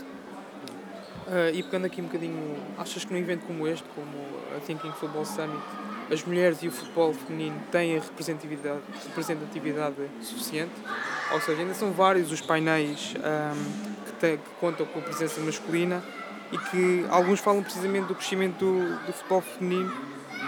Ah, 1.27 1.51
e 1.53 1.63
pegando 1.63 1.87
aqui 1.87 2.03
um 2.03 2.05
bocadinho, 2.05 2.57
achas 2.77 3.03
que 3.05 3.13
num 3.13 3.19
evento 3.19 3.47
como 3.47 3.67
este, 3.67 3.85
como 3.95 4.11
a 4.55 4.61
Thinking 4.61 4.93
Football 4.93 5.25
Summit, 5.25 5.63
as 6.13 6.23
mulheres 6.25 6.59
e 6.63 6.69
o 6.69 6.73
futebol 6.73 7.15
feminino 7.15 7.57
têm 7.71 7.97
a 7.97 8.01
representatividade, 8.01 8.81
representatividade 9.07 9.95
suficiente? 10.21 10.73
Ou 11.33 11.41
seja, 11.41 11.63
ainda 11.63 11.73
são 11.73 11.93
vários 11.93 12.31
os 12.33 12.41
painéis 12.41 13.15
ahm, 13.25 13.57
que, 14.07 14.13
têm- 14.21 14.37
que 14.37 14.51
contam 14.61 14.85
com 14.87 14.99
a 14.99 15.03
presença 15.03 15.41
masculina 15.41 16.03
e 16.53 16.59
que 16.59 17.07
alguns 17.11 17.41
falam 17.41 17.63
precisamente 17.63 18.07
do 18.07 18.15
crescimento 18.15 18.59
do, 18.59 19.07
do 19.07 19.13
futebol 19.13 19.41
feminino 19.41 19.93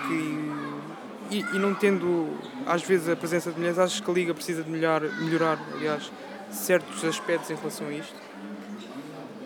que, 0.07 1.37
e, 1.37 1.41
e 1.55 1.59
não 1.59 1.75
tendo 1.75 2.29
às 2.67 2.83
vezes 2.83 3.09
a 3.09 3.17
presença 3.17 3.51
de 3.51 3.59
mulheres, 3.59 3.79
achas 3.79 4.01
que 4.01 4.11
a 4.11 4.15
Liga 4.15 4.35
precisa 4.35 4.63
de 4.63 4.71
melhorar, 4.71 5.03
melhorar 5.21 5.59
aliás, 5.75 6.11
certos 6.51 7.05
aspectos 7.05 7.51
em 7.51 7.55
relação 7.55 7.87
a 7.87 7.93
isto? 7.93 8.15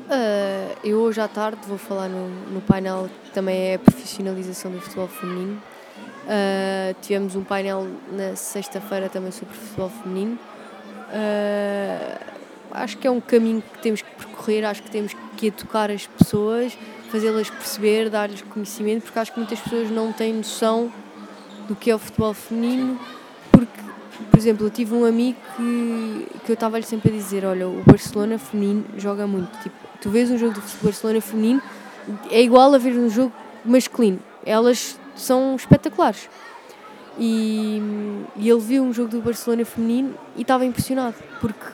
Ah, 0.08 0.74
eu 0.84 0.98
hoje 0.98 1.20
à 1.20 1.28
tarde 1.28 1.60
vou 1.66 1.78
falar 1.78 2.08
no, 2.08 2.28
no 2.28 2.60
painel 2.60 3.10
que 3.24 3.30
também 3.32 3.70
é 3.70 3.74
a 3.74 3.78
profissionalização 3.78 4.70
do 4.70 4.80
futebol 4.80 5.08
feminino. 5.08 5.60
Ah, 6.28 6.94
tivemos 7.02 7.34
um 7.34 7.44
painel 7.44 7.86
na 8.12 8.36
sexta-feira 8.36 9.08
também 9.08 9.32
sobre 9.32 9.54
futebol 9.54 9.90
feminino. 9.90 10.38
Ah, 11.12 12.20
acho 12.70 12.98
que 12.98 13.06
é 13.06 13.10
um 13.10 13.20
caminho 13.20 13.62
que 13.62 13.78
temos 13.80 14.02
que 14.02 14.10
percorrer, 14.14 14.64
acho 14.64 14.82
que 14.82 14.90
temos 14.90 15.12
que 15.12 15.25
educar 15.44 15.90
as 15.90 16.06
pessoas, 16.06 16.78
fazê-las 17.10 17.50
perceber, 17.50 18.08
dar-lhes 18.08 18.42
conhecimento, 18.42 19.02
porque 19.02 19.18
acho 19.18 19.32
que 19.32 19.38
muitas 19.38 19.60
pessoas 19.60 19.90
não 19.90 20.12
têm 20.12 20.32
noção 20.32 20.90
do 21.68 21.76
que 21.76 21.90
é 21.90 21.94
o 21.94 21.98
futebol 21.98 22.32
feminino, 22.32 22.98
porque, 23.50 23.80
por 24.30 24.38
exemplo, 24.38 24.66
eu 24.66 24.70
tive 24.70 24.94
um 24.94 25.04
amigo 25.04 25.38
que, 25.56 26.26
que 26.44 26.52
eu 26.52 26.54
estava-lhe 26.54 26.84
sempre 26.84 27.10
a 27.10 27.12
dizer, 27.12 27.44
olha, 27.44 27.68
o 27.68 27.82
Barcelona 27.84 28.38
feminino 28.38 28.84
joga 28.96 29.26
muito, 29.26 29.50
tipo, 29.62 29.76
tu 30.00 30.08
vês 30.08 30.30
um 30.30 30.38
jogo 30.38 30.54
do 30.54 30.62
Barcelona 30.82 31.20
feminino, 31.20 31.60
é 32.30 32.40
igual 32.40 32.72
a 32.72 32.78
ver 32.78 32.96
um 32.96 33.10
jogo 33.10 33.32
masculino, 33.64 34.20
elas 34.44 34.98
são 35.16 35.56
espetaculares. 35.56 36.28
E, 37.18 37.80
e 38.36 38.48
ele 38.48 38.60
viu 38.60 38.82
um 38.84 38.92
jogo 38.92 39.08
do 39.08 39.22
Barcelona 39.22 39.64
feminino 39.64 40.14
e 40.36 40.42
estava 40.42 40.64
impressionado, 40.64 41.16
porque 41.40 41.64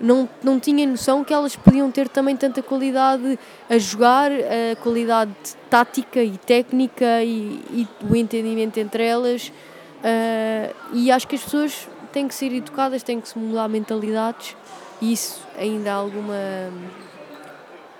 não, 0.00 0.28
não 0.42 0.58
tinha 0.58 0.86
noção 0.86 1.22
que 1.24 1.32
elas 1.32 1.54
podiam 1.56 1.90
ter 1.90 2.08
também 2.08 2.36
tanta 2.36 2.62
qualidade 2.62 3.38
a 3.68 3.78
jogar, 3.78 4.30
a 4.32 4.76
qualidade 4.76 5.32
tática 5.70 6.22
e 6.22 6.36
técnica 6.36 7.22
e, 7.22 7.60
e 7.70 7.88
o 8.08 8.16
entendimento 8.16 8.78
entre 8.78 9.04
elas. 9.04 9.52
Ah, 10.04 10.70
e 10.92 11.10
acho 11.10 11.26
que 11.26 11.34
as 11.34 11.42
pessoas 11.42 11.88
têm 12.12 12.28
que 12.28 12.34
ser 12.34 12.52
educadas, 12.52 13.02
têm 13.02 13.20
que 13.20 13.28
se 13.28 13.38
mudar 13.38 13.68
mentalidades 13.68 14.54
e 15.00 15.12
isso 15.12 15.42
ainda 15.56 15.92
há 15.92 15.94
alguma. 15.94 16.34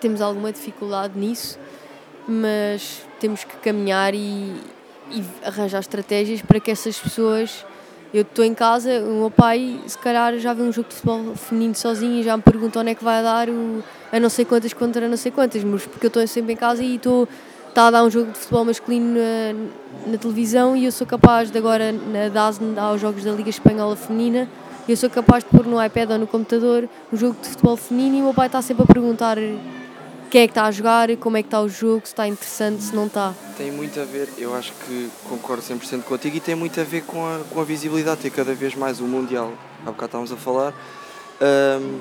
Temos 0.01 0.21
alguma 0.21 0.53
dificuldade 0.53 1.19
nisso, 1.19 1.59
mas 2.29 3.03
temos 3.19 3.43
que 3.43 3.57
caminhar 3.57 4.15
e, 4.15 4.55
e 5.11 5.25
arranjar 5.43 5.81
estratégias 5.81 6.43
para 6.43 6.61
que 6.61 6.71
essas 6.71 6.99
pessoas. 6.99 7.65
Eu 8.15 8.23
estou 8.23 8.45
em 8.45 8.55
casa, 8.55 9.01
o 9.01 9.23
meu 9.23 9.31
pai, 9.31 9.81
se 9.89 9.99
calhar, 9.99 10.39
já 10.39 10.55
vê 10.55 10.63
um 10.63 10.71
jogo 10.71 10.89
de 10.89 10.95
futebol 10.95 11.35
feminino 11.35 11.75
sozinho 11.75 12.21
e 12.21 12.23
já 12.23 12.37
me 12.37 12.45
pergunta 12.45 12.79
onde 12.79 12.91
é 12.91 12.95
que 12.95 13.03
vai 13.03 13.21
dar 13.21 13.49
o, 13.49 13.83
a 14.13 14.21
não 14.21 14.29
sei 14.29 14.45
quantas 14.45 14.73
contra 14.73 15.09
não 15.09 15.17
sei 15.17 15.33
quantas, 15.33 15.65
mas 15.65 15.85
porque 15.85 16.07
eu 16.07 16.09
estou 16.09 16.25
sempre 16.29 16.53
em 16.53 16.57
casa 16.57 16.81
e 16.81 16.95
estou 16.95 17.29
está 17.69 17.89
a 17.89 17.91
dar 17.91 18.05
um 18.05 18.11
jogo 18.11 18.31
de 18.31 18.39
futebol 18.39 18.67
masculino 18.67 19.19
na, 19.19 20.13
na 20.13 20.17
televisão 20.17 20.77
e 20.77 20.85
eu 20.85 20.93
sou 20.93 21.05
capaz 21.05 21.51
de 21.51 21.59
agora 21.59 21.91
na 21.91 22.29
DASN 22.29 22.73
dar 22.73 22.93
os 22.93 23.01
jogos 23.01 23.25
da 23.25 23.33
Liga 23.33 23.51
Espanhola 23.51 23.97
Feminina 23.97 24.49
eu 24.89 24.97
sou 24.97 25.11
capaz 25.11 25.43
de 25.43 25.51
pôr 25.51 25.67
no 25.67 25.85
iPad 25.85 26.11
ou 26.13 26.19
no 26.19 26.29
computador 26.29 26.89
um 27.13 27.17
jogo 27.17 27.37
de 27.43 27.49
futebol 27.49 27.77
feminino 27.77 28.19
e 28.19 28.21
o 28.21 28.25
meu 28.27 28.35
pai 28.35 28.47
está 28.47 28.63
sempre 28.63 28.85
a 28.85 28.87
perguntar 28.87 29.39
quem 30.35 30.43
é 30.43 30.47
que 30.49 30.51
está 30.51 30.65
a 30.65 30.71
jogar, 30.73 31.17
como 31.19 31.37
é 31.37 31.43
que 31.45 31.47
está 31.47 31.61
o 31.61 31.69
jogo, 31.69 32.01
se 32.01 32.07
está 32.13 32.27
interessante, 32.27 32.83
se 32.83 32.93
não 32.93 33.07
está. 33.07 33.33
Tem 33.57 33.71
muito 33.71 34.01
a 34.01 34.05
ver, 34.05 34.29
eu 34.37 34.53
acho 34.53 34.73
que 34.85 35.09
concordo 35.29 35.63
100% 35.63 36.03
contigo 36.03 36.37
e 36.37 36.41
tem 36.41 36.57
muito 36.57 36.81
a 36.81 36.83
ver 36.83 37.05
com 37.05 37.25
a, 37.25 37.39
com 37.49 37.61
a 37.61 37.65
visibilidade, 37.65 38.23
ter 38.23 38.31
cada 38.31 38.53
vez 38.53 38.75
mais 38.75 38.99
o 38.99 39.05
Mundial. 39.05 39.53
Há 39.83 39.93
bocado 39.93 40.07
estávamos 40.07 40.33
a 40.33 40.37
falar. 40.37 40.75
Ahm, 41.41 42.01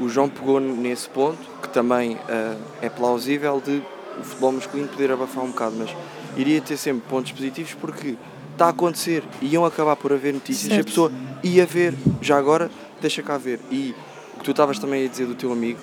o 0.00 0.08
João 0.08 0.28
pegou 0.28 0.60
nesse 0.60 1.08
ponto, 1.08 1.40
que 1.60 1.68
também 1.70 2.16
ah, 2.28 2.54
é 2.80 2.88
plausível, 2.88 3.60
de 3.60 3.82
o 4.16 4.22
futebol 4.22 4.52
masculino 4.52 4.86
poder 4.86 5.10
abafar 5.10 5.42
um 5.42 5.48
bocado, 5.48 5.74
mas 5.76 5.90
iria 6.36 6.60
ter 6.60 6.76
sempre 6.76 7.02
pontos 7.10 7.32
positivos 7.32 7.74
porque 7.74 8.14
está 8.52 8.66
a 8.66 8.68
acontecer, 8.68 9.24
iam 9.40 9.64
acabar 9.64 9.96
por 9.96 10.12
haver 10.12 10.32
notícias, 10.32 10.70
a 10.70 10.76
Certo. 10.76 10.86
pessoa 10.86 11.12
ia 11.42 11.66
ver, 11.66 11.94
já 12.20 12.38
agora, 12.38 12.70
deixa 13.00 13.24
cá 13.24 13.36
ver. 13.36 13.58
E 13.72 13.92
o 14.36 14.38
que 14.38 14.44
tu 14.44 14.52
estavas 14.52 14.78
também 14.78 15.04
a 15.04 15.08
dizer 15.08 15.26
do 15.26 15.34
teu 15.34 15.50
amigo, 15.50 15.80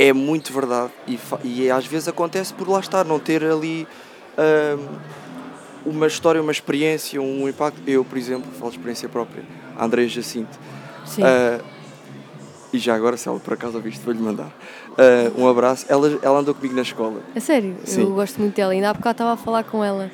é 0.00 0.14
muito 0.14 0.50
verdade 0.50 0.90
e, 1.06 1.18
e 1.44 1.70
às 1.70 1.84
vezes 1.84 2.08
acontece 2.08 2.54
por 2.54 2.66
lá 2.66 2.80
estar, 2.80 3.04
não 3.04 3.18
ter 3.18 3.44
ali 3.44 3.86
ahm, 4.38 4.96
uma 5.84 6.06
história, 6.06 6.40
uma 6.40 6.50
experiência, 6.52 7.20
um 7.20 7.46
impacto. 7.46 7.82
Eu, 7.86 8.02
por 8.02 8.16
exemplo, 8.16 8.50
falo 8.58 8.70
de 8.70 8.78
experiência 8.78 9.10
própria, 9.10 9.44
a 9.76 9.84
Andréia 9.84 10.08
Jacinto. 10.08 10.58
Sim. 11.04 11.22
Ah, 11.22 11.60
e 12.72 12.78
já 12.78 12.94
agora, 12.94 13.18
se 13.18 13.28
ela 13.28 13.38
por 13.40 13.52
acaso 13.52 13.76
ouviste, 13.76 14.02
vou-lhe 14.02 14.20
mandar 14.20 14.50
ah, 14.96 15.30
um 15.36 15.46
abraço. 15.46 15.84
Ela, 15.86 16.18
ela 16.22 16.38
andou 16.38 16.54
comigo 16.54 16.74
na 16.74 16.82
escola. 16.82 17.20
A 17.36 17.40
sério, 17.40 17.76
Sim. 17.84 18.00
eu 18.00 18.14
gosto 18.14 18.40
muito 18.40 18.56
dela. 18.56 18.72
Ainda 18.72 18.88
há 18.88 18.94
bocado 18.94 19.12
estava 19.12 19.32
a 19.32 19.36
falar 19.36 19.64
com 19.64 19.84
ela. 19.84 20.10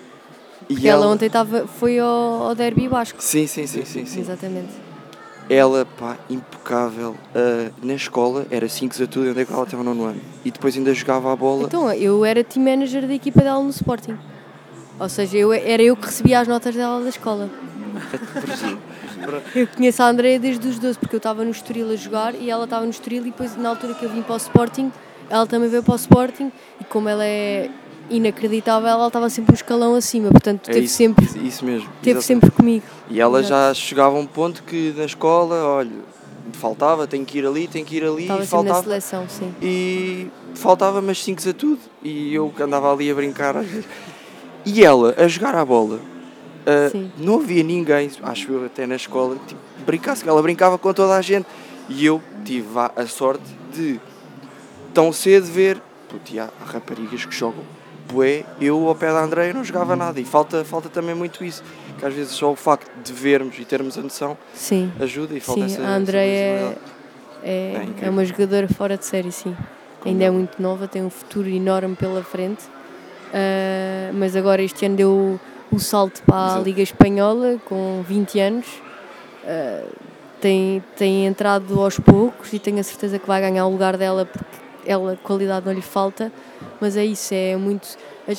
E 0.68 0.74
Porque 0.74 0.88
ela 0.88 1.06
ontem 1.06 1.26
estava, 1.26 1.64
foi 1.64 2.00
ao, 2.00 2.08
ao 2.48 2.54
Derby 2.56 2.88
Basco. 2.88 3.22
Sim, 3.22 3.46
sim, 3.46 3.68
sim, 3.68 3.84
sim, 3.84 4.04
sim. 4.04 4.20
Exatamente. 4.20 4.85
Ela, 5.48 5.86
pá, 5.98 6.16
impecável. 6.28 7.14
Ah, 7.34 7.70
na 7.82 7.94
escola 7.94 8.46
era 8.50 8.68
5 8.68 9.02
a 9.02 9.06
tudo, 9.06 9.30
onde 9.30 9.40
é 9.40 9.44
que 9.44 9.52
ela 9.52 9.62
estava 9.62 9.82
no 9.82 9.94
nono 9.94 10.10
ano. 10.10 10.20
E 10.44 10.50
depois 10.50 10.76
ainda 10.76 10.92
jogava 10.92 11.32
a 11.32 11.36
bola. 11.36 11.64
Então, 11.64 11.92
eu 11.92 12.24
era 12.24 12.42
team 12.42 12.64
manager 12.64 13.06
da 13.06 13.14
equipa 13.14 13.40
dela 13.40 13.62
no 13.62 13.70
Sporting. 13.70 14.16
Ou 14.98 15.08
seja, 15.08 15.36
eu, 15.36 15.52
era 15.52 15.82
eu 15.82 15.96
que 15.96 16.06
recebia 16.06 16.40
as 16.40 16.48
notas 16.48 16.74
dela 16.74 17.02
da 17.02 17.08
escola. 17.08 17.50
Eu 19.54 19.66
conheço 19.66 20.02
a 20.02 20.08
Andrea 20.08 20.38
desde 20.38 20.66
os 20.68 20.78
12, 20.78 20.98
porque 20.98 21.14
eu 21.14 21.18
estava 21.18 21.44
no 21.44 21.50
Estoril 21.50 21.90
a 21.90 21.96
jogar 21.96 22.34
e 22.34 22.50
ela 22.50 22.64
estava 22.64 22.84
no 22.84 22.90
Estoril 22.90 23.22
e 23.22 23.30
depois 23.30 23.56
na 23.56 23.70
altura 23.70 23.94
que 23.94 24.04
eu 24.04 24.10
vim 24.10 24.22
para 24.22 24.34
o 24.34 24.36
Sporting, 24.36 24.92
ela 25.28 25.46
também 25.46 25.68
veio 25.68 25.82
para 25.82 25.92
o 25.92 25.96
Sporting 25.96 26.52
e 26.80 26.84
como 26.84 27.08
ela 27.08 27.24
é 27.24 27.70
inacreditável, 28.10 28.88
ela 28.88 29.06
estava 29.06 29.28
sempre 29.30 29.52
um 29.52 29.54
escalão 29.54 29.94
acima, 29.94 30.30
portanto 30.30 30.68
É 30.68 30.72
teve 30.74 30.86
isso, 30.86 30.94
sempre, 30.96 31.24
isso, 31.46 31.64
mesmo. 31.64 31.88
teve 32.02 32.18
exatamente. 32.18 32.24
sempre 32.24 32.50
comigo. 32.50 32.84
E 33.10 33.20
ela 33.20 33.40
Exato. 33.40 33.48
já 33.68 33.74
chegava 33.74 34.16
a 34.16 34.20
um 34.20 34.26
ponto 34.26 34.62
que 34.62 34.92
na 34.96 35.04
escola, 35.04 35.64
olha, 35.64 35.90
faltava, 36.52 37.06
tenho 37.06 37.24
que 37.24 37.38
ir 37.38 37.46
ali, 37.46 37.66
tenho 37.68 37.84
que 37.84 37.96
ir 37.96 38.04
ali, 38.04 38.22
Estava 38.22 38.42
e 38.42 38.46
sempre 38.46 38.64
na 38.68 38.74
faltava. 38.74 38.82
seleção, 38.82 39.28
sim. 39.28 39.54
E 39.60 40.28
faltava 40.54 41.02
mas 41.02 41.22
5 41.22 41.48
a 41.48 41.52
tudo. 41.52 41.80
E 42.02 42.34
eu 42.34 42.52
que 42.54 42.62
andava 42.62 42.92
ali 42.92 43.10
a 43.10 43.14
brincar 43.14 43.56
às 43.56 43.66
vezes. 43.66 43.86
E 44.64 44.84
ela, 44.84 45.14
a 45.16 45.28
jogar 45.28 45.54
à 45.54 45.64
bola, 45.64 46.00
Sim. 46.90 47.12
não 47.18 47.36
havia 47.36 47.62
ninguém, 47.62 48.10
acho 48.24 48.50
eu 48.50 48.64
até 48.64 48.84
na 48.86 48.96
escola, 48.96 49.36
tipo, 49.46 49.60
brincasse, 49.86 50.28
ela 50.28 50.42
brincava 50.42 50.76
com 50.76 50.92
toda 50.92 51.14
a 51.14 51.22
gente. 51.22 51.46
E 51.88 52.04
eu 52.04 52.20
tive 52.44 52.66
a, 52.76 52.90
a 52.96 53.06
sorte 53.06 53.44
de 53.72 54.00
tão 54.92 55.12
cedo 55.12 55.44
ver, 55.46 55.80
puto, 56.08 56.32
há 56.40 56.48
raparigas 56.72 57.24
que 57.24 57.32
jogam 57.32 57.62
bué, 58.12 58.44
eu 58.60 58.88
ao 58.88 58.94
pé 58.94 59.12
da 59.12 59.22
Andréia 59.22 59.52
não 59.52 59.64
jogava 59.64 59.96
nada. 59.96 60.20
E 60.20 60.24
falta, 60.24 60.64
falta 60.64 60.88
também 60.88 61.14
muito 61.14 61.44
isso, 61.44 61.62
que 61.98 62.04
às 62.04 62.14
vezes 62.14 62.32
só 62.32 62.50
o 62.50 62.56
facto 62.56 62.90
de 63.02 63.12
vermos 63.12 63.58
e 63.58 63.64
termos 63.64 63.98
a 63.98 64.02
noção 64.02 64.36
Sim, 64.54 64.92
ajuda 65.00 65.34
e 65.34 65.40
falta 65.40 65.68
sim. 65.68 65.74
essa 65.74 65.82
A 65.82 65.94
Andrea 65.96 66.20
essa 66.20 66.78
é, 67.42 67.82
é, 67.82 67.86
É 68.02 68.06
é 68.06 68.10
uma 68.10 68.24
jogadora 68.24 68.68
fora 68.68 68.96
de 68.96 69.04
série, 69.04 69.32
sim. 69.32 69.56
Ainda 70.04 70.24
é 70.24 70.30
muito 70.30 70.62
nova, 70.62 70.86
tem 70.86 71.02
um 71.02 71.10
futuro 71.10 71.48
enorme 71.48 71.96
pela 71.96 72.22
frente. 72.22 72.64
Ah, 73.34 74.10
mas 74.14 74.36
agora 74.36 74.62
este 74.62 74.86
ano 74.86 74.96
deu 74.96 75.40
o 75.70 75.78
salto 75.80 76.22
para 76.22 76.36
a 76.36 76.46
Exato. 76.46 76.64
Liga 76.64 76.82
Espanhola 76.82 77.58
com 77.64 78.04
20 78.06 78.40
anos. 78.40 78.66
Ah, 79.44 79.84
tem, 80.40 80.82
tem 80.96 81.26
entrado 81.26 81.80
aos 81.80 81.98
poucos 81.98 82.52
e 82.52 82.58
tenho 82.58 82.78
a 82.78 82.82
certeza 82.82 83.18
que 83.18 83.26
vai 83.26 83.40
ganhar 83.40 83.66
o 83.66 83.70
lugar 83.70 83.96
dela 83.96 84.24
porque 84.26 84.44
ela 84.86 85.18
qualidade 85.22 85.66
não 85.66 85.72
lhe 85.72 85.82
falta. 85.82 86.32
Mas 86.80 86.96
é 86.96 87.04
isso, 87.04 87.34
é 87.34 87.56
muito. 87.56 87.96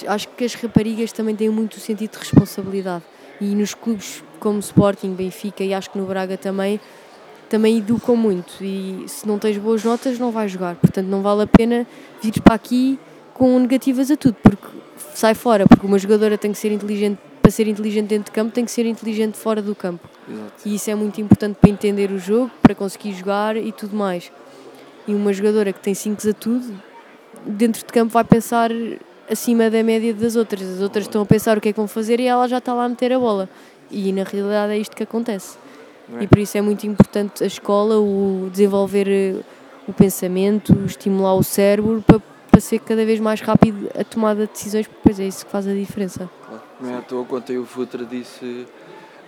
Acho 0.08 0.28
que 0.30 0.44
as 0.44 0.54
raparigas 0.54 1.12
também 1.12 1.36
têm 1.36 1.50
muito 1.50 1.80
sentido 1.80 2.12
de 2.12 2.18
responsabilidade. 2.18 3.04
E 3.40 3.54
nos 3.54 3.74
clubes 3.74 4.24
como 4.40 4.60
Sporting, 4.60 5.14
Benfica 5.14 5.64
e 5.64 5.74
acho 5.74 5.90
que 5.90 5.98
no 5.98 6.06
Braga 6.06 6.38
também, 6.38 6.80
também 7.50 7.78
educam 7.78 8.16
muito. 8.16 8.64
E 8.64 9.06
se 9.08 9.28
não 9.28 9.38
tens 9.38 9.58
boas 9.58 9.84
notas, 9.84 10.18
não 10.18 10.32
vais 10.32 10.52
jogar. 10.52 10.76
Portanto, 10.76 11.08
não 11.08 11.22
vale 11.22 11.44
a 11.44 11.48
pena 11.48 11.86
vir 12.22 12.42
para 12.42 12.56
aqui 12.56 13.00
com 13.34 13.60
negativas 13.60 14.10
a 14.10 14.18
tudo, 14.18 14.36
porque 14.42 14.68
sai 15.14 15.36
fora. 15.36 15.68
Porque 15.68 15.86
uma 15.86 16.00
jogadora 16.00 16.38
tem 16.38 16.52
que 16.52 16.58
ser 16.58 16.72
inteligente, 16.72 17.20
para 17.42 17.52
ser 17.52 17.68
inteligente 17.68 18.08
dentro 18.08 18.26
de 18.26 18.32
campo, 18.32 18.52
tem 18.52 18.66
que 18.66 18.72
ser 18.72 18.86
inteligente 18.86 19.38
fora 19.38 19.62
do 19.62 19.76
campo. 19.76 20.08
Exato. 20.30 20.54
E 20.66 20.76
isso 20.76 20.90
é 20.90 20.96
muito 20.96 21.22
importante 21.22 21.58
para 21.62 21.70
entender 21.70 22.12
o 22.12 22.20
jogo, 22.20 22.52
para 22.62 22.76
conseguir 22.76 23.14
jogar 23.14 23.56
e 23.56 23.72
tudo 23.72 23.96
mais. 23.96 24.32
E 25.08 25.16
uma 25.16 25.32
jogadora 25.32 25.72
que 25.72 25.80
tem 25.80 25.94
5 25.94 26.30
a 26.30 26.34
tudo, 26.34 26.74
dentro 27.46 27.86
de 27.86 27.94
campo 27.94 28.12
vai 28.12 28.24
pensar 28.24 28.70
acima 29.30 29.70
da 29.70 29.82
média 29.84 30.14
das 30.14 30.36
outras. 30.36 30.62
As 30.62 30.82
outras 30.82 31.06
estão 31.06 31.22
a 31.22 31.26
pensar 31.26 31.58
o 31.58 31.62
que 31.62 31.70
é 31.70 31.74
que 31.74 31.78
vão 31.78 31.88
fazer 31.88 32.20
e 32.20 32.26
ela 32.26 32.48
já 32.48 32.58
está 32.58 32.74
lá 32.74 32.86
a 32.86 32.90
meter 32.90 33.14
a 33.14 33.20
bola. 33.20 33.50
E 33.90 34.12
na 34.12 34.24
realidade 34.24 34.74
é 34.74 34.78
isto 34.78 34.96
que 34.96 35.04
acontece. 35.04 35.58
É? 36.14 36.24
E 36.24 36.28
por 36.28 36.40
isso 36.40 36.58
é 36.58 36.62
muito 36.62 36.86
importante 36.86 37.44
a 37.44 37.48
escola, 37.48 37.98
o 37.98 38.50
desenvolver 38.52 39.08
eh, 39.08 39.42
o 39.88 39.94
pensamento, 39.94 40.74
o 40.74 40.86
estimular 40.86 41.36
o 41.36 41.44
cérebro 41.44 42.04
para, 42.06 42.20
para 42.52 42.60
ser 42.60 42.80
cada 42.80 43.06
vez 43.06 43.20
mais 43.20 43.40
rápido 43.42 43.90
a 43.98 44.04
tomada 44.04 44.46
de 44.46 44.52
decisões, 44.52 44.88
porque 44.88 45.22
é 45.22 45.28
isso 45.28 45.46
que 45.46 45.52
faz 45.52 45.68
a 45.68 45.74
diferença. 45.74 46.30
Claro. 46.46 46.64
Não 46.80 46.90
é 46.94 46.98
à 46.98 47.02
toa, 47.02 47.26
quando 47.26 47.50
o 47.62 47.66
Futre 47.66 48.06
disse 48.06 48.66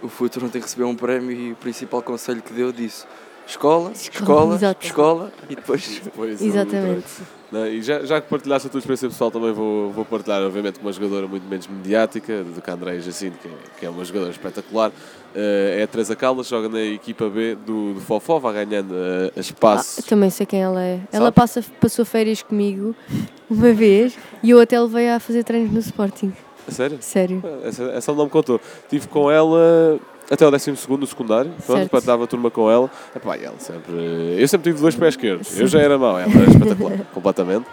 o 0.02 0.08
Futre 0.08 0.44
ontem 0.44 0.62
recebeu 0.62 0.88
um 0.88 0.96
prémio 0.96 1.32
e 1.32 1.52
o 1.52 1.56
principal 1.56 2.02
conselho 2.02 2.42
que 2.42 2.54
deu 2.54 2.72
disse 2.72 3.06
escola, 3.50 3.92
escola, 3.94 4.56
Exato. 4.56 4.86
escola 4.86 5.32
e 5.50 5.56
depois 5.56 6.02
Depois, 6.04 6.42
Exatamente. 6.42 7.06
Não, 7.52 7.66
e 7.66 7.82
já, 7.82 8.06
já 8.06 8.22
que 8.22 8.30
partilhaste 8.30 8.68
a 8.68 8.70
tua 8.72 8.78
experiência 8.78 9.10
pessoal, 9.10 9.32
também 9.32 9.52
vou, 9.52 9.90
vou 9.92 10.06
partilhar, 10.06 10.40
obviamente, 10.44 10.78
com 10.80 10.86
uma 10.86 10.94
jogadora 10.94 11.28
muito 11.28 11.48
menos 11.50 11.66
mediática 11.66 12.44
do 12.44 12.62
que 12.62 12.70
a 12.70 12.74
Andréia 12.76 13.02
Jacinto, 13.02 13.40
que 13.40 13.48
é, 13.48 13.52
que 13.80 13.86
é 13.88 13.90
uma 13.90 14.06
jogadora 14.06 14.30
espetacular. 14.32 14.92
Eh, 15.34 15.78
é 15.80 15.84
a 15.84 15.88
Teresa 15.88 16.16
Caldas, 16.16 16.48
joga 16.48 16.70
na 16.70 16.80
equipa 16.80 17.28
B 17.28 17.56
do, 17.56 17.96
do 17.96 18.02
Fofó, 18.02 18.38
vai 18.38 18.54
ganhando 18.54 18.94
Ah, 19.36 19.40
espaço. 19.40 20.04
também 20.04 20.30
sei 20.30 20.46
quem 20.46 20.62
ela 20.62 20.80
é. 20.84 21.00
Ela 21.12 21.26
Sabe? 21.26 21.36
passa, 21.36 21.66
passou 21.82 22.06
férias 22.06 22.44
comigo 22.44 22.96
uma 23.50 23.74
vez 23.74 24.16
e 24.44 24.52
eu 24.52 24.60
até 24.60 24.80
levei 24.80 25.10
a 25.10 25.20
fazer 25.20 25.44
treinos 25.44 25.72
no 25.72 25.80
Sporting. 25.80 26.32
A 26.68 26.72
sério? 26.72 26.98
Sério. 27.02 27.44
Essa, 27.64 27.84
essa 27.86 28.14
não 28.14 28.26
me 28.26 28.30
contou. 28.30 28.62
Estive 28.84 29.08
com 29.08 29.32
ela 29.32 29.98
até 30.30 30.46
o 30.48 30.52
12 30.52 30.72
no 30.90 31.08
secundário, 31.08 31.52
pronto, 31.66 31.90
Certo. 31.90 32.06
dava 32.06 32.28
turma 32.28 32.52
com 32.52 32.70
ela. 32.70 32.90
Epá, 33.16 33.38
e 33.38 33.44
ela 33.46 33.56
sempre, 33.60 33.94
eu 34.38 34.48
sempre 34.48 34.72
tive 34.72 34.82
dois 34.82 34.96
pés 34.96 35.14
esquerdos. 35.16 35.60
Eu 35.60 35.68
já 35.68 35.80
era 35.80 35.98
mau, 35.98 36.20
ela 36.20 36.32
era 36.32 36.50
espetacular, 36.52 36.98
completamente. 37.14 37.66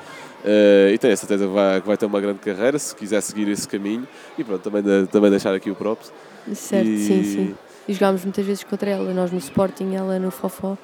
Eh, 0.45 0.93
e 0.95 0.99
tenho 0.99 1.13
a 1.13 1.17
certeza 1.17 1.45
que 1.47 1.53
vai, 1.53 1.81
que 1.81 1.87
vai 1.87 1.97
ter 1.97 2.07
uma 2.07 2.21
grande 2.21 2.39
carreira 2.39 2.79
se 2.79 2.95
quiser 2.95 3.21
seguir 3.21 3.49
esse 3.49 3.67
caminho. 3.67 4.07
E 4.39 4.45
pronto, 4.45 4.63
também, 4.63 4.83
de- 4.83 5.07
também 5.09 5.31
deixar 5.31 5.55
aqui 5.55 5.71
o 5.71 5.75
props. 5.75 6.13
Certo, 6.55 6.87
E- 6.89 6.99
sim, 7.05 7.23
sim. 7.25 7.55
E 7.89 7.93
jogámos 7.93 8.23
muitas 8.25 8.45
vezes 8.47 8.63
contra 8.65 8.89
ela, 8.91 9.13
nós 9.13 9.31
no 9.33 9.39
Sporting, 9.39 9.95
ela 9.95 10.19
no 10.19 10.31
Fofó. 10.31 10.77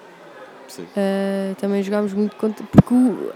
Sim. 0.69 0.83
Uh, 0.83 1.55
também 1.61 1.83
jogámos 1.83 2.13
muito 2.13 2.35
contra. 2.37 2.65
Porque 2.73 2.93
o- 2.95 3.31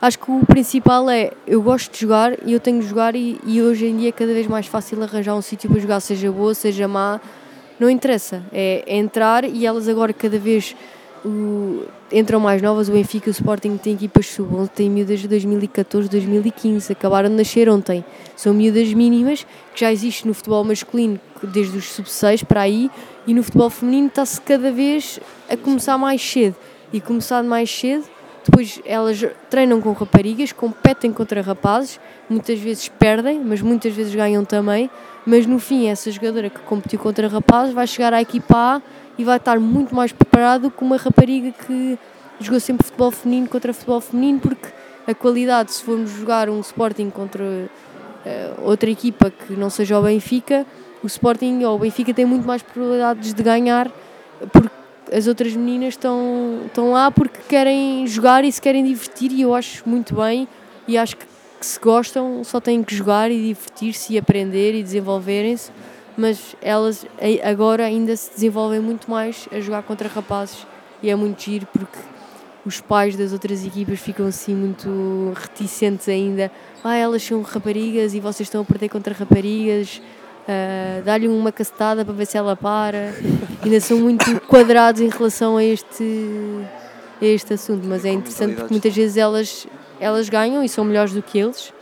acho 0.00 0.18
que 0.18 0.30
o 0.30 0.44
principal 0.46 1.08
é 1.10 1.30
eu 1.46 1.60
gosto 1.62 1.92
de 1.92 2.00
jogar 2.00 2.32
e 2.46 2.52
eu 2.52 2.60
tenho 2.60 2.80
de 2.80 2.86
jogar, 2.88 3.14
e, 3.14 3.38
e 3.44 3.60
hoje 3.60 3.86
em 3.86 3.96
dia 3.96 4.08
é 4.08 4.12
cada 4.12 4.32
vez 4.32 4.46
mais 4.46 4.66
fácil 4.66 5.02
arranjar 5.02 5.34
um 5.34 5.42
sítio 5.42 5.68
para 5.70 5.80
jogar, 5.80 6.00
seja 6.00 6.30
boa, 6.32 6.54
seja 6.54 6.86
má, 6.88 7.20
não 7.78 7.88
interessa. 7.90 8.42
É, 8.52 8.84
entrar 8.86 9.44
e 9.44 9.66
elas 9.66 9.88
agora 9.88 10.12
cada 10.12 10.38
vez 10.38 10.74
o- 11.24 11.82
entram 12.12 12.38
mais 12.40 12.62
novas. 12.62 12.88
O 12.88 12.92
Benfica, 12.92 13.28
o 13.28 13.30
Sporting 13.30 13.76
tem 13.76 13.94
equipas 13.94 14.26
sub 14.26 14.68
tem 14.74 14.88
miúdas 14.88 15.20
de 15.20 15.28
2014, 15.28 16.08
2015, 16.08 16.92
acabaram 16.92 17.28
de 17.28 17.34
nascer 17.34 17.68
ontem. 17.68 18.04
São 18.36 18.54
miúdas 18.54 18.92
mínimas 18.92 19.44
que 19.74 19.80
já 19.80 19.92
existe 19.92 20.26
no 20.26 20.34
futebol 20.34 20.62
masculino 20.64 21.18
desde 21.42 21.76
os 21.76 21.84
sub-6 21.92 22.44
para 22.44 22.62
aí 22.62 22.90
e 23.26 23.34
no 23.34 23.42
futebol 23.42 23.68
feminino 23.70 24.06
está-se 24.08 24.40
cada 24.40 24.70
vez 24.70 25.18
a 25.48 25.56
começar 25.56 25.98
mais 25.98 26.22
cedo 26.22 26.54
e 26.92 27.00
começar 27.00 27.42
mais 27.42 27.70
cedo. 27.70 28.04
Depois 28.44 28.80
elas 28.84 29.24
treinam 29.50 29.80
com 29.80 29.92
raparigas, 29.92 30.52
competem 30.52 31.12
contra 31.12 31.42
rapazes, 31.42 31.98
muitas 32.28 32.58
vezes 32.58 32.88
perdem, 32.88 33.40
mas 33.40 33.60
muitas 33.62 33.92
vezes 33.92 34.14
ganham 34.14 34.44
também. 34.44 34.90
Mas 35.24 35.46
no 35.46 35.58
fim, 35.58 35.88
essa 35.88 36.10
jogadora 36.10 36.48
que 36.48 36.60
competiu 36.60 36.98
contra 36.98 37.26
rapazes 37.28 37.74
vai 37.74 37.86
chegar 37.86 38.12
à 38.12 38.20
equipa 38.20 38.56
A 38.56 38.82
e 39.18 39.24
vai 39.24 39.38
estar 39.38 39.58
muito 39.58 39.94
mais 39.94 40.12
preparado 40.12 40.70
que 40.70 40.82
uma 40.82 40.96
rapariga 40.96 41.52
que 41.52 41.98
jogou 42.40 42.60
sempre 42.60 42.86
futebol 42.86 43.10
feminino 43.10 43.48
contra 43.48 43.72
futebol 43.72 44.00
feminino, 44.00 44.40
porque 44.40 44.68
a 45.06 45.14
qualidade, 45.14 45.72
se 45.72 45.82
formos 45.82 46.10
jogar 46.10 46.48
um 46.48 46.60
Sporting 46.60 47.10
contra 47.10 47.70
eh, 48.24 48.52
outra 48.62 48.90
equipa 48.90 49.30
que 49.30 49.54
não 49.54 49.70
seja 49.70 49.98
o 49.98 50.02
Benfica, 50.02 50.66
o 51.02 51.06
Sporting 51.06 51.62
ou 51.64 51.76
o 51.76 51.78
Benfica 51.78 52.12
tem 52.12 52.24
muito 52.24 52.46
mais 52.46 52.62
probabilidades 52.62 53.32
de 53.32 53.42
ganhar, 53.42 53.90
porque 54.52 54.70
as 55.12 55.26
outras 55.26 55.54
meninas 55.54 55.90
estão, 55.90 56.62
estão 56.66 56.92
lá 56.92 57.10
porque 57.10 57.38
querem 57.48 58.06
jogar 58.06 58.44
e 58.44 58.50
se 58.50 58.60
querem 58.60 58.84
divertir, 58.84 59.30
e 59.32 59.42
eu 59.42 59.54
acho 59.54 59.88
muito 59.88 60.16
bem, 60.16 60.48
e 60.88 60.98
acho 60.98 61.16
que, 61.16 61.24
que 61.58 61.66
se 61.66 61.78
gostam 61.80 62.42
só 62.44 62.60
têm 62.60 62.82
que 62.82 62.94
jogar 62.94 63.30
e 63.30 63.48
divertir-se 63.48 64.14
e 64.14 64.18
aprender 64.18 64.74
e 64.74 64.82
desenvolverem-se, 64.82 65.70
mas 66.16 66.54
elas 66.62 67.06
agora 67.42 67.84
ainda 67.84 68.16
se 68.16 68.30
desenvolvem 68.34 68.80
muito 68.80 69.10
mais 69.10 69.48
a 69.52 69.60
jogar 69.60 69.82
contra 69.82 70.08
rapazes 70.08 70.66
e 71.02 71.10
é 71.10 71.14
muito 71.16 71.42
giro 71.42 71.66
porque 71.72 71.98
os 72.64 72.80
pais 72.80 73.16
das 73.16 73.32
outras 73.32 73.64
equipas 73.64 74.00
ficam 74.00 74.26
assim 74.26 74.54
muito 74.54 75.32
reticentes 75.36 76.08
ainda. 76.08 76.50
Ah, 76.82 76.96
elas 76.96 77.22
são 77.22 77.40
raparigas 77.42 78.12
e 78.12 78.18
vocês 78.20 78.48
estão 78.48 78.62
a 78.62 78.64
perder 78.64 78.88
contra 78.88 79.14
raparigas. 79.14 80.02
ah, 80.48 81.00
Dá-lhe 81.04 81.28
uma 81.28 81.52
cacetada 81.52 82.04
para 82.04 82.12
ver 82.12 82.26
se 82.26 82.36
ela 82.36 82.56
para. 82.56 83.14
ainda 83.62 83.80
são 83.80 83.98
muito 83.98 84.40
quadrados 84.48 85.00
em 85.00 85.08
relação 85.08 85.56
a 85.56 85.64
este, 85.64 86.04
a 87.22 87.24
este 87.24 87.54
assunto, 87.54 87.86
mas 87.86 88.04
é 88.04 88.10
interessante 88.10 88.56
porque 88.56 88.72
muitas 88.74 88.94
vezes 88.94 89.16
elas, 89.16 89.66
elas 90.00 90.28
ganham 90.28 90.62
e 90.62 90.68
são 90.68 90.84
melhores 90.84 91.12
do 91.12 91.22
que 91.22 91.38
eles. 91.38 91.72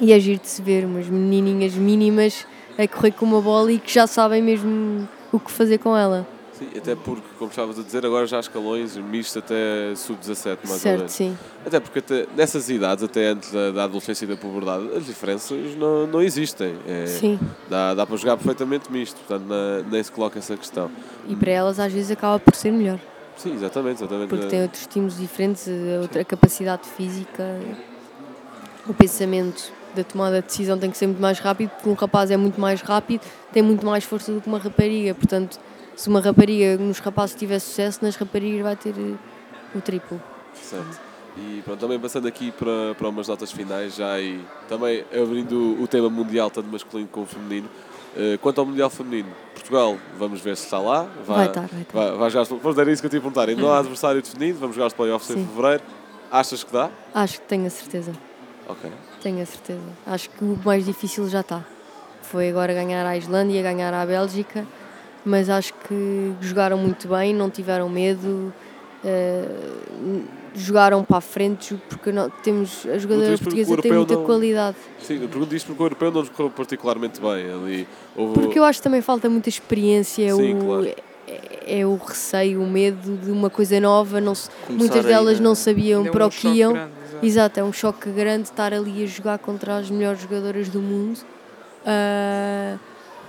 E 0.00 0.12
é 0.12 0.20
giro 0.20 0.40
de 0.40 0.48
se 0.48 0.60
ver 0.60 0.84
umas 0.84 1.06
menininhas 1.08 1.74
mínimas 1.74 2.46
a 2.78 2.86
correr 2.86 3.12
com 3.12 3.24
uma 3.24 3.40
bola 3.40 3.72
e 3.72 3.78
que 3.78 3.92
já 3.92 4.06
sabem 4.06 4.42
mesmo 4.42 5.08
o 5.32 5.40
que 5.40 5.50
fazer 5.50 5.78
com 5.78 5.96
ela. 5.96 6.26
Sim, 6.52 6.68
até 6.74 6.94
porque, 6.94 7.22
como 7.38 7.50
estavas 7.50 7.78
a 7.78 7.82
dizer, 7.82 8.04
agora 8.06 8.26
já 8.26 8.38
há 8.38 8.40
escalões, 8.40 8.96
misto 8.96 9.38
até 9.38 9.94
sub-17, 9.94 10.44
mais 10.64 10.70
ou 10.70 10.78
certo, 10.78 10.96
menos. 11.00 11.12
sim. 11.12 11.36
Até 11.66 11.78
porque 11.80 11.98
até 11.98 12.26
nessas 12.34 12.70
idades, 12.70 13.04
até 13.04 13.26
antes 13.28 13.52
da, 13.52 13.70
da 13.72 13.84
adolescência 13.84 14.24
e 14.24 14.28
da 14.28 14.36
puberdade, 14.38 14.88
as 14.96 15.04
diferenças 15.04 15.74
não, 15.76 16.06
não 16.06 16.22
existem. 16.22 16.74
É, 16.86 17.06
Sim. 17.06 17.38
Dá, 17.68 17.92
dá 17.92 18.06
para 18.06 18.16
jogar 18.16 18.36
perfeitamente 18.38 18.90
misto, 18.90 19.16
portanto 19.18 19.46
na- 19.46 19.82
nem 19.90 20.02
se 20.02 20.10
coloca 20.10 20.38
essa 20.38 20.56
questão. 20.56 20.90
E 21.28 21.36
para 21.36 21.50
elas 21.50 21.78
às 21.78 21.92
vezes 21.92 22.10
acaba 22.10 22.38
por 22.38 22.54
ser 22.54 22.70
melhor. 22.70 22.98
Sim, 23.36 23.54
exatamente, 23.54 24.02
exatamente. 24.02 24.28
Porque 24.28 24.46
tem 24.46 24.62
outros 24.62 24.82
estímulos 24.82 25.18
diferentes, 25.18 25.68
a 25.68 26.00
outra 26.00 26.24
capacidade 26.24 26.88
física, 26.88 27.60
o 28.88 28.94
pensamento 28.94 29.72
da 29.94 30.04
tomada 30.04 30.40
de 30.40 30.46
decisão 30.46 30.78
tem 30.78 30.90
que 30.90 30.96
ser 30.96 31.06
muito 31.06 31.20
mais 31.20 31.38
rápido, 31.38 31.70
porque 31.70 31.88
um 31.88 31.94
rapaz 31.94 32.30
é 32.30 32.36
muito 32.36 32.60
mais 32.60 32.80
rápido, 32.80 33.22
tem 33.52 33.62
muito 33.62 33.84
mais 33.84 34.04
força 34.04 34.32
do 34.32 34.40
que 34.40 34.46
uma 34.46 34.58
rapariga. 34.58 35.14
Portanto, 35.14 35.58
se 35.94 36.08
uma 36.08 36.20
rapariga 36.20 36.76
nos 36.76 36.98
rapazes 36.98 37.34
tiver 37.34 37.58
sucesso, 37.58 38.00
nas 38.02 38.16
raparigas 38.16 38.62
vai 38.62 38.76
ter 38.76 38.94
eh, 38.98 39.14
o 39.74 39.80
triplo. 39.80 40.20
Certo. 40.54 41.00
E 41.38 41.60
pronto, 41.64 41.80
também 41.80 41.98
passando 41.98 42.26
aqui 42.26 42.50
para, 42.52 42.94
para 42.94 43.08
umas 43.08 43.28
notas 43.28 43.52
finais, 43.52 43.96
já 43.96 44.18
e 44.20 44.40
também 44.68 45.04
abrindo 45.12 45.76
o 45.82 45.86
tema 45.86 46.08
mundial, 46.08 46.50
tanto 46.50 46.68
masculino 46.68 47.08
como 47.10 47.26
feminino. 47.26 47.68
Eh, 48.16 48.38
quanto 48.40 48.60
ao 48.60 48.66
mundial 48.66 48.88
feminino, 48.88 49.28
Portugal, 49.66 49.98
vamos 50.16 50.40
ver 50.40 50.56
se 50.56 50.64
está 50.64 50.78
lá. 50.78 51.08
Vai 51.26 51.46
estar, 51.46 51.66
vai 51.66 51.82
estar. 51.82 51.98
Vai, 51.98 52.16
vai 52.16 52.30
jogar, 52.30 52.44
vamos 52.44 52.76
dar 52.76 52.86
isso 52.86 53.02
que 53.02 53.06
eu 53.06 53.10
te 53.10 53.14
ia 53.14 53.20
perguntar. 53.20 53.48
Ainda 53.48 53.60
não 53.60 53.72
há 53.72 53.80
adversário 53.80 54.22
definido, 54.22 54.60
vamos 54.60 54.76
jogar 54.76 54.86
os 54.86 54.92
playoffs 54.94 55.30
em 55.30 55.44
fevereiro. 55.44 55.82
Achas 56.30 56.62
que 56.62 56.72
dá? 56.72 56.90
Acho 57.12 57.40
que 57.40 57.46
tenho 57.46 57.66
a 57.66 57.70
certeza. 57.70 58.12
Ok. 58.68 58.90
Tenho 59.20 59.42
a 59.42 59.46
certeza. 59.46 59.80
Acho 60.06 60.30
que 60.30 60.44
o 60.44 60.58
mais 60.64 60.84
difícil 60.84 61.28
já 61.28 61.40
está. 61.40 61.64
Foi 62.22 62.48
agora 62.48 62.72
ganhar 62.72 63.04
a 63.04 63.16
Islândia, 63.16 63.62
ganhar 63.62 63.92
a 63.92 64.06
Bélgica, 64.06 64.66
mas 65.24 65.50
acho 65.50 65.74
que 65.74 66.34
jogaram 66.40 66.78
muito 66.78 67.08
bem, 67.08 67.34
não 67.34 67.50
tiveram 67.50 67.88
medo, 67.88 68.52
eh, 69.04 69.48
jogaram 70.56 71.04
para 71.04 71.18
a 71.18 71.20
frente, 71.20 71.74
porque 71.88 72.10
não- 72.10 72.30
temos 72.30 72.86
a 72.86 72.96
jogadora 72.98 73.36
portuguesa 73.36 73.76
tem 73.76 73.92
muita 73.92 74.14
não- 74.14 74.24
qualidade. 74.24 74.76
Sim, 75.02 75.20
eu 75.22 75.28
pergunto 75.28 75.54
isto 75.54 75.66
porque 75.66 75.82
o 75.82 75.86
europeu 75.86 76.10
não 76.10 76.24
correu 76.26 76.50
particularmente 76.50 77.20
bem. 77.20 77.50
Ali 77.52 77.88
houve... 78.16 78.34
Porque 78.40 78.58
eu 78.58 78.64
acho 78.64 78.78
que 78.80 78.84
também 78.84 79.02
falta 79.02 79.28
muita 79.28 79.48
experiência, 79.48 80.34
Sim, 80.34 80.54
o, 80.58 80.64
claro. 80.64 80.86
é, 81.28 81.80
é 81.80 81.86
o 81.86 81.96
receio, 81.96 82.62
o 82.62 82.66
medo 82.66 83.16
de 83.18 83.30
uma 83.30 83.50
coisa 83.50 83.78
nova, 83.80 84.20
não 84.20 84.34
se- 84.34 84.48
muitas 84.68 85.04
aí, 85.04 85.12
delas 85.12 85.38
né? 85.38 85.44
não 85.44 85.54
sabiam 85.54 86.06
é 86.06 86.10
para 86.10 86.24
um 86.24 86.28
o 86.28 86.30
que 86.30 86.48
iam. 86.48 86.72
grande, 86.72 86.90
exato. 87.22 87.60
É 87.60 87.64
um 87.64 87.72
choque 87.72 88.08
grande 88.10 88.44
estar 88.44 88.72
ali 88.72 89.04
a 89.04 89.06
jogar 89.06 89.38
contra 89.38 89.76
as 89.76 89.90
melhores 89.90 90.20
jogadoras 90.22 90.68
do 90.68 90.80
mundo. 90.80 91.18
Ah, 91.84 92.76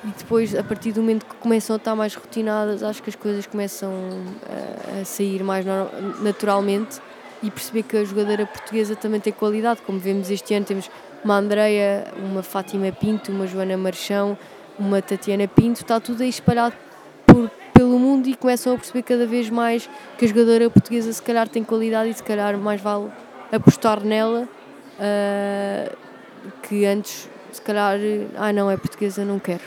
e 0.04 0.08
depois, 0.18 0.56
a 0.56 0.64
partir 0.64 0.92
do 0.94 1.02
momento 1.02 1.26
que 1.26 1.36
começam 1.36 1.74
a 1.76 1.78
estar 1.78 1.96
mais 1.96 2.16
rotinadas, 2.16 2.82
acho 2.84 3.02
que 3.04 3.10
as 3.10 3.16
coisas 3.16 3.46
começam 3.48 3.92
a, 4.98 5.02
a 5.02 5.06
sair 5.06 5.44
mais 5.44 5.66
naturalmente 6.22 7.00
e 7.44 7.52
perceber 7.52 7.84
que 7.84 7.98
a 7.98 8.04
jogadora 8.04 8.46
portuguesa 8.46 8.96
também 8.96 9.20
tem 9.20 9.32
qualidade. 9.34 9.82
Como 9.86 10.00
vemos 10.00 10.30
este 10.30 10.54
ano, 10.54 10.66
temos 10.66 10.90
uma 11.24 11.36
Andreia, 11.38 12.06
uma 12.18 12.42
Fátima 12.44 12.92
Pinto, 12.92 13.32
uma 13.32 13.46
Joana 13.48 13.78
Marchão, 13.78 14.38
uma 14.80 15.02
Tatiana 15.02 15.48
Pinto, 15.48 15.82
está 15.82 16.00
tudo 16.00 16.24
aí 16.24 16.30
espalhado 16.30 16.76
por- 17.26 17.50
pelo 17.74 17.98
mundo 18.00 18.28
e 18.28 18.36
começam 18.36 18.74
a 18.74 18.78
perceber 18.78 19.04
cada 19.04 19.26
vez 19.26 19.50
mais 19.50 19.90
que 20.18 20.26
a 20.26 20.28
jogadora 20.28 20.70
portuguesa 20.70 21.12
se 21.14 21.22
calhar 21.22 21.48
tem 21.48 21.64
qualidade 21.64 22.10
e 22.10 22.14
se 22.14 22.24
calhar 22.24 22.58
mais 22.58 22.82
vale 22.82 23.10
apostar 23.52 24.04
nela 24.04 24.48
ah, 25.00 25.92
que 26.64 26.86
antes 26.86 27.30
se 27.52 27.62
calhar 27.62 27.98
ah 28.38 28.52
não 28.54 28.70
é 28.70 28.78
portuguesa 28.78 29.24
não 29.26 29.40
quero. 29.40 29.62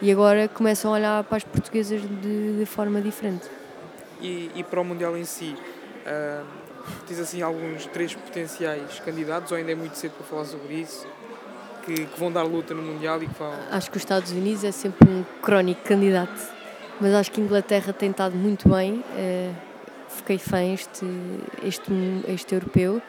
E 0.00 0.10
agora 0.10 0.48
começam 0.48 0.92
a 0.92 0.94
olhar 0.96 1.24
para 1.24 1.36
as 1.36 1.44
portuguesas 1.44 2.00
de, 2.02 2.58
de 2.58 2.66
forma 2.66 3.00
diferente. 3.00 3.48
E, 4.20 4.50
e 4.56 4.64
para 4.64 4.80
o 4.80 4.84
Mundial 4.84 5.16
em 5.16 5.24
si, 5.24 5.54
ah, 6.06 6.42
tens 7.06 7.18
assim 7.18 7.42
alguns 7.42 7.86
três 7.86 8.14
potenciais 8.14 9.00
candidatos 9.00 9.50
ou 9.52 9.58
ainda 9.58 9.72
é 9.72 9.74
muito 9.74 9.96
cedo 9.96 10.12
para 10.12 10.26
falar 10.26 10.44
sobre 10.44 10.74
isso? 10.74 11.06
Que, 11.84 12.06
que 12.06 12.20
vão 12.20 12.30
dar 12.30 12.44
luta 12.44 12.72
no 12.74 12.82
Mundial 12.82 13.20
e 13.22 13.26
que 13.26 13.36
vão. 13.36 13.52
acho 13.70 13.90
que 13.90 13.96
os 13.96 14.02
Estados 14.02 14.30
Unidos 14.30 14.62
é 14.62 14.70
sempre 14.70 15.08
um 15.08 15.24
crónico 15.42 15.82
candidato 15.82 16.40
mas 17.00 17.12
acho 17.12 17.32
que 17.32 17.40
a 17.40 17.44
Inglaterra 17.44 17.92
tem 17.92 18.12
estado 18.12 18.36
muito 18.36 18.68
bem 18.68 19.04
eh, 19.16 19.50
fiquei 20.08 20.38
fã 20.38 20.62
este, 20.62 21.04
este, 21.64 21.92
este 22.28 22.54
europeu 22.54 23.02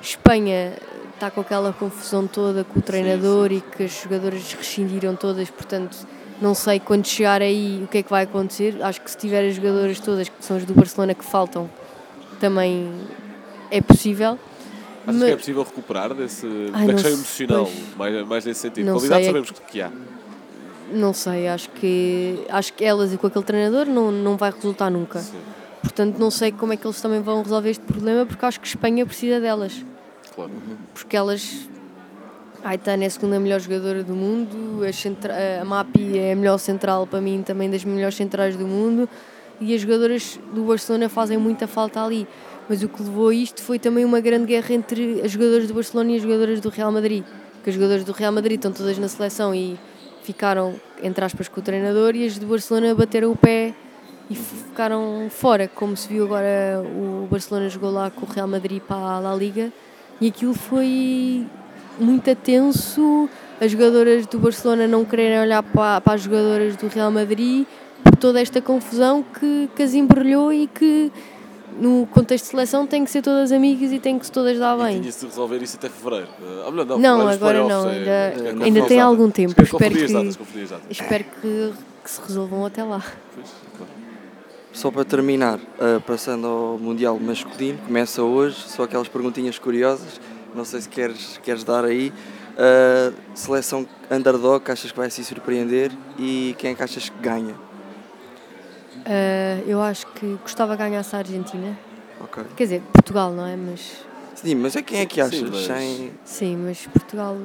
Espanha 0.00 0.74
está 1.14 1.30
com 1.30 1.40
aquela 1.40 1.72
confusão 1.72 2.26
toda 2.26 2.62
com 2.62 2.78
o 2.78 2.82
treinador 2.82 3.50
e 3.50 3.60
que 3.60 3.84
as 3.84 4.02
jogadoras 4.02 4.52
rescindiram 4.52 5.16
todas, 5.16 5.50
portanto 5.50 6.06
não 6.40 6.54
sei 6.54 6.78
quando 6.78 7.06
chegar 7.06 7.40
aí 7.40 7.82
o 7.82 7.86
que 7.86 7.98
é 7.98 8.02
que 8.02 8.10
vai 8.10 8.24
acontecer. 8.24 8.82
Acho 8.82 9.00
que 9.00 9.10
se 9.10 9.16
tiver 9.16 9.48
as 9.48 9.54
jogadoras 9.54 9.98
todas, 9.98 10.28
que 10.28 10.44
são 10.44 10.58
as 10.58 10.64
do 10.66 10.74
Barcelona 10.74 11.14
que 11.14 11.24
faltam, 11.24 11.70
também 12.40 12.90
é 13.70 13.80
possível. 13.80 14.38
Achas 15.06 15.20
Mas- 15.20 15.24
que 15.24 15.30
é 15.30 15.36
possível 15.36 15.62
recuperar 15.62 16.14
desse, 16.14 16.46
Ai, 16.72 16.86
da 16.86 16.92
questão 16.94 17.12
emocional, 17.12 17.64
pois. 17.64 17.96
mais, 17.96 18.26
mais 18.26 18.44
nesse 18.44 18.60
sentido? 18.60 18.86
Não 18.86 18.94
Qualidade 18.94 19.20
sei, 19.22 19.30
é 19.30 19.32
sabemos 19.32 19.50
que 19.70 19.80
há. 19.80 19.90
Não 20.92 21.12
sei, 21.12 21.48
acho 21.48 21.68
que 21.70 22.44
acho 22.48 22.72
que 22.72 22.84
elas 22.84 23.12
e 23.12 23.16
com 23.18 23.26
aquele 23.26 23.44
treinador 23.44 23.86
não, 23.86 24.10
não 24.12 24.36
vai 24.36 24.50
resultar 24.50 24.90
nunca. 24.90 25.18
Sim, 25.20 25.36
Portanto, 25.82 26.18
não 26.18 26.30
sei 26.30 26.50
como 26.52 26.72
é 26.72 26.76
que 26.76 26.84
eles 26.86 27.00
também 27.00 27.20
vão 27.20 27.42
resolver 27.42 27.70
este 27.70 27.84
problema, 27.84 28.26
porque 28.26 28.44
acho 28.44 28.60
que 28.60 28.66
Espanha 28.66 29.04
precisa 29.06 29.40
delas. 29.40 29.72
claro. 30.34 30.50
porque 30.94 31.16
elas. 31.16 31.68
A 32.64 32.70
Aitana 32.70 33.04
é 33.04 33.06
a 33.06 33.10
segunda 33.10 33.38
melhor 33.38 33.60
jogadora 33.60 34.02
do 34.02 34.14
mundo, 34.14 34.84
a, 34.84 34.92
centra- 34.92 35.34
a 35.62 35.64
Mapi 35.64 36.18
é 36.18 36.32
a 36.32 36.36
melhor 36.36 36.58
central 36.58 37.06
para 37.06 37.20
mim, 37.20 37.42
também 37.46 37.70
das 37.70 37.84
melhores 37.84 38.16
centrais 38.16 38.56
do 38.56 38.66
mundo, 38.66 39.08
e 39.60 39.74
as 39.74 39.80
jogadoras 39.80 40.38
do 40.52 40.64
Barcelona 40.64 41.08
fazem 41.08 41.38
muita 41.38 41.66
falta 41.66 42.02
ali. 42.04 42.26
Mas 42.68 42.82
o 42.82 42.88
que 42.88 43.02
levou 43.02 43.28
a 43.28 43.34
isto 43.34 43.62
foi 43.62 43.78
também 43.78 44.04
uma 44.04 44.20
grande 44.20 44.46
guerra 44.46 44.74
entre 44.74 45.20
as 45.22 45.30
jogadoras 45.30 45.68
do 45.68 45.74
Barcelona 45.74 46.12
e 46.12 46.16
as 46.16 46.22
jogadoras 46.22 46.60
do 46.60 46.68
Real 46.68 46.90
Madrid. 46.90 47.24
Porque 47.54 47.70
as 47.70 47.76
jogadoras 47.76 48.04
do 48.04 48.12
Real 48.12 48.32
Madrid 48.32 48.58
estão 48.58 48.72
todas 48.72 48.98
na 48.98 49.08
seleção 49.08 49.54
e 49.54 49.78
ficaram, 50.22 50.74
entre 51.02 51.24
aspas, 51.24 51.46
com 51.48 51.60
o 51.60 51.62
treinador, 51.62 52.16
e 52.16 52.26
as 52.26 52.36
do 52.38 52.46
Barcelona 52.46 52.94
bateram 52.94 53.30
o 53.30 53.36
pé 53.36 53.72
e 54.28 54.34
ficaram 54.34 55.28
fora, 55.30 55.68
como 55.68 55.96
se 55.96 56.08
viu 56.08 56.24
agora 56.24 56.82
o 56.82 57.28
Barcelona 57.30 57.68
jogou 57.68 57.90
lá 57.90 58.10
com 58.10 58.26
o 58.26 58.28
Real 58.28 58.48
Madrid 58.48 58.82
para 58.82 58.96
a 58.96 59.20
La 59.20 59.34
Liga 59.36 59.72
e 60.20 60.28
aquilo 60.28 60.54
foi 60.54 61.46
muito 61.98 62.34
tenso, 62.36 63.28
as 63.60 63.70
jogadoras 63.70 64.26
do 64.26 64.38
Barcelona 64.38 64.86
não 64.86 65.04
quererem 65.04 65.40
olhar 65.40 65.62
para, 65.62 66.00
para 66.00 66.14
as 66.14 66.22
jogadoras 66.22 66.76
do 66.76 66.88
Real 66.88 67.10
Madrid 67.10 67.66
por 68.10 68.16
toda 68.16 68.40
esta 68.40 68.60
confusão 68.60 69.22
que, 69.22 69.68
que 69.74 69.82
as 69.82 69.94
embrulhou 69.94 70.52
e 70.52 70.66
que 70.68 71.10
no 71.80 72.06
contexto 72.06 72.44
de 72.44 72.50
seleção 72.52 72.86
tem 72.86 73.04
que 73.04 73.10
ser 73.10 73.20
todas 73.20 73.52
amigas 73.52 73.92
e 73.92 73.98
tem 73.98 74.18
que 74.18 74.24
se 74.24 74.32
todas 74.32 74.58
dar 74.58 74.78
E 74.78 74.82
bem. 74.84 75.00
tinha-se 75.00 75.20
de 75.20 75.26
resolver 75.26 75.62
isso 75.62 75.76
até 75.76 75.88
fevereiro. 75.88 76.28
Melhor, 76.70 76.86
não, 76.86 76.98
Não, 76.98 77.26
os 77.26 77.34
agora 77.34 77.58
playoffs 77.64 77.68
não, 77.84 77.90
é- 77.90 77.96
ainda- 77.96 78.60
é 78.60 78.64
ainda 78.64 78.82
tem 78.86 79.00
algum 79.00 79.30
tempo, 79.30 79.54
é 79.60 79.64
espero 79.64 79.94
as 79.94 80.00
que- 80.02 80.12
datas, 80.12 80.36
datas. 80.70 80.82
Espero 80.90 81.24
que, 81.24 81.72
que 82.04 82.10
se 82.10 82.20
resolvam 82.22 82.64
até 82.64 82.82
lá. 82.84 83.02
Pois, 83.34 83.50
claro. 83.76 83.92
Só 84.72 84.90
para 84.90 85.04
terminar, 85.04 85.58
ah, 85.80 86.00
passando 86.06 86.46
ao 86.46 86.78
Mundial 86.78 87.18
masculino, 87.18 87.78
começa 87.86 88.22
hoje, 88.22 88.56
só 88.68 88.84
aquelas 88.84 89.08
perguntinhas 89.08 89.58
curiosas, 89.58 90.20
não 90.54 90.64
sei 90.64 90.80
se 90.80 90.88
queres, 90.88 91.38
queres 91.42 91.62
dar 91.64 91.84
aí. 91.84 92.10
Ah, 92.58 93.12
seleção 93.34 93.86
underdog, 94.10 94.64
que 94.64 94.70
achas 94.70 94.90
que 94.90 94.96
vai 94.96 95.10
se 95.10 95.22
surpreender 95.24 95.90
e 96.18 96.54
quem 96.56 96.70
é 96.70 96.74
que 96.74 96.82
achas 96.82 97.10
que 97.10 97.18
ganha? 97.20 97.54
Ah, 99.06 99.62
eu 99.66 99.80
acho 99.80 100.06
que 100.08 100.36
gostava 100.42 100.76
que 100.76 100.82
ganhasse 100.82 101.14
a 101.14 101.20
Argentina. 101.20 101.76
Ok. 102.20 102.44
Quer 102.56 102.64
dizer, 102.64 102.82
Portugal, 102.92 103.30
não 103.32 103.46
é? 103.46 103.56
Mas 103.56 104.04
Sim, 104.34 104.54
mas 104.56 104.76
é 104.76 104.82
quem 104.82 105.00
é 105.00 105.06
que 105.06 105.18
achas? 105.20 105.38
Sim, 105.38 105.48
mas- 105.50 105.64
Sem- 105.66 106.12
Sim, 106.24 106.56
mas 106.58 106.86
Portugal 106.86 107.36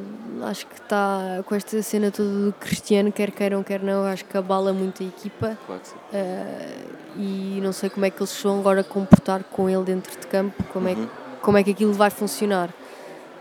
acho 0.44 0.68
que 0.68 0.76
está 0.76 1.42
com 1.46 1.56
esta 1.56 1.82
cena 1.82 2.12
toda 2.12 2.28
do 2.30 2.54
Cristiano, 2.60 3.12
quer 3.14 3.32
queiram, 3.32 3.64
quer 3.64 3.82
não, 3.82 4.04
acho 4.06 4.26
que 4.26 4.38
abala 4.38 4.74
muito 4.74 5.02
a 5.02 5.06
equipa 5.06 5.58
Claro 5.66 5.82
que 5.82 5.88
sim. 5.88 5.96
eh, 6.12 6.78
e 7.16 7.60
não 7.64 7.72
sei 7.72 7.90
como 7.90 8.06
é 8.06 8.10
que 8.10 8.20
eles 8.22 8.42
vão 8.44 8.60
agora 8.60 8.84
comportar 8.84 9.42
com 9.46 9.70
ele 9.70 9.84
dentro 9.86 10.20
de 10.20 10.28
campo, 10.28 10.62
como, 10.74 10.88
é, 10.90 10.96
que- 10.96 11.02
Uhum. 11.02 11.08
como 11.42 11.58
é 11.58 11.64
que 11.64 11.72
aquilo 11.72 11.94
vai 11.94 12.10
funcionar. 12.10 12.70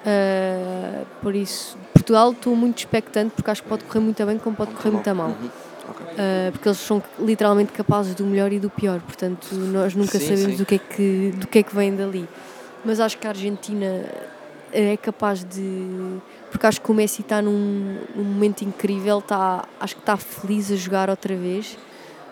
Eh, 0.06 1.02
por 1.20 1.34
isso, 1.34 1.76
Portugal 1.92 2.30
estou 2.32 2.54
muito 2.54 2.78
expectante 2.78 3.32
porque 3.34 3.50
acho 3.50 3.62
que 3.64 3.68
pode 3.68 3.84
correr 3.84 4.00
muito 4.00 4.24
bem 4.24 4.38
como 4.38 4.54
pode 4.56 4.72
correr 4.72 4.90
muito 4.92 5.14
mal. 5.14 5.28
Uhum. 5.30 5.50
Ok. 5.90 6.06
Uh, 6.06 6.52
porque 6.52 6.68
eles 6.68 6.78
são 6.78 7.02
literalmente 7.18 7.72
capazes 7.72 8.14
do 8.14 8.24
melhor 8.24 8.52
e 8.52 8.58
do 8.58 8.70
pior, 8.70 9.00
portanto 9.00 9.54
nós 9.54 9.94
nunca 9.94 10.18
Sim, 10.18 10.26
sabemos 10.26 10.52
sim. 10.52 10.56
Do, 10.56 10.66
que 10.66 10.74
é 10.76 10.78
que, 10.78 11.32
do 11.36 11.46
que 11.46 11.58
é 11.58 11.62
que 11.62 11.74
vem 11.74 11.94
dali. 11.94 12.28
Mas 12.84 13.00
acho 13.00 13.18
que 13.18 13.26
a 13.26 13.30
Argentina 13.30 14.04
é 14.72 14.96
capaz 14.96 15.44
de. 15.44 16.18
Porque 16.50 16.66
acho 16.66 16.80
que 16.80 16.90
o 16.90 16.94
Messi 16.94 17.22
está 17.22 17.40
num, 17.42 17.98
num 18.14 18.24
momento 18.24 18.62
incrível, 18.62 19.18
está, 19.18 19.64
acho 19.78 19.94
que 19.94 20.02
está 20.02 20.16
feliz 20.16 20.70
a 20.72 20.76
jogar 20.76 21.10
outra 21.10 21.36
vez, 21.36 21.74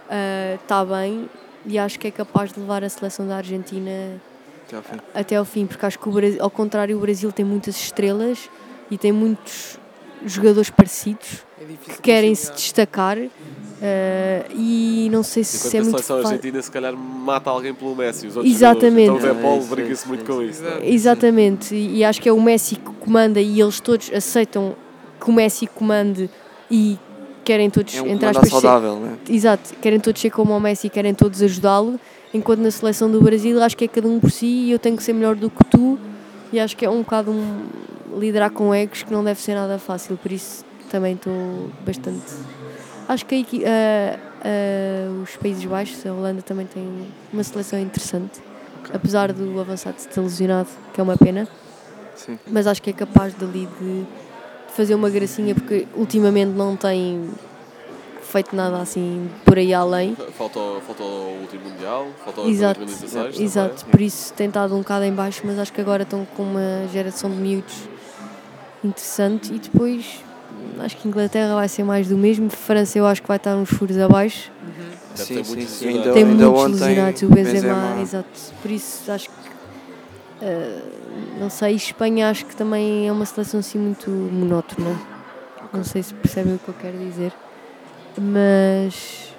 uh, 0.08 0.54
está 0.62 0.84
bem 0.84 1.28
e 1.66 1.78
acho 1.78 1.98
que 1.98 2.06
é 2.06 2.10
capaz 2.10 2.52
de 2.52 2.60
levar 2.60 2.82
a 2.82 2.88
seleção 2.88 3.26
da 3.26 3.36
Argentina 3.36 4.20
Até 4.66 4.76
ao 4.76 4.82
fim. 4.82 4.96
até 5.14 5.36
ao 5.36 5.44
fim, 5.44 5.66
porque 5.66 5.84
acho 5.84 5.98
que 5.98 6.08
o 6.08 6.12
Brasil, 6.12 6.42
ao 6.42 6.50
contrário, 6.50 6.96
o 6.96 7.00
Brasil 7.00 7.30
tem 7.30 7.44
muitas 7.44 7.76
estrelas 7.76 8.48
e 8.90 8.96
tem 8.96 9.12
muitos 9.12 9.78
jogadores 10.26 10.70
parecidos 10.70 11.44
É 11.60 11.64
que 11.94 12.02
querem 12.02 12.34
se 12.34 12.52
destacar 12.52 13.18
Eh, 13.80 14.44
e 14.56 15.08
não 15.12 15.22
sei 15.22 15.44
se 15.44 15.56
Enquanto 15.56 15.74
é 15.74 15.78
a 15.78 15.82
muito 15.82 15.90
seleção 16.02 16.16
fácil. 16.16 16.28
argentina 16.30 16.62
se 16.62 16.68
calhar 16.68 16.96
mata 16.96 17.48
alguém 17.48 17.72
pelo 17.72 17.94
Messi. 17.94 18.26
Os 18.26 18.36
outros 18.36 18.52
Exatamente. 18.52 19.02
Então 19.16 19.16
o 19.16 19.26
É, 19.26 19.34
Paulo 19.40 19.64
brinca-se 19.66 20.08
muito 20.08 20.24
com 20.24 20.42
isso. 20.42 20.64
Exatamente, 20.82 21.76
e 21.76 21.98
e 21.98 22.04
acho 22.04 22.20
que 22.20 22.28
é 22.28 22.32
o 22.32 22.40
Messi 22.42 22.74
que 22.74 22.90
comanda 22.98 23.40
e 23.40 23.60
eles 23.60 23.78
todos 23.78 24.10
aceitam 24.12 24.74
que 25.22 25.30
o 25.30 25.32
Messi 25.32 25.68
comande 25.68 26.28
e 26.68 26.98
querem 27.44 27.70
todos, 27.70 27.94
É 27.94 28.02
um 28.02 28.08
entre 28.08 28.26
aspas, 28.26 28.48
ser- 28.48 28.60
saudável, 28.60 28.96
né? 28.98 29.16
Exato, 29.28 29.74
querem 29.80 30.00
todos 30.00 30.20
ser 30.20 30.30
como 30.30 30.56
o 30.56 30.60
Messi 30.60 30.88
e 30.88 30.90
querem 30.90 31.14
todos 31.14 31.40
ajudá-lo, 31.40 32.00
enquanto 32.34 32.58
na 32.58 32.72
seleção 32.72 33.08
do 33.08 33.20
Brasil 33.20 33.62
acho 33.62 33.76
que 33.76 33.84
é 33.84 33.88
cada 33.88 34.08
um 34.08 34.18
por 34.18 34.32
si 34.32 34.46
e 34.46 34.70
eu 34.72 34.78
tenho 34.80 34.96
que 34.96 35.04
ser 35.04 35.12
melhor 35.12 35.36
do 35.36 35.48
que 35.48 35.64
tu 35.66 35.96
e 36.52 36.58
acho 36.58 36.76
que 36.76 36.84
é 36.84 36.90
um 36.90 37.02
bocado 37.02 37.30
um 37.30 37.62
liderar 38.16 38.50
com 38.50 38.74
egos 38.74 39.02
que 39.02 39.12
não 39.12 39.22
deve 39.24 39.40
ser 39.40 39.54
nada 39.54 39.78
fácil, 39.78 40.16
por 40.16 40.30
isso 40.32 40.64
também 40.90 41.14
estou 41.14 41.70
bastante. 41.84 42.24
Acho 43.08 43.24
que 43.26 43.64
a 43.64 44.18
os 45.22 45.36
Países 45.36 45.64
Baixos, 45.64 46.04
a 46.06 46.12
Holanda 46.12 46.42
também 46.42 46.66
tem 46.66 46.86
uma 47.32 47.42
seleção 47.42 47.78
interessante, 47.78 48.40
apesar 48.92 49.32
do 49.32 49.60
avançado 49.60 49.96
ter 49.96 50.20
lesionado, 50.20 50.68
que 50.94 51.00
é 51.00 51.02
uma 51.02 51.16
pena 51.16 51.48
Sim. 52.14 52.38
mas 52.46 52.66
acho 52.66 52.80
que 52.82 52.90
é 52.90 52.92
capaz 52.92 53.34
dali 53.34 53.68
de 53.80 54.06
fazer 54.74 54.94
uma 54.94 55.10
gracinha 55.10 55.54
porque 55.54 55.86
ultimamente 55.94 56.50
não 56.50 56.76
tem 56.76 57.30
feito 58.22 58.54
nada 58.54 58.78
assim 58.78 59.28
por 59.44 59.56
aí 59.56 59.72
além. 59.72 60.14
Faltou, 60.36 60.80
faltou 60.82 61.06
o 61.06 61.40
último 61.42 61.70
Mundial, 61.70 62.06
faltou 62.24 62.44
o 62.44 62.48
Exato, 62.48 62.80
2016 62.80 63.32
também. 63.32 63.44
exato, 63.46 63.86
por 63.86 64.00
isso 64.00 64.32
tem 64.34 64.48
estado 64.48 64.74
um 64.74 64.78
bocado 64.78 65.04
em 65.04 65.12
baixo, 65.12 65.42
mas 65.44 65.58
acho 65.58 65.72
que 65.72 65.80
agora 65.80 66.02
estão 66.02 66.24
com 66.36 66.42
uma 66.42 66.86
geração 66.92 67.30
de 67.30 67.36
miúdos 67.36 67.88
interessante. 68.84 69.52
E 69.54 69.58
depois 69.58 70.22
acho 70.80 70.96
que 70.96 71.08
Inglaterra 71.08 71.54
vai 71.54 71.68
ser 71.68 71.82
mais 71.84 72.08
do 72.08 72.16
mesmo, 72.16 72.48
França 72.50 72.98
eu 72.98 73.06
acho 73.06 73.20
que 73.20 73.28
vai 73.28 73.36
estar 73.36 73.56
uns 73.56 73.68
furos 73.68 73.98
abaixo, 73.98 74.50
Deve 75.16 75.24
Sim, 75.24 75.44
sim, 75.44 75.56
muitos 75.56 75.74
sim. 75.74 75.88
Ainda, 75.88 76.12
tem 76.12 76.24
ainda 76.24 76.44
muitos 76.46 76.66
lesionados, 76.80 77.22
o 77.22 77.28
Benzema, 77.28 77.74
Benzema- 77.74 78.00
exato, 78.02 78.28
por 78.62 78.70
isso 78.70 79.10
acho 79.10 79.28
que 79.28 79.34
eh, 80.42 80.82
não 81.40 81.50
sei, 81.50 81.74
Espanha 81.74 82.30
acho 82.30 82.46
que 82.46 82.54
também 82.54 83.08
é 83.08 83.12
uma 83.12 83.26
seleção 83.26 83.58
assim 83.60 83.78
muito 83.78 84.08
monótona. 84.10 84.96
Não 85.72 85.82
sei 85.84 86.02
se 86.02 86.14
percebem 86.14 86.54
o 86.54 86.58
que 86.58 86.68
eu 86.68 86.74
quero 86.74 86.96
dizer. 86.98 87.32
Mas, 88.16 89.32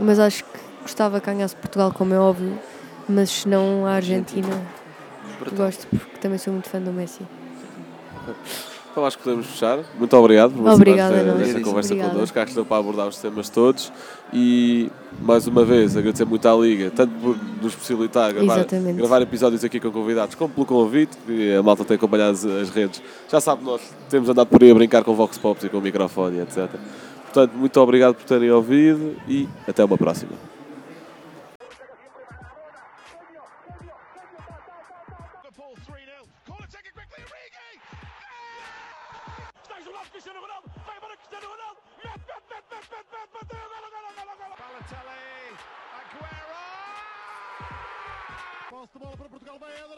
mas 0.00 0.18
acho 0.18 0.44
que 0.44 0.58
gostava 0.82 1.20
que 1.20 1.26
ganhasse 1.26 1.56
Portugal, 1.56 1.92
como 1.92 2.12
é 2.14 2.18
óbvio. 2.18 2.58
Mas 3.08 3.30
se 3.30 3.48
não 3.48 3.86
a 3.86 3.92
Argentina, 3.92 4.60
gosto 5.56 5.86
porque 5.86 6.18
também 6.20 6.38
sou 6.38 6.52
muito 6.52 6.68
fã 6.68 6.80
do 6.80 6.92
Messi. 6.92 7.22
Então 8.90 9.06
acho 9.06 9.16
que 9.18 9.24
podemos 9.24 9.46
fechar. 9.46 9.78
Muito 9.96 10.16
obrigado 10.16 10.52
por 10.52 10.68
Obrigada 10.68 11.22
nós. 11.22 11.38
nesta 11.38 11.60
conversa 11.60 11.92
Obrigada. 11.92 12.14
connosco. 12.14 12.38
Acho 12.38 12.48
que 12.48 12.54
deu 12.54 12.64
para 12.64 12.76
abordar 12.78 13.06
os 13.06 13.18
temas 13.18 13.48
todos. 13.48 13.92
E 14.32 14.90
mais 15.22 15.46
uma 15.46 15.64
vez 15.64 15.96
agradecer 15.96 16.24
muito 16.24 16.46
à 16.48 16.54
Liga, 16.54 16.90
tanto 16.90 17.12
por 17.14 17.36
nos 17.62 17.74
possibilitar 17.74 18.32
gravar, 18.32 18.64
gravar 18.94 19.22
episódios 19.22 19.62
aqui 19.64 19.78
com 19.78 19.90
convidados, 19.90 20.34
como 20.34 20.52
pelo 20.52 20.66
convite, 20.66 21.16
que 21.26 21.54
a 21.54 21.62
malta 21.62 21.84
tem 21.84 21.96
acompanhado 21.96 22.32
as, 22.32 22.44
as 22.44 22.70
redes. 22.70 23.00
Já 23.28 23.40
sabe, 23.40 23.64
nós 23.64 23.80
temos 24.08 24.28
andado 24.28 24.48
por 24.48 24.62
aí 24.62 24.70
a 24.70 24.74
brincar 24.74 25.04
com 25.04 25.14
Vox 25.14 25.38
Pops 25.38 25.64
e 25.64 25.68
com 25.68 25.78
o 25.78 25.80
microfone, 25.80 26.40
etc. 26.40 26.68
Portanto, 27.24 27.52
muito 27.54 27.80
obrigado 27.80 28.14
por 28.14 28.24
terem 28.24 28.50
ouvido 28.50 29.14
e 29.28 29.48
até 29.68 29.84
uma 29.84 29.96
próxima. 29.96 30.49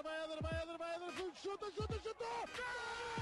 Vai 0.03 0.25
Éder, 0.25 0.43
vai 0.43 0.63
Éder, 0.63 0.79
vai 0.79 0.95
Éder, 0.97 1.13
chuta, 1.41 1.67
chuta, 1.71 1.95
chuta! 2.03 2.25
Gol! 2.57 3.22